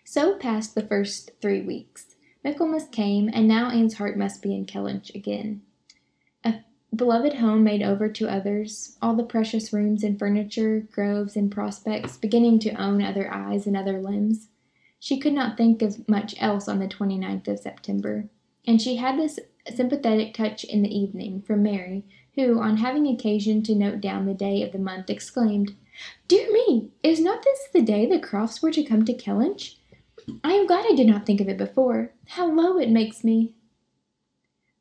So 0.04 0.36
passed 0.36 0.74
the 0.74 0.86
first 0.86 1.30
three 1.40 1.62
weeks. 1.62 2.16
Michaelmas 2.44 2.88
came, 2.88 3.30
and 3.32 3.48
now 3.48 3.70
Anne's 3.70 3.94
heart 3.94 4.18
must 4.18 4.42
be 4.42 4.54
in 4.54 4.66
Kellynch 4.66 5.14
again 5.14 5.62
beloved 6.96 7.34
home 7.34 7.64
made 7.64 7.82
over 7.82 8.08
to 8.08 8.28
others, 8.28 8.96
all 9.00 9.14
the 9.14 9.22
precious 9.22 9.72
rooms 9.72 10.02
and 10.02 10.18
furniture, 10.18 10.86
groves 10.92 11.36
and 11.36 11.50
prospects, 11.50 12.16
beginning 12.16 12.58
to 12.60 12.80
own 12.80 13.02
other 13.02 13.32
eyes 13.32 13.66
and 13.66 13.76
other 13.76 14.00
limbs. 14.00 14.48
She 14.98 15.18
could 15.18 15.32
not 15.32 15.56
think 15.56 15.82
of 15.82 16.08
much 16.08 16.34
else 16.40 16.68
on 16.68 16.78
the 16.78 16.88
29th 16.88 17.48
of 17.48 17.58
September, 17.58 18.28
and 18.66 18.80
she 18.80 18.96
had 18.96 19.18
this 19.18 19.38
sympathetic 19.74 20.34
touch 20.34 20.64
in 20.64 20.82
the 20.82 20.96
evening 20.96 21.42
from 21.42 21.62
Mary, 21.62 22.04
who, 22.34 22.60
on 22.60 22.78
having 22.78 23.06
occasion 23.06 23.62
to 23.62 23.74
note 23.74 24.00
down 24.00 24.26
the 24.26 24.34
day 24.34 24.62
of 24.62 24.72
the 24.72 24.78
month, 24.78 25.10
exclaimed, 25.10 25.74
Dear 26.26 26.50
me, 26.52 26.90
is 27.02 27.20
not 27.20 27.42
this 27.42 27.68
the 27.72 27.82
day 27.82 28.06
the 28.06 28.18
Crofts 28.18 28.62
were 28.62 28.72
to 28.72 28.82
come 28.82 29.04
to 29.04 29.14
Kellynch? 29.14 29.76
I 30.42 30.52
am 30.52 30.66
glad 30.66 30.86
I 30.88 30.94
did 30.94 31.06
not 31.06 31.26
think 31.26 31.40
of 31.40 31.48
it 31.48 31.58
before. 31.58 32.12
How 32.28 32.50
low 32.50 32.78
it 32.78 32.90
makes 32.90 33.22
me! 33.22 33.52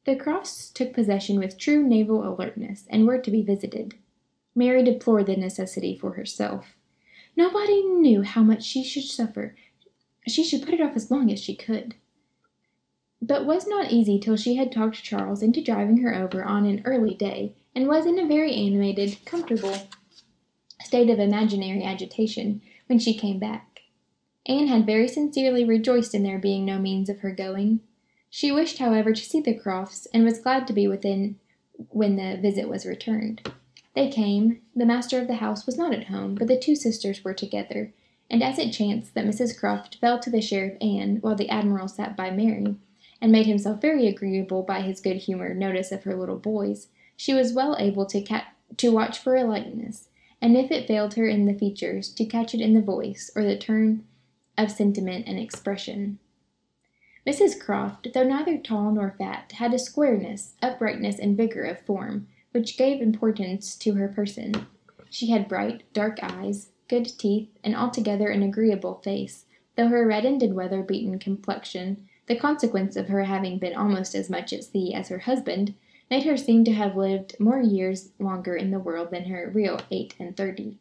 The 0.05 0.15
Crofts 0.15 0.71
took 0.73 0.93
possession 0.93 1.39
with 1.39 1.57
true 1.57 1.81
naval 1.81 2.27
alertness, 2.27 2.85
and 2.89 3.07
were 3.07 3.19
to 3.19 3.31
be 3.31 3.41
visited. 3.41 3.95
Mary 4.53 4.83
deplored 4.83 5.27
the 5.27 5.35
necessity 5.35 5.95
for 5.95 6.11
herself. 6.11 6.75
Nobody 7.35 7.81
knew 7.83 8.21
how 8.21 8.43
much 8.43 8.63
she 8.63 8.83
should 8.83 9.05
suffer. 9.05 9.55
She 10.27 10.43
should 10.43 10.63
put 10.63 10.73
it 10.73 10.81
off 10.81 10.95
as 10.95 11.09
long 11.09 11.31
as 11.31 11.39
she 11.39 11.55
could. 11.55 11.95
But 13.21 13.45
was 13.45 13.65
not 13.65 13.91
easy 13.91 14.19
till 14.19 14.35
she 14.35 14.55
had 14.55 14.71
talked 14.71 15.01
Charles 15.01 15.41
into 15.41 15.63
driving 15.63 15.97
her 15.97 16.13
over 16.13 16.43
on 16.43 16.65
an 16.65 16.81
early 16.83 17.13
day, 17.13 17.55
and 17.73 17.87
was 17.87 18.05
in 18.05 18.19
a 18.19 18.27
very 18.27 18.53
animated, 18.53 19.17
comfortable 19.25 19.87
state 20.83 21.09
of 21.09 21.19
imaginary 21.19 21.83
agitation 21.83 22.61
when 22.87 22.99
she 22.99 23.17
came 23.17 23.39
back. 23.39 23.79
Anne 24.45 24.67
had 24.67 24.85
very 24.85 25.07
sincerely 25.07 25.63
rejoiced 25.63 26.13
in 26.13 26.23
there 26.23 26.37
being 26.37 26.65
no 26.65 26.77
means 26.77 27.07
of 27.07 27.19
her 27.19 27.31
going. 27.31 27.79
She 28.35 28.51
wished, 28.51 28.79
however, 28.79 29.13
to 29.13 29.23
see 29.23 29.41
the 29.41 29.53
Crofts, 29.53 30.07
and 30.11 30.23
was 30.23 30.39
glad 30.39 30.65
to 30.65 30.73
be 30.73 30.87
within 30.87 31.35
when 31.89 32.15
the 32.15 32.35
visit 32.41 32.67
was 32.67 32.83
returned. 32.83 33.47
They 33.93 34.09
came. 34.09 34.59
The 34.75 34.87
master 34.87 35.21
of 35.21 35.27
the 35.27 35.35
house 35.35 35.67
was 35.67 35.77
not 35.77 35.93
at 35.93 36.07
home, 36.07 36.33
but 36.33 36.47
the 36.47 36.57
two 36.57 36.75
sisters 36.75 37.23
were 37.23 37.35
together, 37.35 37.93
and 38.31 38.41
as 38.41 38.57
it 38.57 38.71
chanced 38.71 39.13
that 39.13 39.27
Mrs 39.27 39.55
Croft 39.55 39.97
fell 40.01 40.17
to 40.17 40.31
the 40.31 40.41
share 40.41 40.65
of 40.65 40.77
Anne, 40.81 41.17
while 41.17 41.35
the 41.35 41.47
Admiral 41.47 41.87
sat 41.87 42.17
by 42.17 42.31
Mary, 42.31 42.75
and 43.21 43.31
made 43.31 43.45
himself 43.45 43.79
very 43.79 44.07
agreeable 44.07 44.63
by 44.63 44.81
his 44.81 44.99
good 44.99 45.17
humoured 45.17 45.59
notice 45.59 45.91
of 45.91 46.03
her 46.03 46.15
little 46.15 46.39
boys, 46.39 46.87
she 47.15 47.35
was 47.35 47.53
well 47.53 47.77
able 47.77 48.07
to, 48.07 48.19
catch 48.19 48.45
to 48.77 48.89
watch 48.89 49.19
for 49.19 49.35
a 49.35 49.43
likeness, 49.43 50.07
and 50.41 50.57
if 50.57 50.71
it 50.71 50.87
failed 50.87 51.13
her 51.13 51.27
in 51.27 51.45
the 51.45 51.53
features, 51.53 52.09
to 52.09 52.25
catch 52.25 52.55
it 52.55 52.61
in 52.61 52.73
the 52.73 52.81
voice, 52.81 53.29
or 53.35 53.43
the 53.43 53.55
turn 53.55 54.03
of 54.57 54.71
sentiment 54.71 55.27
and 55.27 55.37
expression. 55.37 56.17
Mrs 57.25 57.57
Croft, 57.57 58.09
though 58.13 58.27
neither 58.27 58.57
tall 58.57 58.91
nor 58.91 59.15
fat, 59.17 59.53
had 59.53 59.73
a 59.73 59.79
squareness, 59.79 60.55
uprightness, 60.62 61.19
and 61.19 61.38
vigor 61.38 61.63
of 61.63 61.79
form, 61.79 62.27
which 62.51 62.77
gave 62.77 63.01
importance 63.01 63.75
to 63.77 63.93
her 63.93 64.09
person. 64.09 64.67
She 65.09 65.27
had 65.27 65.47
bright, 65.47 65.83
dark 65.93 66.19
eyes, 66.21 66.69
good 66.89 67.05
teeth, 67.05 67.49
and 67.63 67.75
altogether 67.75 68.27
an 68.27 68.43
agreeable 68.43 68.95
face, 68.95 69.45
though 69.77 69.88
her 69.88 70.05
reddened 70.05 70.43
and 70.43 70.53
weather 70.53 70.83
beaten 70.83 71.17
complexion, 71.17 72.09
the 72.27 72.36
consequence 72.36 72.95
of 72.97 73.07
her 73.07 73.23
having 73.23 73.57
been 73.57 73.75
almost 73.75 74.15
as 74.15 74.29
much 74.29 74.51
at 74.51 74.65
sea 74.65 74.93
as 74.93 75.07
her 75.07 75.19
husband, 75.19 75.75
made 76.12 76.23
her 76.23 76.36
seem 76.36 76.65
to 76.65 76.73
have 76.73 76.97
lived 76.97 77.39
more 77.39 77.62
years 77.62 78.12
longer 78.19 78.55
in 78.55 78.71
the 78.71 78.79
world 78.79 79.12
than 79.12 79.25
her 79.25 79.49
real 79.53 79.79
eight 79.91 80.13
and 80.19 80.36
thirty. 80.36 80.77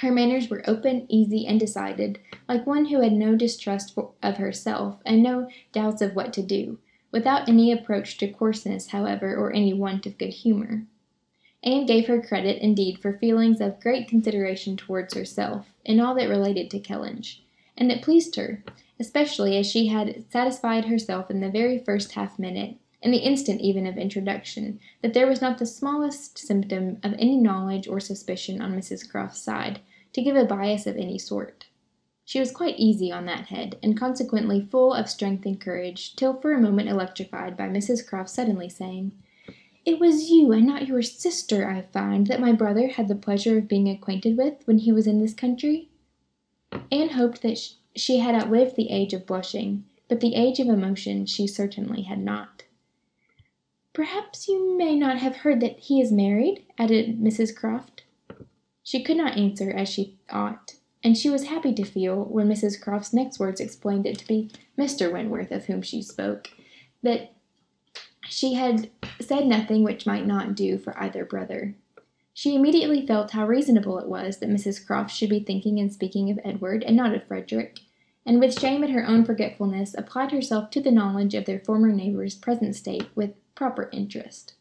Her 0.00 0.10
manners 0.10 0.48
were 0.48 0.62
open, 0.66 1.04
easy, 1.10 1.46
and 1.46 1.60
decided, 1.60 2.20
like 2.48 2.66
one 2.66 2.86
who 2.86 3.02
had 3.02 3.12
no 3.12 3.36
distrust 3.36 3.98
of 4.22 4.36
herself 4.38 4.96
and 5.04 5.22
no 5.22 5.50
doubts 5.72 6.00
of 6.00 6.16
what 6.16 6.32
to 6.32 6.42
do, 6.42 6.78
without 7.12 7.50
any 7.50 7.70
approach 7.70 8.16
to 8.16 8.32
coarseness, 8.32 8.92
however, 8.92 9.36
or 9.36 9.52
any 9.52 9.74
want 9.74 10.06
of 10.06 10.16
good 10.16 10.32
humor. 10.32 10.86
Anne 11.62 11.84
gave 11.84 12.06
her 12.06 12.22
credit, 12.22 12.62
indeed, 12.62 12.98
for 12.98 13.18
feelings 13.18 13.60
of 13.60 13.78
great 13.78 14.08
consideration 14.08 14.74
towards 14.74 15.12
herself, 15.12 15.66
in 15.84 16.00
all 16.00 16.14
that 16.14 16.30
related 16.30 16.70
to 16.70 16.80
Kellynch, 16.80 17.40
and 17.76 17.92
it 17.92 18.00
pleased 18.00 18.36
her, 18.36 18.64
especially 18.98 19.58
as 19.58 19.70
she 19.70 19.88
had 19.88 20.24
satisfied 20.30 20.86
herself 20.86 21.30
in 21.30 21.40
the 21.40 21.50
very 21.50 21.78
first 21.78 22.12
half 22.12 22.38
minute, 22.38 22.78
in 23.02 23.10
the 23.10 23.18
instant 23.18 23.60
even 23.60 23.86
of 23.86 23.98
introduction, 23.98 24.80
that 25.02 25.12
there 25.12 25.26
was 25.26 25.42
not 25.42 25.58
the 25.58 25.66
smallest 25.66 26.38
symptom 26.38 26.98
of 27.02 27.12
any 27.18 27.36
knowledge 27.36 27.86
or 27.86 28.00
suspicion 28.00 28.62
on 28.62 28.74
Mrs 28.74 29.06
Croft's 29.06 29.42
side, 29.42 29.80
to 30.12 30.22
give 30.22 30.36
a 30.36 30.44
bias 30.44 30.86
of 30.86 30.96
any 30.96 31.18
sort. 31.18 31.66
She 32.24 32.38
was 32.38 32.52
quite 32.52 32.78
easy 32.78 33.10
on 33.10 33.26
that 33.26 33.46
head, 33.46 33.76
and 33.82 33.98
consequently 33.98 34.60
full 34.60 34.92
of 34.94 35.10
strength 35.10 35.44
and 35.46 35.60
courage, 35.60 36.14
till 36.14 36.34
for 36.34 36.52
a 36.52 36.60
moment 36.60 36.88
electrified 36.88 37.56
by 37.56 37.68
Mrs 37.68 38.06
Croft 38.06 38.30
suddenly 38.30 38.68
saying, 38.68 39.12
It 39.84 39.98
was 39.98 40.30
you 40.30 40.52
and 40.52 40.66
not 40.66 40.86
your 40.86 41.02
sister, 41.02 41.68
I 41.68 41.82
find, 41.82 42.28
that 42.28 42.40
my 42.40 42.52
brother 42.52 42.88
had 42.88 43.08
the 43.08 43.16
pleasure 43.16 43.58
of 43.58 43.66
being 43.66 43.88
acquainted 43.88 44.36
with 44.36 44.62
when 44.66 44.78
he 44.78 44.92
was 44.92 45.08
in 45.08 45.20
this 45.20 45.34
country. 45.34 45.88
Anne 46.92 47.10
hoped 47.10 47.42
that 47.42 47.58
she 47.96 48.18
had 48.18 48.36
outlived 48.36 48.76
the 48.76 48.90
age 48.90 49.12
of 49.12 49.26
blushing, 49.26 49.84
but 50.08 50.20
the 50.20 50.36
age 50.36 50.60
of 50.60 50.68
emotion 50.68 51.26
she 51.26 51.46
certainly 51.46 52.02
had 52.02 52.20
not. 52.20 52.62
Perhaps 53.92 54.46
you 54.46 54.76
may 54.78 54.94
not 54.94 55.18
have 55.18 55.38
heard 55.38 55.60
that 55.60 55.78
he 55.80 56.00
is 56.00 56.12
married, 56.12 56.64
added 56.78 57.20
Mrs 57.20 57.54
Croft. 57.54 57.99
She 58.90 59.04
could 59.04 59.18
not 59.18 59.36
answer 59.36 59.70
as 59.70 59.88
she 59.88 60.16
ought, 60.30 60.74
and 61.04 61.16
she 61.16 61.30
was 61.30 61.44
happy 61.44 61.72
to 61.74 61.84
feel, 61.84 62.24
when 62.24 62.48
Mrs 62.48 62.80
Croft's 62.80 63.14
next 63.14 63.38
words 63.38 63.60
explained 63.60 64.04
it 64.04 64.18
to 64.18 64.26
be 64.26 64.50
Mr 64.76 65.12
Wentworth 65.12 65.52
of 65.52 65.66
whom 65.66 65.80
she 65.80 66.02
spoke, 66.02 66.50
that 67.04 67.32
she 68.24 68.54
had 68.54 68.90
said 69.20 69.46
nothing 69.46 69.84
which 69.84 70.06
might 70.06 70.26
not 70.26 70.56
do 70.56 70.76
for 70.76 71.00
either 71.00 71.24
brother. 71.24 71.76
She 72.34 72.56
immediately 72.56 73.06
felt 73.06 73.30
how 73.30 73.46
reasonable 73.46 74.00
it 74.00 74.08
was 74.08 74.38
that 74.38 74.50
Mrs 74.50 74.84
Croft 74.84 75.14
should 75.14 75.30
be 75.30 75.38
thinking 75.38 75.78
and 75.78 75.92
speaking 75.92 76.28
of 76.28 76.40
Edward 76.44 76.82
and 76.82 76.96
not 76.96 77.14
of 77.14 77.22
Frederick, 77.22 77.78
and 78.26 78.40
with 78.40 78.58
shame 78.58 78.82
at 78.82 78.90
her 78.90 79.06
own 79.06 79.24
forgetfulness 79.24 79.94
applied 79.96 80.32
herself 80.32 80.68
to 80.70 80.80
the 80.80 80.90
knowledge 80.90 81.34
of 81.34 81.44
their 81.44 81.60
former 81.60 81.92
neighbour's 81.92 82.34
present 82.34 82.74
state 82.74 83.06
with 83.14 83.36
proper 83.54 83.88
interest. 83.92 84.54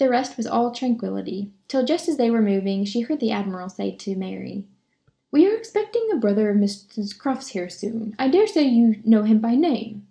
The 0.00 0.08
rest 0.08 0.38
was 0.38 0.46
all 0.46 0.72
tranquillity, 0.72 1.50
till 1.68 1.84
just 1.84 2.08
as 2.08 2.16
they 2.16 2.30
were 2.30 2.40
moving, 2.40 2.86
she 2.86 3.02
heard 3.02 3.20
the 3.20 3.32
Admiral 3.32 3.68
say 3.68 3.90
to 3.96 4.16
Mary, 4.16 4.64
We 5.30 5.46
are 5.46 5.54
expecting 5.54 6.08
a 6.10 6.16
brother 6.16 6.48
of 6.48 6.56
Mrs. 6.56 7.18
Croft's 7.18 7.48
here 7.48 7.68
soon. 7.68 8.16
I 8.18 8.28
dare 8.28 8.46
say 8.46 8.62
you 8.62 8.96
know 9.04 9.24
him 9.24 9.40
by 9.40 9.56
name. 9.56 10.06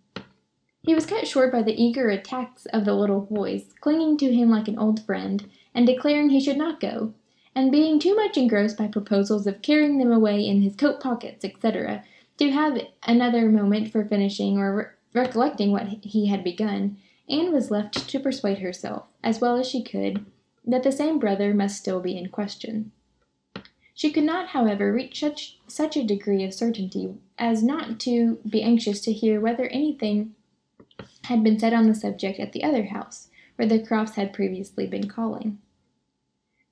He 0.84 0.94
was 0.94 1.08
cut 1.08 1.28
short 1.28 1.52
by 1.52 1.64
the 1.64 1.74
eager 1.74 2.08
attacks 2.10 2.68
of 2.68 2.86
the 2.86 2.94
little 2.94 3.22
boys, 3.22 3.74
clinging 3.82 4.18
to 4.18 4.32
him 4.32 4.52
like 4.52 4.68
an 4.68 4.78
old 4.78 5.04
friend, 5.08 5.50
and 5.74 5.88
declaring 5.88 6.30
he 6.30 6.40
should 6.40 6.58
not 6.58 6.80
go, 6.80 7.16
and 7.56 7.72
being 7.72 7.98
too 7.98 8.16
much 8.16 8.38
engrossed 8.38 8.78
by 8.78 8.86
proposals 8.86 9.48
of 9.48 9.64
carrying 9.64 9.98
them 9.98 10.12
away 10.12 10.46
in 10.46 10.62
his 10.62 10.76
coat 10.76 11.02
pockets, 11.02 11.44
etc., 11.44 12.04
to 12.38 12.52
have 12.52 12.80
another 13.08 13.50
moment 13.50 13.92
for 13.92 14.06
finishing 14.06 14.60
or 14.60 14.76
re- 14.76 14.86
recollecting 15.20 15.72
what 15.72 15.88
he 16.04 16.28
had 16.28 16.44
begun, 16.44 16.98
Anne 17.30 17.54
was 17.54 17.70
left 17.70 18.10
to 18.10 18.20
persuade 18.20 18.60
herself, 18.60 19.04
as 19.24 19.40
well 19.40 19.58
as 19.58 19.68
she 19.68 19.84
could, 19.84 20.26
that 20.66 20.84
the 20.84 20.92
same 20.92 21.20
brother 21.20 21.54
must 21.54 21.78
still 21.78 22.00
be 22.00 22.18
in 22.18 22.30
question. 22.30 22.92
She 23.94 24.12
could 24.12 24.24
not, 24.24 24.50
however, 24.50 24.94
reach 24.94 25.20
such, 25.20 25.60
such 25.68 25.98
a 25.98 26.04
degree 26.04 26.44
of 26.44 26.54
certainty 26.54 27.16
as 27.38 27.62
not 27.62 28.00
to 28.02 28.40
be 28.48 28.64
anxious 28.64 29.02
to 29.02 29.14
hear 29.14 29.42
whether 29.42 29.68
anything 29.68 30.36
had 31.26 31.44
been 31.44 31.60
said 31.60 31.74
on 31.74 31.88
the 31.88 31.96
subject 31.96 32.40
at 32.40 32.54
the 32.54 32.64
other 32.64 32.86
house, 32.86 33.28
where 33.56 33.68
the 33.68 33.80
Crofts 33.80 34.16
had 34.16 34.34
previously 34.34 34.88
been 34.88 35.08
calling. 35.08 35.60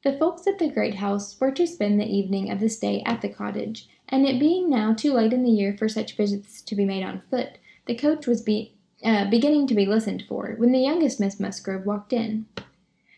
The 0.03 0.18
folks 0.18 0.47
at 0.47 0.58
the 0.58 0.70
great 0.70 0.95
house 0.95 1.38
were 1.39 1.51
to 1.51 1.68
spend 1.68 1.99
the 1.99 2.10
evening 2.10 2.49
of 2.49 2.62
this 2.62 2.80
day 2.80 3.03
at 3.05 3.22
the 3.22 3.30
cottage, 3.30 3.89
and 4.08 4.26
it 4.26 4.39
being 4.39 4.70
now 4.70 4.93
too 4.93 5.12
late 5.12 5.34
in 5.34 5.43
the 5.43 5.51
year 5.51 5.76
for 5.76 5.89
such 5.89 6.16
visits 6.16 6.62
to 6.62 6.76
be 6.76 6.86
made 6.86 7.03
on 7.03 7.22
foot, 7.30 7.58
the 7.88 7.95
coach 7.95 8.26
was 8.26 8.41
be, 8.41 8.76
uh, 9.04 9.30
beginning 9.30 9.68
to 9.68 9.76
be 9.76 9.86
listened 9.86 10.24
for, 10.28 10.56
when 10.58 10.72
the 10.72 10.80
youngest 10.80 11.20
Miss 11.20 11.39
Musgrove 11.39 11.86
walked 11.86 12.14
in. 12.14 12.45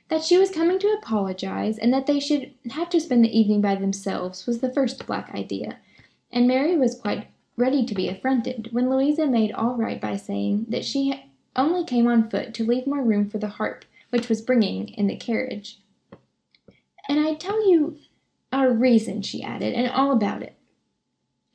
That 0.10 0.24
she 0.24 0.38
was 0.38 0.50
coming 0.50 0.80
to 0.80 0.98
apologize, 1.00 1.78
and 1.78 1.94
that 1.94 2.08
they 2.08 2.20
should 2.20 2.54
have 2.72 2.90
to 2.90 3.00
spend 3.00 3.24
the 3.24 3.38
evening 3.38 3.62
by 3.62 3.76
themselves, 3.76 4.46
was 4.48 4.60
the 4.60 4.74
first 4.74 5.06
black 5.06 5.34
idea, 5.36 5.78
and 6.32 6.48
Mary 6.48 6.78
was 6.78 7.00
quite 7.00 7.28
ready 7.58 7.86
to 7.86 7.94
be 7.94 8.08
affronted, 8.08 8.70
when 8.72 8.90
Louisa 8.90 9.28
made 9.28 9.52
all 9.52 9.76
right 9.76 10.00
by 10.00 10.16
saying 10.16 10.66
that 10.70 10.86
she 10.86 11.26
only 11.56 11.84
came 11.84 12.08
on 12.08 12.30
foot 12.30 12.54
to 12.54 12.66
leave 12.66 12.88
more 12.88 13.04
room 13.04 13.30
for 13.30 13.38
the 13.38 13.50
harp, 13.50 13.86
which 14.10 14.30
was 14.30 14.42
bringing 14.42 14.90
in 14.90 15.08
the 15.08 15.16
carriage. 15.16 15.80
And 17.08 17.20
I 17.20 17.34
tell 17.34 17.70
you 17.70 17.98
our 18.52 18.72
reason, 18.72 19.22
she 19.22 19.44
added, 19.44 19.74
and 19.74 19.90
all 19.92 20.12
about 20.12 20.42
it. 20.42 20.56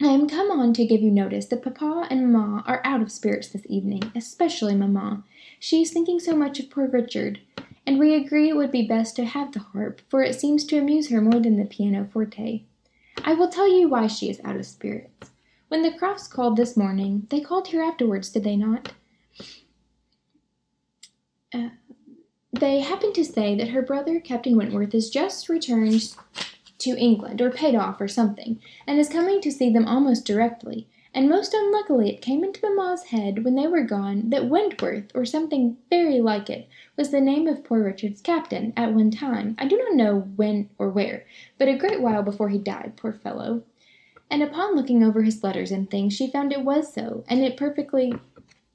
I 0.03 0.07
am 0.07 0.29
come 0.29 0.51
on 0.51 0.73
to 0.75 0.85
give 0.85 1.01
you 1.01 1.11
notice 1.11 1.47
that 1.47 1.63
papa 1.63 2.09
and 2.11 2.33
mamma 2.33 2.65
are 2.67 2.81
out 2.85 3.01
of 3.01 3.13
spirits 3.13 3.49
this 3.49 3.65
evening, 3.69 4.11
especially 4.17 4.75
mamma. 4.75 5.23
She 5.61 5.83
is 5.83 5.93
thinking 5.93 6.19
so 6.19 6.35
much 6.35 6.59
of 6.59 6.69
poor 6.69 6.89
Richard, 6.89 7.41
and 7.87 7.99
we 7.99 8.15
agree 8.15 8.49
it 8.49 8.57
would 8.57 8.73
be 8.73 8.89
best 8.89 9.15
to 9.17 9.25
have 9.25 9.53
the 9.53 9.61
harp, 9.61 10.01
for 10.09 10.23
it 10.23 10.35
seems 10.35 10.65
to 10.65 10.79
amuse 10.79 11.11
her 11.11 11.21
more 11.21 11.41
than 11.41 11.57
the 11.57 11.65
pianoforte. 11.65 12.65
I 13.25 13.35
will 13.35 13.49
tell 13.49 13.73
you 13.73 13.89
why 13.89 14.09
she 14.09 14.29
is 14.29 14.41
out 14.45 14.57
of 14.57 14.67
spirits. 14.67 15.31
When 15.69 15.83
the 15.83 15.93
Crofts 15.93 16.29
called 16.29 16.57
this 16.57 16.77
morning, 16.77 17.27
they 17.31 17.41
called 17.41 17.69
here 17.69 17.83
afterwards, 17.83 18.31
did 18.31 18.45
they 18.45 18.57
not? 18.57 18.93
Uh, 21.53 21.69
they 22.53 22.81
happened 22.81 23.15
to 23.15 23.25
say 23.25 23.55
that 23.57 23.69
her 23.69 23.83
brother, 23.83 24.19
Captain 24.19 24.57
Wentworth, 24.57 24.95
is 24.95 25.09
just 25.09 25.49
returned 25.49 26.15
to 26.85 26.99
England, 26.99 27.43
or 27.43 27.51
paid 27.51 27.75
off, 27.75 28.01
or 28.01 28.09
something, 28.09 28.61
and 28.87 28.99
is 28.99 29.09
coming 29.09 29.41
to 29.43 29.53
see 29.53 29.71
them 29.71 29.87
almost 29.87 30.25
directly. 30.25 30.89
And 31.13 31.29
most 31.29 31.55
unluckily 31.55 32.11
it 32.11 32.23
came 32.23 32.43
into 32.43 32.61
mamma's 32.61 33.05
head, 33.05 33.45
when 33.45 33.55
they 33.55 33.69
were 33.69 33.85
gone, 33.85 34.31
that 34.31 34.49
Wentworth, 34.49 35.13
or 35.15 35.25
something 35.25 35.77
very 35.89 36.21
like 36.21 36.51
it, 36.51 36.69
was 36.97 37.11
the 37.11 37.21
name 37.21 37.47
of 37.47 37.63
poor 37.63 37.85
Richard's 37.85 38.21
captain, 38.21 38.73
at 38.77 38.93
one 38.93 39.13
time, 39.13 39.55
I 39.59 39.69
do 39.69 39.79
not 39.79 39.95
know 39.95 40.21
when 40.35 40.71
or 40.77 40.91
where, 40.91 41.25
but 41.57 41.69
a 41.69 41.77
great 41.77 42.01
while 42.01 42.25
before 42.25 42.49
he 42.49 42.59
died, 42.59 42.95
poor 42.97 43.13
fellow. 43.13 43.63
And 44.29 44.43
upon 44.43 44.75
looking 44.75 45.05
over 45.05 45.23
his 45.23 45.45
letters 45.45 45.71
and 45.71 45.89
things, 45.89 46.15
she 46.15 46.31
found 46.31 46.53
it 46.53 46.65
was 46.65 46.93
so, 46.93 47.25
and 47.29 47.45
it 47.45 47.57
perfectly 47.57 48.15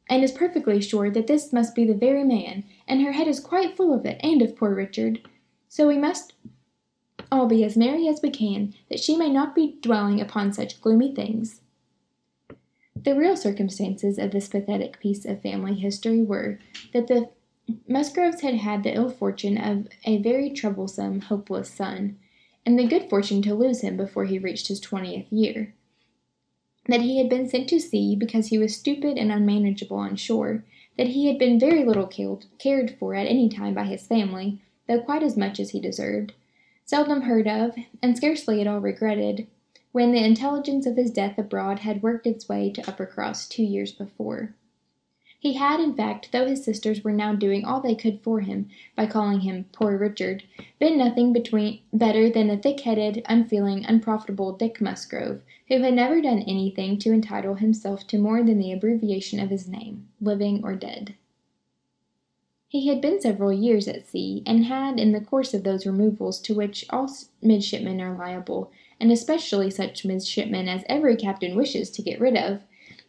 and 0.10 0.24
is 0.24 0.32
perfectly 0.32 0.82
sure 0.82 1.12
that 1.12 1.28
this 1.28 1.54
must 1.54 1.76
be 1.76 1.86
the 1.86 1.94
very 1.94 2.24
man, 2.24 2.64
and 2.88 3.02
her 3.02 3.12
head 3.12 3.28
is 3.28 3.40
quite 3.40 3.76
full 3.76 3.94
of 3.94 4.06
it, 4.06 4.20
and 4.24 4.42
of 4.42 4.56
poor 4.56 4.74
Richard. 4.74 5.20
So 5.68 5.88
we 5.88 5.98
must 5.98 6.34
all 7.32 7.48
be 7.48 7.64
as 7.64 7.78
merry 7.78 8.08
as 8.08 8.22
we 8.22 8.30
can, 8.30 8.74
that 8.90 9.00
she 9.00 9.16
may 9.16 9.30
not 9.30 9.56
be 9.56 9.78
dwelling 9.82 10.20
upon 10.20 10.54
such 10.54 10.82
gloomy 10.82 11.14
things. 11.14 11.62
The 12.96 13.16
real 13.16 13.38
circumstances 13.38 14.18
of 14.18 14.32
this 14.32 14.48
pathetic 14.48 15.00
piece 15.00 15.26
of 15.26 15.42
family 15.42 15.76
history 15.76 16.22
were, 16.22 16.60
that 16.94 17.08
the 17.08 17.30
Musgroves 17.88 18.42
had 18.42 18.56
had 18.56 18.84
the 18.84 18.94
ill 18.94 19.10
fortune 19.10 19.58
of 19.58 19.88
a 20.04 20.22
very 20.22 20.50
troublesome, 20.50 21.22
hopeless 21.22 21.70
son, 21.70 22.18
and 22.66 22.78
the 22.78 22.88
good 22.88 23.10
fortune 23.10 23.42
to 23.44 23.54
lose 23.54 23.82
him 23.82 23.96
before 23.96 24.26
he 24.26 24.40
reached 24.40 24.68
his 24.68 24.80
twentieth 24.80 25.32
year 25.32 25.74
that 26.90 27.02
he 27.02 27.20
had 27.20 27.30
been 27.30 27.48
sent 27.48 27.70
to 27.70 27.80
sea 27.80 28.16
because 28.16 28.48
he 28.48 28.58
was 28.58 28.76
stupid 28.76 29.18
and 29.18 29.32
unmanageable 29.32 29.98
on 29.98 30.16
shore, 30.16 30.64
that 30.98 31.08
he 31.08 31.28
had 31.28 31.38
been 31.38 31.60
very 31.60 31.86
little 31.86 32.08
cared 32.58 32.96
for 33.00 33.14
at 33.14 33.28
any 33.28 33.48
time 33.48 33.76
by 33.76 33.84
his 33.84 34.08
family, 34.08 34.60
though 34.88 35.00
quite 35.00 35.22
as 35.22 35.38
much 35.38 35.60
as 35.60 35.70
he 35.70 35.80
deserved, 35.80 36.34
seldom 36.90 37.22
heard 37.22 37.48
of, 37.48 37.76
and 38.02 38.18
scarcely 38.18 38.60
at 38.60 38.66
all 38.66 38.80
regretted, 38.80 39.46
when 39.92 40.12
the 40.12 40.26
intelligence 40.26 40.88
of 40.88 40.98
his 40.98 41.12
death 41.12 41.38
abroad 41.38 41.78
had 41.78 42.02
worked 42.02 42.26
its 42.26 42.50
way 42.50 42.72
to 42.72 42.82
Uppercross 42.82 43.48
two 43.48 43.62
years 43.62 43.92
before. 43.92 44.56
He 45.40 45.54
had, 45.54 45.80
in 45.80 45.94
fact, 45.94 46.32
though 46.32 46.48
his 46.48 46.64
sisters 46.64 47.04
were 47.04 47.12
now 47.12 47.36
doing 47.36 47.64
all 47.64 47.80
they 47.80 47.94
could 47.94 48.22
for 48.24 48.40
him 48.40 48.70
by 48.96 49.06
calling 49.06 49.42
him 49.42 49.66
poor 49.72 50.00
Richard, 50.00 50.42
been 50.80 50.98
nothing 50.98 51.32
between 51.32 51.82
better 51.94 52.28
than 52.28 52.50
a 52.50 52.58
thick-headed, 52.58 53.22
unfeeling, 53.30 53.86
unprofitable 53.86 54.54
Dick 54.54 54.82
Musgrove, 54.82 55.44
who 55.68 55.84
had 55.84 55.94
never 55.94 56.20
done 56.20 56.42
anything 56.48 56.98
to 56.98 57.14
entitle 57.14 57.54
himself 57.54 58.08
to 58.08 58.18
more 58.18 58.42
than 58.42 58.58
the 58.58 58.72
abbreviation 58.72 59.40
of 59.40 59.52
his 59.52 59.68
name, 59.68 60.08
living 60.20 60.62
or 60.64 60.74
dead. 60.74 61.14
He 62.70 62.88
had 62.88 63.02
been 63.02 63.20
several 63.20 63.52
years 63.52 63.88
at 63.88 64.08
sea, 64.08 64.44
and 64.46 64.66
had, 64.66 65.00
in 65.00 65.12
the 65.12 65.20
course 65.20 65.56
of 65.56 65.64
those 65.64 65.88
removals 65.88 66.40
to 66.42 66.54
which 66.54 66.86
all 66.92 67.12
midshipmen 67.42 68.00
are 68.00 68.16
liable, 68.16 68.72
and 69.00 69.12
especially 69.12 69.72
such 69.72 70.06
midshipmen 70.06 70.68
as 70.68 70.84
every 70.88 71.16
captain 71.16 71.56
wishes 71.58 71.90
to 71.90 72.04
get 72.04 72.20
rid 72.20 72.38
of, 72.38 72.62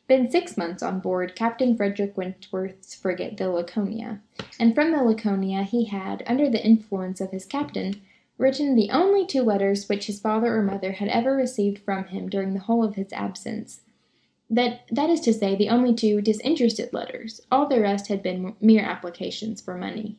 been 0.09 0.31
six 0.31 0.57
months 0.57 0.83
on 0.83 0.99
board 0.99 1.37
Captain 1.37 1.77
Frederick 1.77 2.17
Wentworth's 2.17 2.95
frigate, 2.95 3.37
the 3.37 3.51
Laconia, 3.51 4.21
and 4.59 4.75
from 4.75 4.93
the 4.93 5.05
Laconia 5.05 5.63
he 5.63 5.85
had, 5.85 6.23
under 6.27 6.49
the 6.49 6.65
influence 6.65 7.21
of 7.21 7.31
his 7.31 7.45
captain, 7.45 8.01
written 8.39 8.75
the 8.75 8.91
only 8.91 9.27
two 9.27 9.43
letters 9.43 9.91
which 9.91 10.07
his 10.07 10.19
father 10.19 10.57
or 10.57 10.63
mother 10.63 10.93
had 10.93 11.09
ever 11.09 11.37
received 11.37 11.79
from 11.81 12.05
him 12.05 12.31
during 12.31 12.55
the 12.55 12.61
whole 12.61 12.83
of 12.83 12.95
his 12.95 13.13
absence. 13.13 13.83
That, 14.51 14.83
that 14.91 15.09
is 15.09 15.21
to 15.21 15.33
say, 15.33 15.55
the 15.55 15.69
only 15.69 15.95
two 15.95 16.21
disinterested 16.21 16.93
letters. 16.93 17.41
All 17.53 17.69
the 17.69 17.81
rest 17.81 18.09
had 18.09 18.23
been 18.23 18.57
mere 18.61 18.83
applications 18.83 19.61
for 19.61 19.77
money. 19.77 20.17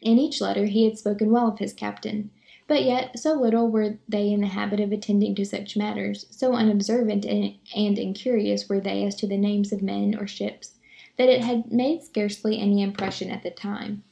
In 0.00 0.18
each 0.18 0.40
letter 0.40 0.66
he 0.66 0.84
had 0.84 0.96
spoken 0.96 1.32
well 1.32 1.48
of 1.48 1.58
his 1.58 1.72
captain, 1.72 2.30
but 2.68 2.84
yet, 2.84 3.18
so 3.18 3.34
little 3.34 3.68
were 3.68 3.98
they 4.08 4.30
in 4.30 4.40
the 4.40 4.48
habit 4.48 4.80
of 4.80 4.92
attending 4.92 5.34
to 5.36 5.44
such 5.44 5.76
matters, 5.76 6.26
so 6.30 6.52
unobservant 6.52 7.24
and, 7.24 7.54
and 7.74 7.98
incurious 7.98 8.68
were 8.68 8.80
they 8.80 9.04
as 9.04 9.14
to 9.16 9.26
the 9.26 9.36
names 9.36 9.72
of 9.72 9.82
men 9.82 10.16
or 10.18 10.26
ships, 10.26 10.74
that 11.16 11.28
it 11.28 11.42
had 11.42 11.72
made 11.72 12.02
scarcely 12.02 12.58
any 12.58 12.82
impression 12.82 13.30
at 13.30 13.42
the 13.42 13.50
time, 13.50 14.02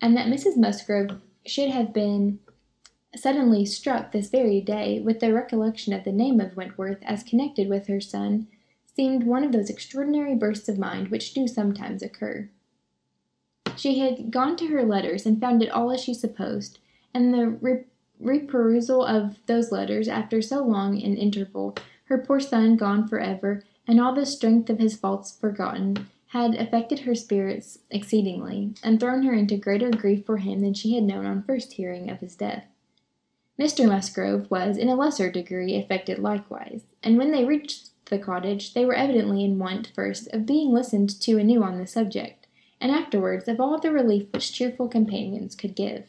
and 0.00 0.16
that 0.16 0.28
Mrs. 0.28 0.56
Musgrove 0.56 1.20
should 1.44 1.70
have 1.70 1.92
been 1.92 2.38
suddenly 3.18 3.64
struck 3.64 4.12
this 4.12 4.28
very 4.28 4.60
day 4.60 5.00
with 5.00 5.20
the 5.20 5.32
recollection 5.32 5.92
of 5.92 6.04
the 6.04 6.12
name 6.12 6.40
of 6.40 6.56
Wentworth 6.56 6.98
as 7.02 7.22
connected 7.22 7.68
with 7.68 7.86
her 7.86 8.00
son 8.00 8.46
seemed 8.94 9.24
one 9.24 9.44
of 9.44 9.52
those 9.52 9.70
extraordinary 9.70 10.34
bursts 10.34 10.68
of 10.68 10.78
mind 10.78 11.08
which 11.08 11.34
do 11.34 11.48
sometimes 11.48 12.02
occur. 12.02 12.48
She 13.76 13.98
had 13.98 14.30
gone 14.30 14.56
to 14.56 14.66
her 14.68 14.84
letters 14.84 15.26
and 15.26 15.40
found 15.40 15.62
it 15.62 15.70
all 15.70 15.90
as 15.90 16.00
she 16.00 16.14
supposed, 16.14 16.78
and 17.12 17.34
the 17.34 17.48
re- 17.48 17.84
reperusal 18.22 19.04
of 19.04 19.38
those 19.46 19.72
letters 19.72 20.06
after 20.08 20.40
so 20.40 20.62
long 20.62 21.02
an 21.02 21.16
interval, 21.16 21.74
her 22.04 22.18
poor 22.18 22.38
son 22.38 22.76
gone 22.76 23.08
for 23.08 23.18
ever, 23.18 23.64
and 23.86 24.00
all 24.00 24.14
the 24.14 24.26
strength 24.26 24.70
of 24.70 24.78
his 24.78 24.96
faults 24.96 25.36
forgotten, 25.36 26.08
had 26.28 26.54
affected 26.54 27.00
her 27.00 27.14
spirits 27.14 27.78
exceedingly, 27.90 28.74
and 28.82 28.98
thrown 28.98 29.22
her 29.22 29.34
into 29.34 29.56
greater 29.56 29.90
grief 29.90 30.24
for 30.24 30.38
him 30.38 30.60
than 30.60 30.74
she 30.74 30.94
had 30.94 31.04
known 31.04 31.26
on 31.26 31.42
first 31.42 31.74
hearing 31.74 32.10
of 32.10 32.20
his 32.20 32.34
death. 32.36 32.66
Mr. 33.58 33.86
Musgrove 33.86 34.50
was, 34.50 34.76
in 34.76 34.88
a 34.88 34.96
lesser 34.96 35.30
degree, 35.30 35.76
affected 35.76 36.18
likewise, 36.18 36.82
and 37.02 37.16
when 37.16 37.30
they 37.30 37.44
reached 37.44 37.90
the 38.06 38.18
cottage, 38.18 38.74
they 38.74 38.84
were 38.84 38.94
evidently 38.94 39.44
in 39.44 39.58
want, 39.58 39.92
first, 39.94 40.28
of 40.32 40.44
being 40.44 40.72
listened 40.72 41.08
to 41.20 41.38
anew 41.38 41.62
on 41.62 41.78
the 41.78 41.86
subject, 41.86 42.46
and 42.80 42.90
afterwards 42.90 43.46
of 43.46 43.60
all 43.60 43.78
the 43.78 43.92
relief 43.92 44.26
which 44.32 44.52
cheerful 44.52 44.88
companions 44.88 45.54
could 45.54 45.76
give. 45.76 46.06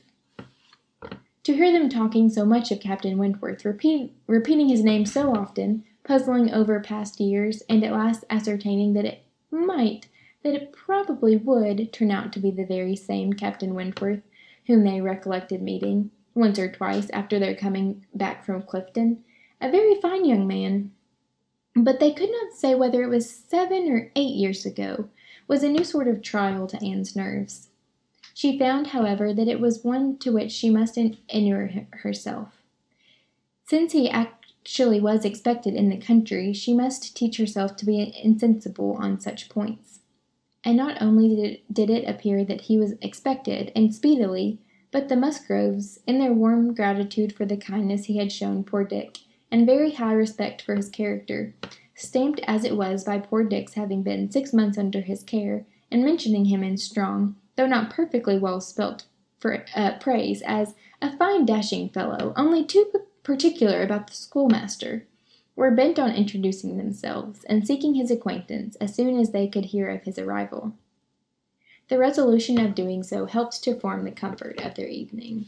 To 1.43 1.53
hear 1.53 1.71
them 1.71 1.89
talking 1.89 2.29
so 2.29 2.43
much 2.43 2.71
of 2.71 2.79
Captain 2.79 3.17
Wentworth, 3.19 3.63
repeat, 3.63 4.13
repeating 4.25 4.67
his 4.67 4.83
name 4.83 5.05
so 5.05 5.35
often, 5.35 5.83
puzzling 6.03 6.51
over 6.51 6.79
past 6.79 7.19
years, 7.19 7.61
and 7.69 7.83
at 7.83 7.93
last 7.93 8.25
ascertaining 8.31 8.93
that 8.93 9.05
it 9.05 9.23
might, 9.51 10.07
that 10.41 10.55
it 10.55 10.71
probably 10.71 11.37
would, 11.37 11.93
turn 11.93 12.09
out 12.09 12.33
to 12.33 12.39
be 12.39 12.49
the 12.49 12.65
very 12.65 12.95
same 12.95 13.33
Captain 13.33 13.75
Wentworth 13.75 14.23
whom 14.67 14.83
they 14.83 14.99
recollected 14.99 15.61
meeting, 15.61 16.09
once 16.35 16.59
or 16.59 16.69
twice, 16.69 17.09
after 17.11 17.39
their 17.39 17.55
coming 17.55 18.05
back 18.13 18.45
from 18.45 18.61
Clifton, 18.61 19.23
a 19.59 19.71
very 19.71 19.99
fine 20.01 20.25
young 20.25 20.45
man, 20.45 20.91
but 21.75 21.99
they 21.99 22.13
could 22.13 22.29
not 22.29 22.53
say 22.53 22.75
whether 22.75 23.01
it 23.01 23.09
was 23.09 23.29
seven 23.29 23.89
or 23.89 24.11
eight 24.15 24.35
years 24.35 24.65
ago, 24.65 25.09
was 25.47 25.63
a 25.63 25.69
new 25.69 25.83
sort 25.83 26.07
of 26.07 26.21
trial 26.21 26.67
to 26.67 26.83
Anne's 26.85 27.15
nerves. 27.15 27.69
She 28.33 28.59
found, 28.59 28.87
however, 28.87 29.33
that 29.33 29.47
it 29.47 29.61
was 29.61 29.83
one 29.83 30.17
to 30.19 30.31
which 30.31 30.51
she 30.51 30.69
must 30.69 30.97
inure 30.97 31.87
herself. 31.91 32.49
Since 33.65 33.93
he 33.93 34.09
actually 34.09 34.99
was 34.99 35.23
expected 35.23 35.73
in 35.73 35.89
the 35.89 35.97
country, 35.97 36.51
she 36.51 36.73
must 36.73 37.15
teach 37.15 37.37
herself 37.37 37.77
to 37.77 37.85
be 37.85 38.13
insensible 38.21 38.97
on 38.99 39.19
such 39.19 39.49
points. 39.49 39.99
And 40.65 40.75
not 40.75 41.01
only 41.01 41.63
did 41.71 41.89
it, 41.89 42.09
appear 42.09 42.43
that 42.43 42.61
he 42.61 42.77
was 42.77 42.93
expected, 43.01 43.71
and 43.75 43.93
speedily, 43.93 44.59
but 44.95 45.09
the 45.09 45.15
Musgroves, 45.17 45.99
in 46.07 46.19
their 46.19 46.31
warm 46.31 46.73
gratitude 46.73 47.35
for 47.35 47.43
the 47.43 47.57
kindness 47.57 48.05
he 48.05 48.17
had 48.17 48.31
shown 48.31 48.63
poor 48.63 48.85
Dick, 48.85 49.17
and 49.51 49.65
very 49.65 49.91
high 49.91 50.13
respect 50.13 50.61
for 50.61 50.73
his 50.73 50.87
character, 50.87 51.53
stamped 51.95 52.39
as 52.47 52.63
it 52.63 52.77
was 52.77 53.03
by 53.03 53.19
poor 53.19 53.43
Dick's 53.43 53.73
having 53.73 54.03
been 54.03 54.31
six 54.31 54.53
months 54.53 54.77
under 54.77 55.01
his 55.01 55.21
care, 55.21 55.65
and 55.91 56.05
mentioning 56.05 56.45
him 56.45 56.63
in 56.63 56.77
strong, 56.77 57.35
though 57.57 57.67
not 57.67 57.89
perfectly 57.89 58.37
well 58.37 58.61
spelt 58.61 59.03
for 59.37 59.65
uh, 59.75 59.97
praise, 59.99 60.41
as 60.43 60.75
a 61.01 61.17
fine 61.17 61.45
dashing 61.45 61.89
fellow, 61.89 62.31
only 62.37 62.63
too 62.63 62.89
particular 63.21 63.83
about 63.83 64.07
the 64.07 64.15
schoolmaster, 64.15 65.05
were 65.57 65.71
bent 65.71 65.99
on 65.99 66.15
introducing 66.15 66.77
themselves, 66.77 67.43
and 67.49 67.67
seeking 67.67 67.95
his 67.95 68.11
acquaintance 68.11 68.77
as 68.77 68.95
soon 68.95 69.19
as 69.19 69.31
they 69.31 69.45
could 69.45 69.65
hear 69.65 69.89
of 69.89 70.03
his 70.03 70.17
arrival. 70.17 70.73
The 71.87 71.99
resolution 71.99 72.59
of 72.59 72.73
doing 72.73 73.03
so 73.03 73.25
helps 73.25 73.59
to 73.59 73.79
form 73.79 74.03
the 74.03 74.11
comfort 74.11 74.59
of 74.59 74.75
their 74.75 74.87
evening. 74.87 75.45